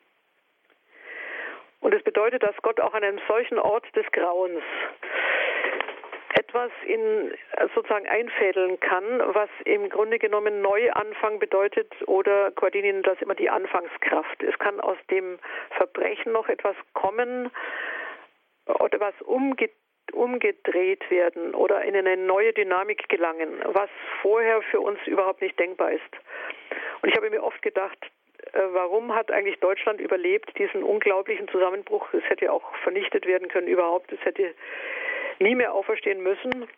[1.81, 4.63] Und es bedeutet, dass Gott auch an einem solchen Ort des Grauens
[6.35, 7.35] etwas in
[7.75, 14.43] sozusagen einfädeln kann, was im Grunde genommen Neuanfang bedeutet oder Guardini das immer die Anfangskraft.
[14.43, 15.39] Es kann aus dem
[15.77, 17.51] Verbrechen noch etwas kommen
[18.79, 19.71] oder was umge
[20.13, 23.89] umgedreht werden oder in eine neue Dynamik gelangen, was
[24.23, 26.03] vorher für uns überhaupt nicht denkbar ist.
[27.01, 27.99] Und ich habe mir oft gedacht,
[28.53, 32.13] äh, warum hat eigentlich Deutschland überlebt diesen unglaublichen Zusammenbruch?
[32.13, 34.13] Es hätte auch vernichtet werden können überhaupt.
[34.13, 34.55] Es hätte
[35.39, 36.69] nie mehr auferstehen müssen.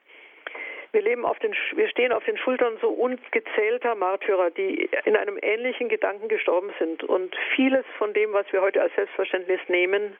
[0.92, 5.38] Wir, leben auf den, wir stehen auf den Schultern so ungezählter Märtyrer, die in einem
[5.40, 7.02] ähnlichen Gedanken gestorben sind.
[7.02, 10.16] Und vieles von dem, was wir heute als Selbstverständnis nehmen,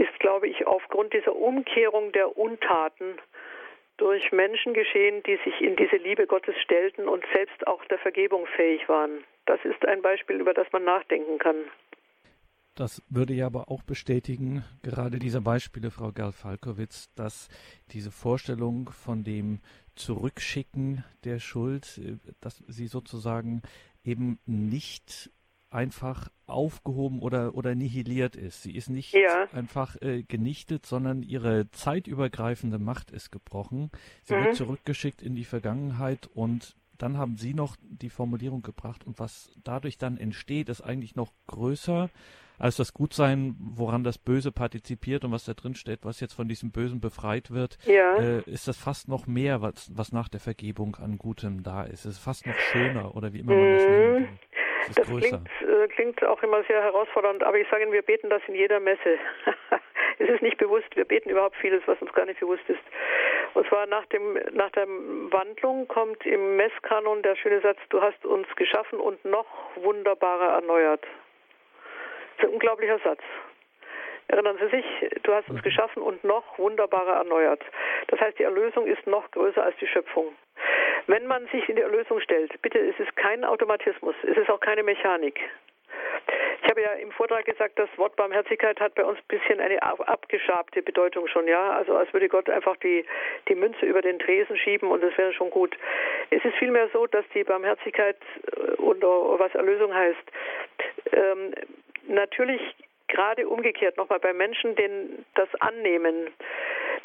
[0.00, 3.18] ist, glaube ich, aufgrund dieser Umkehrung der Untaten
[3.98, 8.46] durch Menschen geschehen, die sich in diese Liebe Gottes stellten und selbst auch der Vergebung
[8.56, 9.24] fähig waren.
[9.44, 11.56] Das ist ein Beispiel, über das man nachdenken kann.
[12.74, 17.48] Das würde ja aber auch bestätigen, gerade diese Beispiele, Frau Gerl-Falkowitz, dass
[17.92, 19.60] diese Vorstellung von dem
[19.96, 23.60] Zurückschicken der Schuld, äh, dass sie sozusagen
[24.02, 25.30] eben nicht
[25.70, 28.62] einfach aufgehoben oder, oder nihiliert ist.
[28.62, 29.46] Sie ist nicht ja.
[29.52, 33.90] einfach äh, genichtet, sondern ihre zeitübergreifende Macht ist gebrochen.
[34.24, 34.44] Sie mhm.
[34.44, 39.52] wird zurückgeschickt in die Vergangenheit und dann haben Sie noch die Formulierung gebracht und was
[39.64, 42.10] dadurch dann entsteht, ist eigentlich noch größer
[42.60, 46.46] als das Gutsein, woran das Böse partizipiert und was da drin steht, was jetzt von
[46.46, 48.16] diesem Bösen befreit wird, ja.
[48.16, 52.04] äh, ist das fast noch mehr, was, was nach der Vergebung an Gutem da ist.
[52.04, 54.28] Es ist fast noch schöner oder wie immer man das nennt.
[54.94, 58.42] Das klingt, äh, klingt auch immer sehr herausfordernd, aber ich sage Ihnen, wir beten das
[58.46, 59.18] in jeder Messe.
[60.18, 62.80] es ist nicht bewusst, wir beten überhaupt vieles, was uns gar nicht bewusst ist.
[63.54, 68.24] Und zwar nach, dem, nach der Wandlung kommt im Messkanon der schöne Satz, du hast
[68.24, 69.46] uns geschaffen und noch
[69.76, 71.02] wunderbarer erneuert.
[71.02, 73.20] Das ist ein unglaublicher Satz.
[74.28, 74.84] Erinnern Sie sich,
[75.24, 75.64] du hast uns mhm.
[75.64, 77.62] geschaffen und noch wunderbarer erneuert.
[78.06, 80.32] Das heißt, die Erlösung ist noch größer als die Schöpfung.
[81.10, 84.60] Wenn man sich in die Erlösung stellt, bitte, es ist kein Automatismus, es ist auch
[84.60, 85.40] keine Mechanik.
[86.62, 89.82] Ich habe ja im Vortrag gesagt, das Wort Barmherzigkeit hat bei uns ein bisschen eine
[89.82, 91.72] abgeschabte Bedeutung schon, ja.
[91.72, 93.04] Also als würde Gott einfach die,
[93.48, 95.76] die Münze über den Tresen schieben und das wäre schon gut.
[96.30, 98.18] Es ist vielmehr so, dass die Barmherzigkeit
[98.56, 100.32] äh, und was Erlösung heißt,
[101.10, 101.54] ähm,
[102.06, 102.62] natürlich
[103.08, 106.28] gerade umgekehrt nochmal bei Menschen, denen das Annehmen,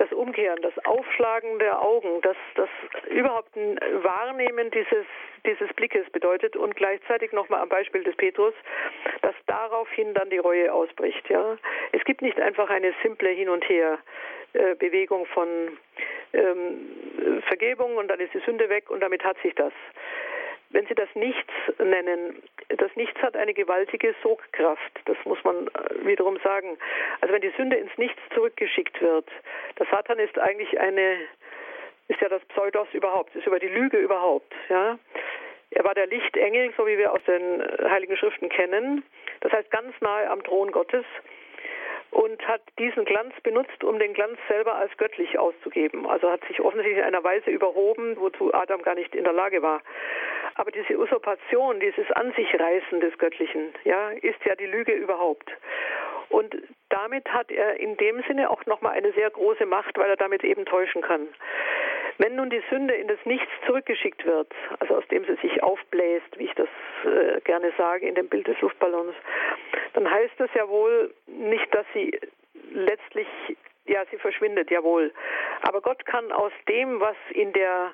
[0.06, 2.70] das Umkehren, das Aufschlagen der Augen, das, das
[3.10, 5.06] überhaupt ein Wahrnehmen dieses,
[5.46, 8.54] dieses Blickes bedeutet und gleichzeitig nochmal am Beispiel des Petrus,
[9.22, 11.28] dass daraufhin dann die Reue ausbricht.
[11.30, 11.58] Ja?
[11.92, 14.00] Es gibt nicht einfach eine simple Hin- und Her.
[14.54, 15.48] Äh, Bewegung von
[16.34, 19.74] ähm, Vergebung und dann ist die Sünde weg und damit hat sich das
[20.70, 25.00] wenn Sie das Nichts nennen, das Nichts hat eine gewaltige Sogkraft.
[25.06, 26.78] Das muss man äh, wiederum sagen.
[27.22, 29.30] Also wenn die Sünde ins Nichts zurückgeschickt wird,
[29.80, 31.18] der Satan ist eigentlich eine,
[32.08, 34.98] ist ja das Pseudos überhaupt, ist über die Lüge überhaupt, ja.
[35.72, 39.04] Er war der Lichtengel, so wie wir aus den Heiligen Schriften kennen.
[39.42, 41.04] Das heißt ganz nahe am Thron Gottes
[42.16, 46.08] und hat diesen Glanz benutzt, um den Glanz selber als göttlich auszugeben.
[46.08, 49.62] Also hat sich offensichtlich in einer Weise überhoben, wozu Adam gar nicht in der Lage
[49.62, 49.82] war.
[50.56, 55.52] Aber diese Usurpation, dieses An sich Reißen des Göttlichen, ja, ist ja die Lüge überhaupt.
[56.30, 56.56] Und
[56.88, 60.46] damit hat er in dem Sinne auch nochmal eine sehr große Macht, weil er damit
[60.46, 61.28] eben täuschen kann.
[62.18, 66.38] Wenn nun die Sünde in das Nichts zurückgeschickt wird, also aus dem sie sich aufbläst,
[66.38, 66.70] wie ich das
[67.04, 69.16] äh, gerne sage in dem Bild des Luftballons,
[69.94, 72.18] dann heißt das ja wohl nicht, dass sie
[72.72, 73.28] letztlich,
[73.86, 75.12] ja, sie verschwindet, jawohl.
[75.62, 77.92] Aber Gott kann aus dem, was in der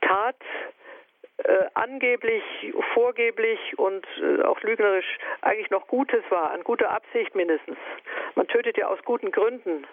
[0.00, 0.36] Tat
[1.44, 2.42] äh, angeblich,
[2.92, 7.78] vorgeblich und äh, auch lügnerisch eigentlich noch Gutes war, an guter Absicht mindestens.
[8.34, 9.86] Man tötet ja aus guten Gründen,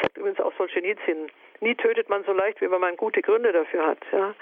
[0.00, 1.30] sagt übrigens auch Solzhenitsyn.
[1.62, 3.98] Nie tötet man so leicht, wie wenn man gute Gründe dafür hat.
[4.10, 4.34] Ja.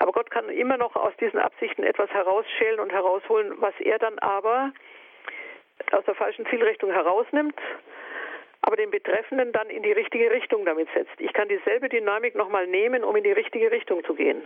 [0.00, 4.18] Aber Gott kann immer noch aus diesen Absichten etwas herausschälen und herausholen, was er dann
[4.18, 4.72] aber
[5.92, 7.58] aus der falschen Zielrichtung herausnimmt,
[8.60, 11.18] aber den Betreffenden dann in die richtige Richtung damit setzt.
[11.18, 14.42] Ich kann dieselbe Dynamik nochmal nehmen, um in die richtige Richtung zu gehen.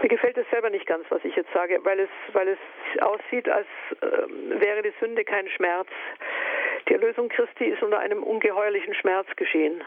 [0.00, 3.48] Mir gefällt es selber nicht ganz, was ich jetzt sage, weil es, weil es aussieht,
[3.48, 3.66] als
[4.00, 4.06] äh,
[4.60, 5.88] wäre die Sünde kein Schmerz.
[6.88, 9.82] Die Erlösung Christi ist unter einem ungeheuerlichen Schmerz geschehen.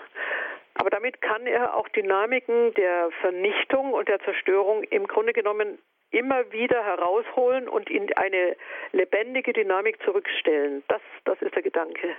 [0.76, 5.78] Aber damit kann er auch Dynamiken der Vernichtung und der Zerstörung im Grunde genommen
[6.12, 8.56] immer wieder herausholen und in eine
[8.92, 10.84] lebendige Dynamik zurückstellen.
[10.88, 12.16] Das, das ist der Gedanke.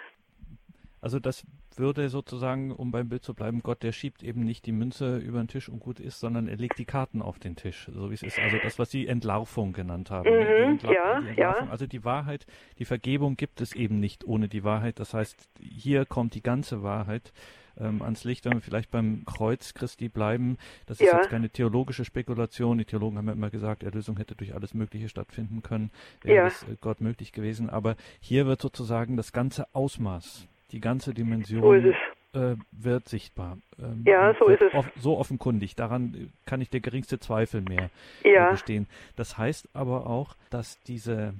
[1.02, 1.44] Also das
[1.76, 5.38] würde sozusagen, um beim Bild zu bleiben, Gott, der schiebt eben nicht die Münze über
[5.38, 8.14] den Tisch und gut ist, sondern er legt die Karten auf den Tisch, so wie
[8.14, 8.38] es ist.
[8.38, 10.30] Also das, was Sie Entlarvung genannt haben.
[10.30, 11.66] Mhm, ja, ja.
[11.70, 12.46] Also die Wahrheit,
[12.78, 15.00] die Vergebung gibt es eben nicht ohne die Wahrheit.
[15.00, 17.32] Das heißt, hier kommt die ganze Wahrheit
[17.78, 20.58] ähm, ans Licht, wenn wir vielleicht beim Kreuz Christi bleiben.
[20.86, 21.18] Das ist ja.
[21.18, 22.78] jetzt keine theologische Spekulation.
[22.78, 25.90] Die Theologen haben ja immer gesagt, Erlösung hätte durch alles Mögliche stattfinden können.
[26.22, 26.46] Wäre ja.
[26.46, 27.70] es äh, Gott möglich gewesen.
[27.70, 31.94] Aber hier wird sozusagen das ganze Ausmaß die ganze Dimension
[32.34, 33.58] äh, wird sichtbar.
[33.78, 34.72] Ähm, ja, so ist es.
[34.74, 35.76] Off so offenkundig.
[35.76, 37.90] Daran kann nicht der geringste Zweifel mehr
[38.24, 38.50] ja.
[38.50, 38.86] bestehen.
[39.16, 41.34] Das heißt aber auch, dass diese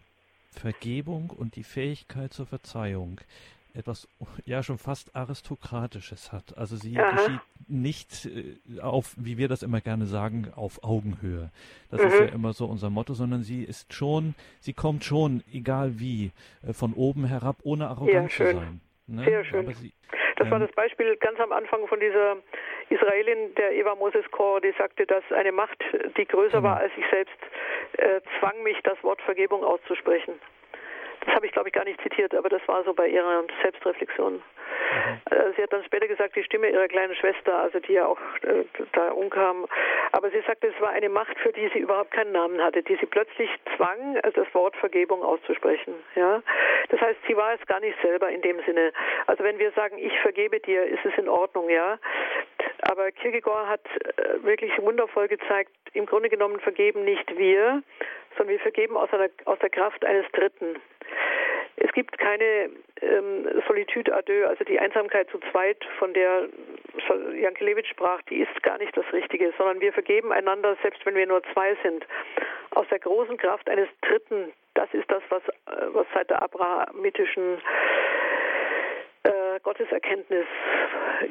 [0.50, 3.20] Vergebung und die Fähigkeit zur Verzeihung
[3.74, 4.08] etwas
[4.44, 6.56] ja schon fast aristokratisches hat.
[6.56, 7.10] Also sie Aha.
[7.10, 11.50] geschieht nicht äh, auf, wie wir das immer gerne sagen, auf Augenhöhe.
[11.90, 12.08] Das mhm.
[12.08, 16.32] ist ja immer so unser Motto, sondern sie ist schon, sie kommt schon, egal wie,
[16.66, 18.80] äh, von oben herab, ohne arrogant ja, zu sein.
[19.06, 19.24] Ne?
[19.24, 19.72] Sehr schön.
[19.74, 19.92] Sie,
[20.36, 22.36] das ähm, war das Beispiel ganz am Anfang von dieser
[22.88, 25.82] Israelin, der Eva Moses Kor, die sagte, dass eine Macht,
[26.16, 26.70] die größer genau.
[26.70, 27.36] war als ich selbst,
[27.98, 30.34] äh, zwang mich, das Wort Vergebung auszusprechen.
[31.24, 34.34] Das habe ich, glaube ich, gar nicht zitiert, aber das war so bei ihrer Selbstreflexion.
[34.34, 35.20] Mhm.
[35.30, 38.18] Äh, sie hat dann später gesagt, die Stimme ihrer kleinen Schwester, also die ja auch
[38.42, 39.66] äh, da umkam.
[40.12, 42.96] Aber sie sagte, es war eine Macht, für die sie überhaupt keinen Namen hatte, die
[42.96, 45.94] sie plötzlich zwang, also das Wort Vergebung auszusprechen.
[46.14, 46.42] Ja,
[46.88, 48.92] das heißt, sie war es gar nicht selber in dem Sinne.
[49.26, 51.98] Also wenn wir sagen, ich vergebe dir, ist es in Ordnung, ja.
[52.82, 57.82] Aber Kierkegaard hat äh, wirklich wundervoll gezeigt, im Grunde genommen vergeben nicht wir,
[58.36, 60.76] sondern wir vergeben aus, einer, aus der Kraft eines Dritten.
[61.76, 62.70] Es gibt keine
[63.00, 66.48] ähm, Solitude à deux, also die Einsamkeit zu zweit, von der
[67.34, 71.26] Jankelewitsch sprach, die ist gar nicht das Richtige, sondern wir vergeben einander, selbst wenn wir
[71.26, 72.06] nur zwei sind,
[72.70, 74.52] aus der großen Kraft eines Dritten.
[74.74, 77.60] Das ist das, was, äh, was seit der abrahamitischen
[79.24, 80.46] äh, Gotteserkenntnis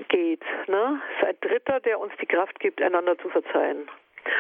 [0.10, 0.44] geht.
[0.68, 1.02] Ne?
[1.10, 3.88] Es ist ein Dritter, der uns die Kraft gibt, einander zu verzeihen.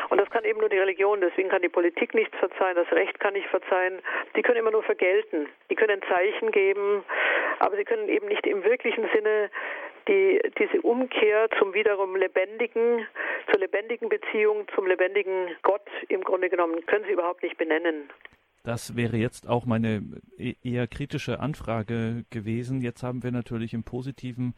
[0.09, 3.19] Und das kann eben nur die Religion, deswegen kann die Politik nichts verzeihen, das Recht
[3.19, 4.01] kann nicht verzeihen.
[4.35, 5.47] Die können immer nur vergelten.
[5.69, 7.03] Die können Zeichen geben,
[7.59, 9.49] aber sie können eben nicht im wirklichen Sinne
[10.07, 13.05] die, diese Umkehr zum wiederum lebendigen,
[13.49, 18.09] zur lebendigen Beziehung, zum lebendigen Gott im Grunde genommen, können sie überhaupt nicht benennen.
[18.63, 20.03] Das wäre jetzt auch meine
[20.37, 22.81] e-, eher kritische Anfrage gewesen.
[22.81, 24.53] Jetzt haben wir natürlich im positiven,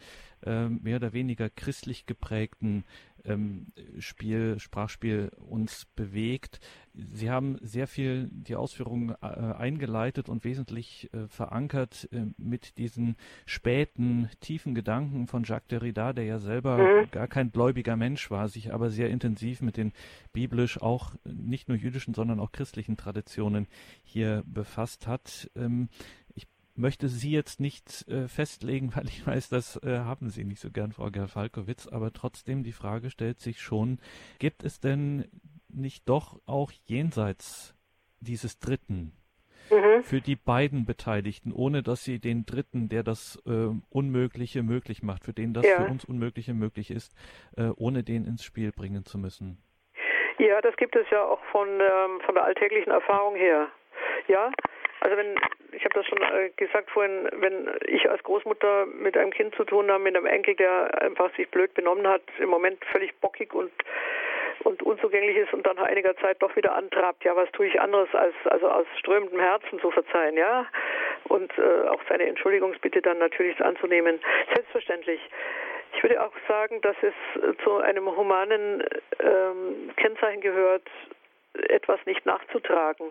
[0.46, 2.84] äh, mehr oder weniger christlich geprägten
[3.26, 3.68] ähm,
[4.00, 6.60] Spiel, Sprachspiel uns bewegt.
[6.94, 13.16] Sie haben sehr viel die Ausführungen äh, eingeleitet und wesentlich äh, verankert äh, mit diesen
[13.46, 17.10] späten, tiefen Gedanken von Jacques Derrida, der ja selber mhm.
[17.10, 19.92] gar kein gläubiger Mensch war, sich aber sehr intensiv mit den
[20.34, 23.68] biblisch auch nicht nur jüdischen, sondern auch christlichen Traditionen
[24.04, 25.50] hier befasst hat.
[25.56, 25.90] Ähm,
[26.76, 30.72] möchte Sie jetzt nicht äh, festlegen, weil ich weiß, das äh, haben Sie nicht so
[30.72, 34.00] gern, Frau Gerfalkowitz, aber trotzdem die Frage stellt sich schon,
[34.40, 35.26] gibt es denn
[35.70, 37.76] nicht doch auch jenseits
[38.20, 39.12] dieses Dritten
[39.70, 40.04] mhm.
[40.04, 45.24] für die beiden Beteiligten, ohne dass sie den Dritten, der das äh, Unmögliche möglich macht,
[45.24, 45.78] für den das ja.
[45.78, 47.16] für uns Unmögliche möglich ist,
[47.58, 49.58] äh, ohne den ins Spiel bringen zu müssen?
[50.38, 53.70] Ja, das gibt es ja auch von, ähm, von der alltäglichen Erfahrung her.
[54.28, 54.52] Ja,
[55.04, 55.36] also wenn,
[55.74, 59.66] ich habe das schon äh, gesagt vorhin, wenn ich als Großmutter mit einem Kind zu
[59.66, 63.54] tun habe, mit einem Enkel, der einfach sich blöd benommen hat, im Moment völlig bockig
[63.54, 63.72] und
[64.64, 67.82] und unzugänglich ist und dann nach einiger Zeit doch wieder antrabt, ja, was tue ich
[67.82, 70.66] anderes als also aus strömendem Herzen zu verzeihen, ja,
[71.26, 74.22] und äh, auch seine Entschuldigungsbitte dann natürlich anzunehmen.
[74.54, 75.20] Selbstverständlich.
[75.96, 77.14] Ich würde auch sagen, dass es
[77.64, 78.86] zu einem humanen
[79.20, 80.88] ähm, Kennzeichen gehört,
[81.68, 83.08] etwas nicht nachzutragen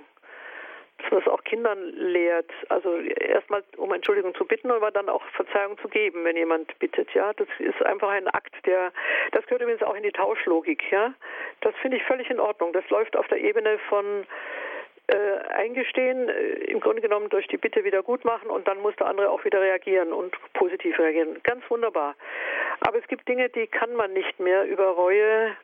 [0.99, 2.51] dass man es auch Kindern lehrt.
[2.69, 7.13] Also erstmal um Entschuldigung zu bitten, aber dann auch Verzeihung zu geben, wenn jemand bittet.
[7.15, 8.93] Ja, das ist einfach ein Akt, der,
[9.33, 10.91] das gehört übrigens auch in die Tauschlogik.
[10.91, 11.15] Ja,
[11.61, 12.73] das finde ich völlig in Ordnung.
[12.73, 14.27] Das läuft auf der Ebene von
[15.09, 16.33] äh, eingestehen, äh,
[16.71, 19.45] im Grunde genommen durch die Bitte wieder gut machen und dann muss der andere auch
[19.45, 21.41] wieder reagieren und positiv reagieren.
[21.43, 22.15] Ganz wunderbar.
[22.81, 25.57] Aber es gibt Dinge, die kann man nicht mehr über Reue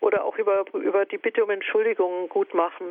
[0.00, 2.86] oder auch über, über die Bitte um Entschuldigung gut machen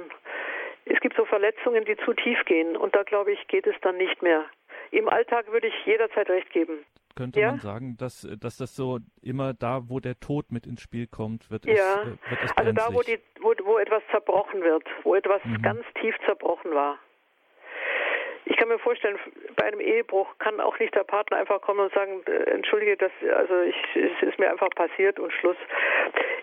[0.90, 3.98] es gibt so Verletzungen, die zu tief gehen und da glaube ich, geht es dann
[3.98, 4.46] nicht mehr.
[4.92, 6.86] Im Alltag würde ich jederzeit recht geben.
[7.16, 7.52] Könnte ja?
[7.52, 11.50] man sagen, dass, dass das so immer da, wo der Tod mit ins Spiel kommt,
[11.50, 11.74] wird ja.
[11.74, 15.44] es, äh, wird es Also da, wo, die, wo, wo etwas zerbrochen wird, wo etwas
[15.44, 15.62] mhm.
[15.64, 17.00] ganz tief zerbrochen war.
[18.50, 19.20] Ich kann mir vorstellen,
[19.56, 23.12] bei einem Ehebruch kann auch nicht der Partner einfach kommen und sagen, äh, entschuldige, das,
[23.36, 25.58] also ich, es ist mir einfach passiert und Schluss.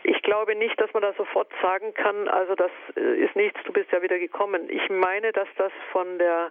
[0.03, 3.73] Ich glaube nicht, dass man da sofort sagen kann, also das äh, ist nichts, du
[3.73, 4.69] bist ja wieder gekommen.
[4.69, 6.51] Ich meine, dass das von der,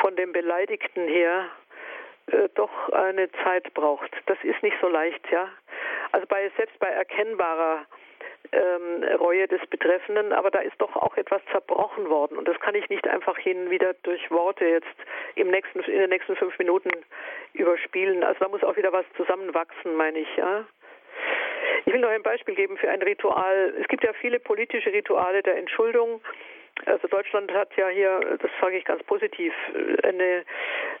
[0.00, 1.46] von dem Beleidigten her
[2.30, 4.10] äh, doch eine Zeit braucht.
[4.26, 5.48] Das ist nicht so leicht, ja.
[6.12, 7.84] Also bei, selbst bei erkennbarer
[8.52, 12.74] ähm, Reue des Betreffenden, aber da ist doch auch etwas zerbrochen worden und das kann
[12.74, 14.86] ich nicht einfach hin wieder durch Worte jetzt
[15.34, 16.90] im nächsten, in den nächsten fünf Minuten
[17.52, 18.24] überspielen.
[18.24, 20.64] Also da muss auch wieder was zusammenwachsen, meine ich, ja.
[21.84, 23.72] Ich will noch ein Beispiel geben für ein Ritual.
[23.80, 26.20] Es gibt ja viele politische Rituale der Entschuldung.
[26.86, 29.52] Also Deutschland hat ja hier, das sage ich ganz positiv,
[30.02, 30.44] eine,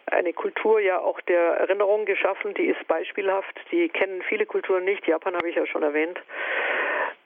[0.06, 3.54] eine Kultur ja auch der Erinnerung geschaffen, die ist beispielhaft.
[3.70, 5.06] Die kennen viele Kulturen nicht.
[5.06, 6.18] Japan habe ich ja schon erwähnt.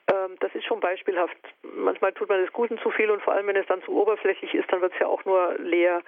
[0.07, 1.37] Ähm, das ist schon beispielhaft.
[1.61, 4.53] Manchmal tut man des Guten zu viel und vor allem, wenn es dann zu oberflächlich
[4.53, 6.01] ist, dann wird es ja auch nur leer.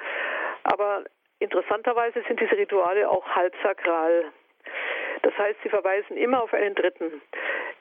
[0.64, 1.06] Aber
[1.40, 4.32] interessanterweise sind diese Rituale auch halbsakral.
[5.22, 7.22] Das heißt, sie verweisen immer auf einen Dritten.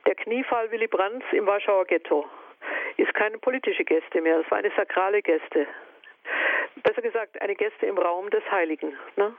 [0.07, 2.27] Der Kniefall Willy Brandts im Warschauer Ghetto
[2.97, 5.67] ist keine politische Geste mehr, das war eine sakrale Geste.
[6.83, 8.97] Besser gesagt, eine Geste im Raum des Heiligen.
[9.17, 9.35] Ne?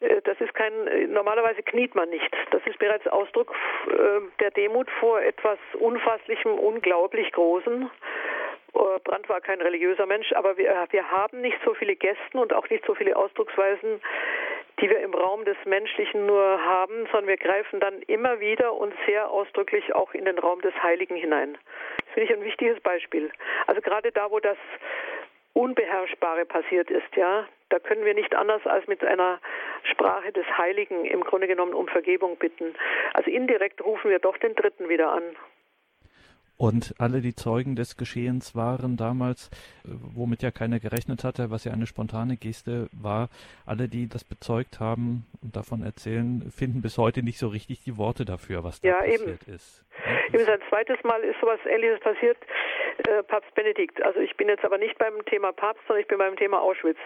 [0.00, 2.30] Äh, das ist kein, äh, normalerweise kniet man nicht.
[2.50, 3.54] Das ist bereits Ausdruck
[3.86, 7.90] äh, der Demut vor etwas Unfasslichem, unglaublich Großen.
[8.72, 12.70] Brandt war kein religiöser Mensch, aber wir, wir haben nicht so viele Gästen und auch
[12.70, 14.00] nicht so viele Ausdrucksweisen,
[14.80, 18.94] die wir im Raum des Menschlichen nur haben, sondern wir greifen dann immer wieder und
[19.06, 21.58] sehr ausdrücklich auch in den Raum des Heiligen hinein.
[21.96, 23.32] Das finde ich ein wichtiges Beispiel.
[23.66, 24.56] Also gerade da, wo das
[25.52, 29.40] Unbeherrschbare passiert ist, ja, da können wir nicht anders als mit einer
[29.84, 32.74] Sprache des Heiligen im Grunde genommen um Vergebung bitten.
[33.14, 35.22] Also indirekt rufen wir doch den Dritten wieder an.
[36.60, 39.48] Und alle die Zeugen des Geschehens waren damals,
[39.82, 43.30] äh, womit ja keiner gerechnet hatte, was ja eine spontane Geste war,
[43.64, 47.96] alle, die das bezeugt haben und davon erzählen, finden bis heute nicht so richtig die
[47.96, 49.54] Worte dafür, was da ja, passiert eben.
[49.54, 49.86] ist.
[50.34, 52.36] Eben sein zweites Mal ist sowas Ähnliches passiert,
[53.08, 54.02] äh, Papst Benedikt.
[54.02, 56.98] Also ich bin jetzt aber nicht beim Thema Papst, sondern ich bin beim Thema Auschwitz.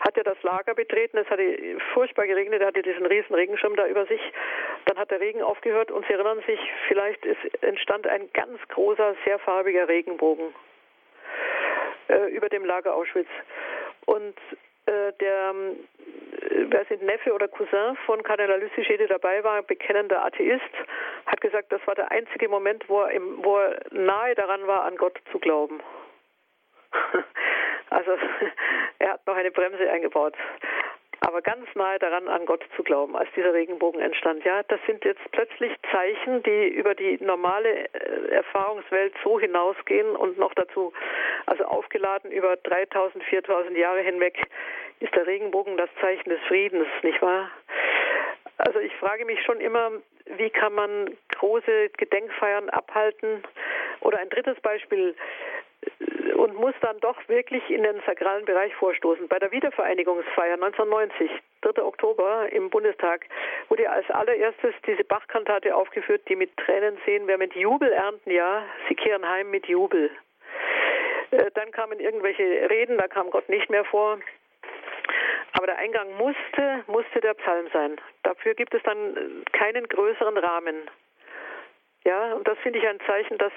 [0.00, 1.56] Hat er das Lager betreten, es hatte
[1.92, 4.20] furchtbar geregnet, er hatte diesen riesen Regenschirm da über sich.
[4.86, 9.14] Dann hat der Regen aufgehört und Sie erinnern sich, vielleicht ist, entstand ein ganz großer,
[9.24, 10.54] sehr farbiger Regenbogen
[12.08, 13.28] äh, über dem Lager Auschwitz.
[14.06, 14.36] Und
[14.86, 15.54] äh, der
[16.52, 20.62] äh, wer sind Neffe oder Cousin von Kardinal der dabei war, bekennender Atheist,
[21.32, 24.84] hat gesagt, das war der einzige Moment, wo er, im, wo er nahe daran war,
[24.84, 25.80] an Gott zu glauben.
[27.90, 28.12] also
[28.98, 30.36] er hat noch eine Bremse eingebaut
[31.24, 34.44] aber ganz nahe daran, an Gott zu glauben, als dieser Regenbogen entstand.
[34.44, 40.36] Ja, das sind jetzt plötzlich Zeichen, die über die normale äh, Erfahrungswelt so hinausgehen und
[40.36, 40.92] noch dazu,
[41.46, 44.36] also aufgeladen über 3000, 4000 Jahre hinweg,
[44.98, 47.50] ist der Regenbogen das Zeichen des Friedens, nicht wahr?
[48.58, 49.90] Also ich frage mich schon immer,
[50.36, 53.42] wie kann man große Gedenkfeiern abhalten?
[54.00, 55.14] Oder ein drittes Beispiel,
[56.42, 59.28] und muss dann doch wirklich in den sakralen Bereich vorstoßen.
[59.28, 61.30] Bei der Wiedervereinigungsfeier 1990,
[61.60, 61.82] 3.
[61.82, 63.26] Oktober im Bundestag,
[63.68, 68.64] wurde als allererstes diese Bachkantate aufgeführt, die mit Tränen sehen, wer mit Jubel ernten, ja,
[68.88, 70.10] sie kehren heim mit Jubel.
[71.30, 74.18] Äh, dann kamen irgendwelche Reden, da kam Gott nicht mehr vor.
[75.62, 77.94] Aber der Eingang musste, musste der Psalm sein.
[78.24, 80.74] Dafür gibt es dann keinen größeren Rahmen.
[82.02, 83.52] Ja, und das finde ich ein Zeichen, dass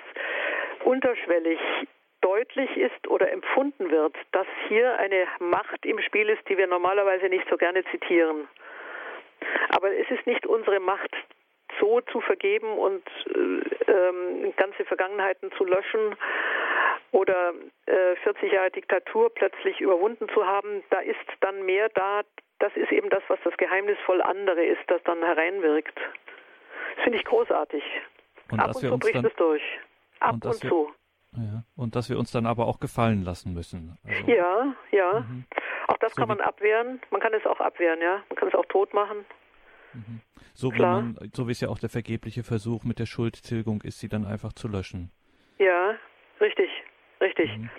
[0.83, 1.57] unterschwellig
[2.21, 7.25] deutlich ist oder empfunden wird, dass hier eine Macht im Spiel ist, die wir normalerweise
[7.27, 8.47] nicht so gerne zitieren.
[9.69, 11.15] Aber es ist nicht unsere Macht,
[11.79, 13.03] so zu vergeben und
[13.33, 16.15] äh, ähm, ganze Vergangenheiten zu löschen
[17.15, 17.53] oder
[17.85, 20.83] äh, 40 Jahre Diktatur plötzlich überwunden zu haben.
[20.89, 22.23] Da ist dann mehr da.
[22.59, 25.95] Das ist eben das, was das geheimnisvoll andere ist, das dann hereinwirkt.
[25.95, 27.83] Das finde ich großartig.
[28.51, 29.61] Und Ab und zu bricht es durch.
[30.19, 30.91] Ab und, und zu.
[31.37, 33.97] Ja, und dass wir uns dann aber auch gefallen lassen müssen.
[34.05, 35.19] Also, ja, ja.
[35.21, 35.45] Mhm.
[35.87, 37.01] Auch das so kann man abwehren.
[37.11, 38.23] Man kann es auch abwehren, ja.
[38.29, 39.25] Man kann es auch tot machen.
[39.93, 40.21] Mhm.
[40.53, 43.99] So, wie man, so wie es ja auch der vergebliche Versuch mit der Schuldtilgung ist,
[43.99, 45.11] sie dann einfach zu löschen.
[45.57, 45.95] Ja,
[46.39, 46.69] richtig,
[47.21, 47.57] richtig.
[47.57, 47.69] Mhm.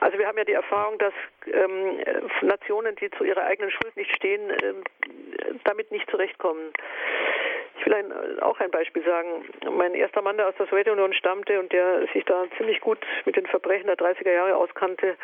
[0.00, 1.12] Also wir haben ja die Erfahrung, dass
[1.46, 1.98] ähm,
[2.42, 4.82] Nationen, die zu ihrer eigenen Schuld nicht stehen, ähm,
[5.64, 6.72] damit nicht zurechtkommen.
[7.78, 9.44] Ich will ein, auch ein Beispiel sagen.
[9.70, 13.36] Mein erster Mann, der aus der Sowjetunion stammte und der sich da ziemlich gut mit
[13.36, 15.16] den Verbrechen der 30er Jahre auskannte,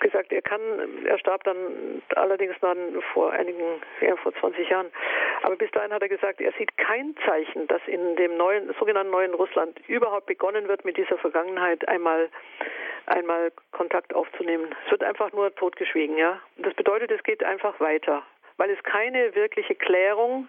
[0.00, 0.60] gesagt, er kann,
[1.04, 4.90] er starb dann allerdings dann vor einigen, ja, vor 20 Jahren.
[5.42, 9.12] Aber bis dahin hat er gesagt, er sieht kein Zeichen, dass in dem neuen, sogenannten
[9.12, 12.28] neuen Russland überhaupt begonnen wird, mit dieser Vergangenheit einmal
[13.06, 14.74] einmal Kontakt aufzunehmen.
[14.84, 16.40] Es wird einfach nur totgeschwiegen, ja.
[16.58, 18.22] Das bedeutet, es geht einfach weiter,
[18.56, 20.48] weil es keine wirkliche Klärung,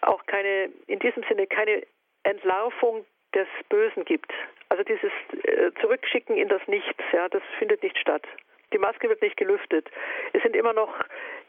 [0.00, 1.82] auch keine, in diesem Sinne keine
[2.22, 3.04] Entlarvung
[3.34, 4.32] des Bösen gibt.
[4.68, 5.12] Also dieses
[5.44, 8.22] äh, Zurückschicken in das Nichts, ja, das findet nicht statt.
[8.72, 9.90] Die Maske wird nicht gelüftet.
[10.32, 10.94] Es sind immer noch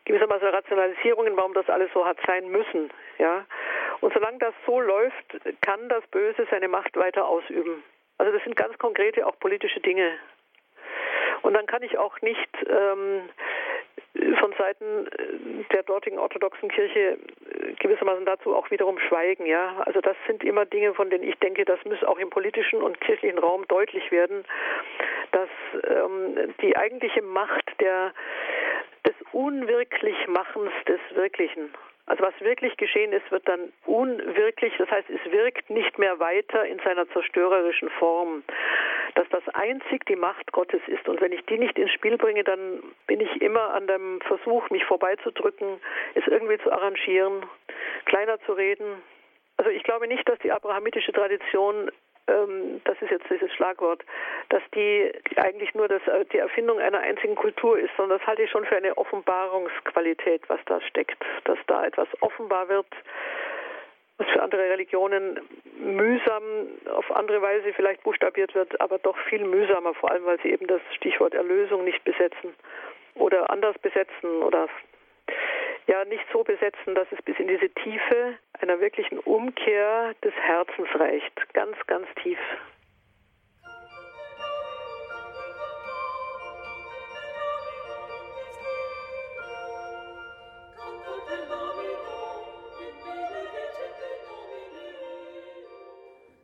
[0.05, 2.89] gewissermaßen Rationalisierungen, warum das alles so hat sein müssen.
[3.19, 3.45] Ja?
[3.99, 7.83] Und solange das so läuft, kann das Böse seine Macht weiter ausüben.
[8.17, 10.17] Also das sind ganz konkrete auch politische Dinge.
[11.43, 13.29] Und dann kann ich auch nicht ähm,
[14.39, 15.09] von Seiten
[15.71, 17.17] der dortigen orthodoxen Kirche
[17.79, 19.45] gewissermaßen dazu auch wiederum schweigen.
[19.45, 22.81] Ja, also das sind immer Dinge, von denen ich denke, das muss auch im politischen
[22.81, 24.43] und kirchlichen Raum deutlich werden,
[25.31, 25.49] dass
[25.83, 28.13] ähm, die eigentliche Macht der
[29.05, 31.73] des Unwirklichmachens des Wirklichen
[32.05, 36.65] also was wirklich geschehen ist, wird dann unwirklich, das heißt, es wirkt nicht mehr weiter
[36.65, 38.43] in seiner zerstörerischen Form,
[39.15, 41.07] dass das einzig die Macht Gottes ist.
[41.07, 44.69] Und wenn ich die nicht ins Spiel bringe, dann bin ich immer an dem Versuch,
[44.69, 45.79] mich vorbeizudrücken,
[46.15, 47.45] es irgendwie zu arrangieren,
[48.05, 49.01] kleiner zu reden.
[49.57, 51.91] Also ich glaube nicht, dass die abrahamitische Tradition
[52.27, 54.03] das ist jetzt dieses Schlagwort,
[54.49, 58.43] dass die eigentlich nur das, äh, die Erfindung einer einzigen Kultur ist, sondern das halte
[58.43, 62.87] ich schon für eine Offenbarungsqualität, was da steckt, dass da etwas offenbar wird,
[64.17, 65.39] was für andere Religionen
[65.79, 66.43] mühsam
[66.93, 70.67] auf andere Weise vielleicht buchstabiert wird, aber doch viel mühsamer, vor allem weil sie eben
[70.67, 72.53] das Stichwort Erlösung nicht besetzen
[73.15, 74.69] oder anders besetzen oder
[75.91, 80.87] ja nicht so besetzen, dass es bis in diese Tiefe einer wirklichen Umkehr des Herzens
[80.95, 81.53] reicht.
[81.53, 82.39] Ganz, ganz tief.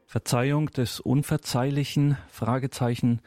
[0.07, 2.17] Verzeihung des Unverzeihlichen?
[2.29, 3.21] Fragezeichen.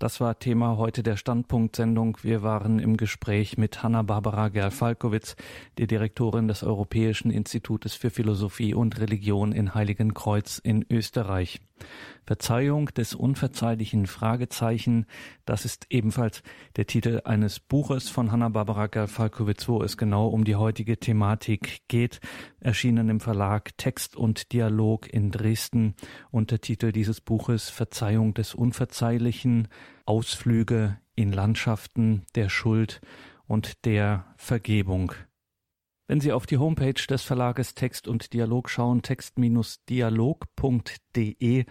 [0.00, 2.18] Das war Thema heute der Standpunktsendung.
[2.22, 5.34] Wir waren im Gespräch mit Hanna-Barbara Gerl-Falkowitz,
[5.76, 11.60] die Direktorin des Europäischen Institutes für Philosophie und Religion in Heiligenkreuz in Österreich.
[12.24, 15.06] Verzeihung des unverzeihlichen Fragezeichen,
[15.44, 16.42] das ist ebenfalls
[16.76, 22.20] der Titel eines Buches von Hanna-Barbara Gerl-Falkowitz, wo es genau um die heutige Thematik geht,
[22.60, 25.94] erschienen im Verlag Text und Dialog in Dresden.
[26.30, 29.68] Untertitel dieses Buches Verzeihung des Unverzeihlichen,
[30.04, 33.00] Ausflüge in Landschaften der Schuld
[33.46, 35.12] und der Vergebung.
[36.10, 41.66] Wenn Sie auf die Homepage des Verlages Text und Dialog schauen, text-dialog.de,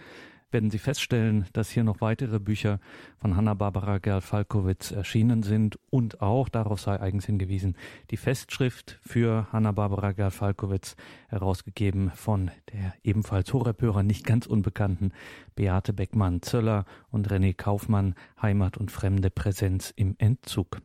[0.51, 2.79] werden Sie feststellen, dass hier noch weitere Bücher
[3.17, 7.75] von Hanna-Barbara Gerl-Falkowitz erschienen sind und auch, darauf sei eigens hingewiesen,
[8.11, 10.95] die Festschrift für Hanna-Barbara Gerl-Falkowitz,
[11.29, 15.13] herausgegeben von der ebenfalls Horepörer nicht ganz unbekannten
[15.55, 20.79] Beate Beckmann-Zöller und René Kaufmann, Heimat und fremde Präsenz im Entzug.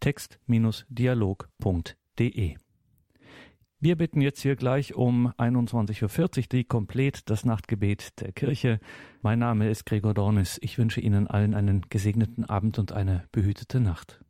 [0.00, 2.56] Text-dialog.de
[3.84, 8.80] wir bitten jetzt hier gleich um 21.40 Uhr die Komplett das Nachtgebet der Kirche.
[9.20, 10.58] Mein Name ist Gregor Dornis.
[10.62, 14.22] Ich wünsche Ihnen allen einen gesegneten Abend und eine behütete Nacht.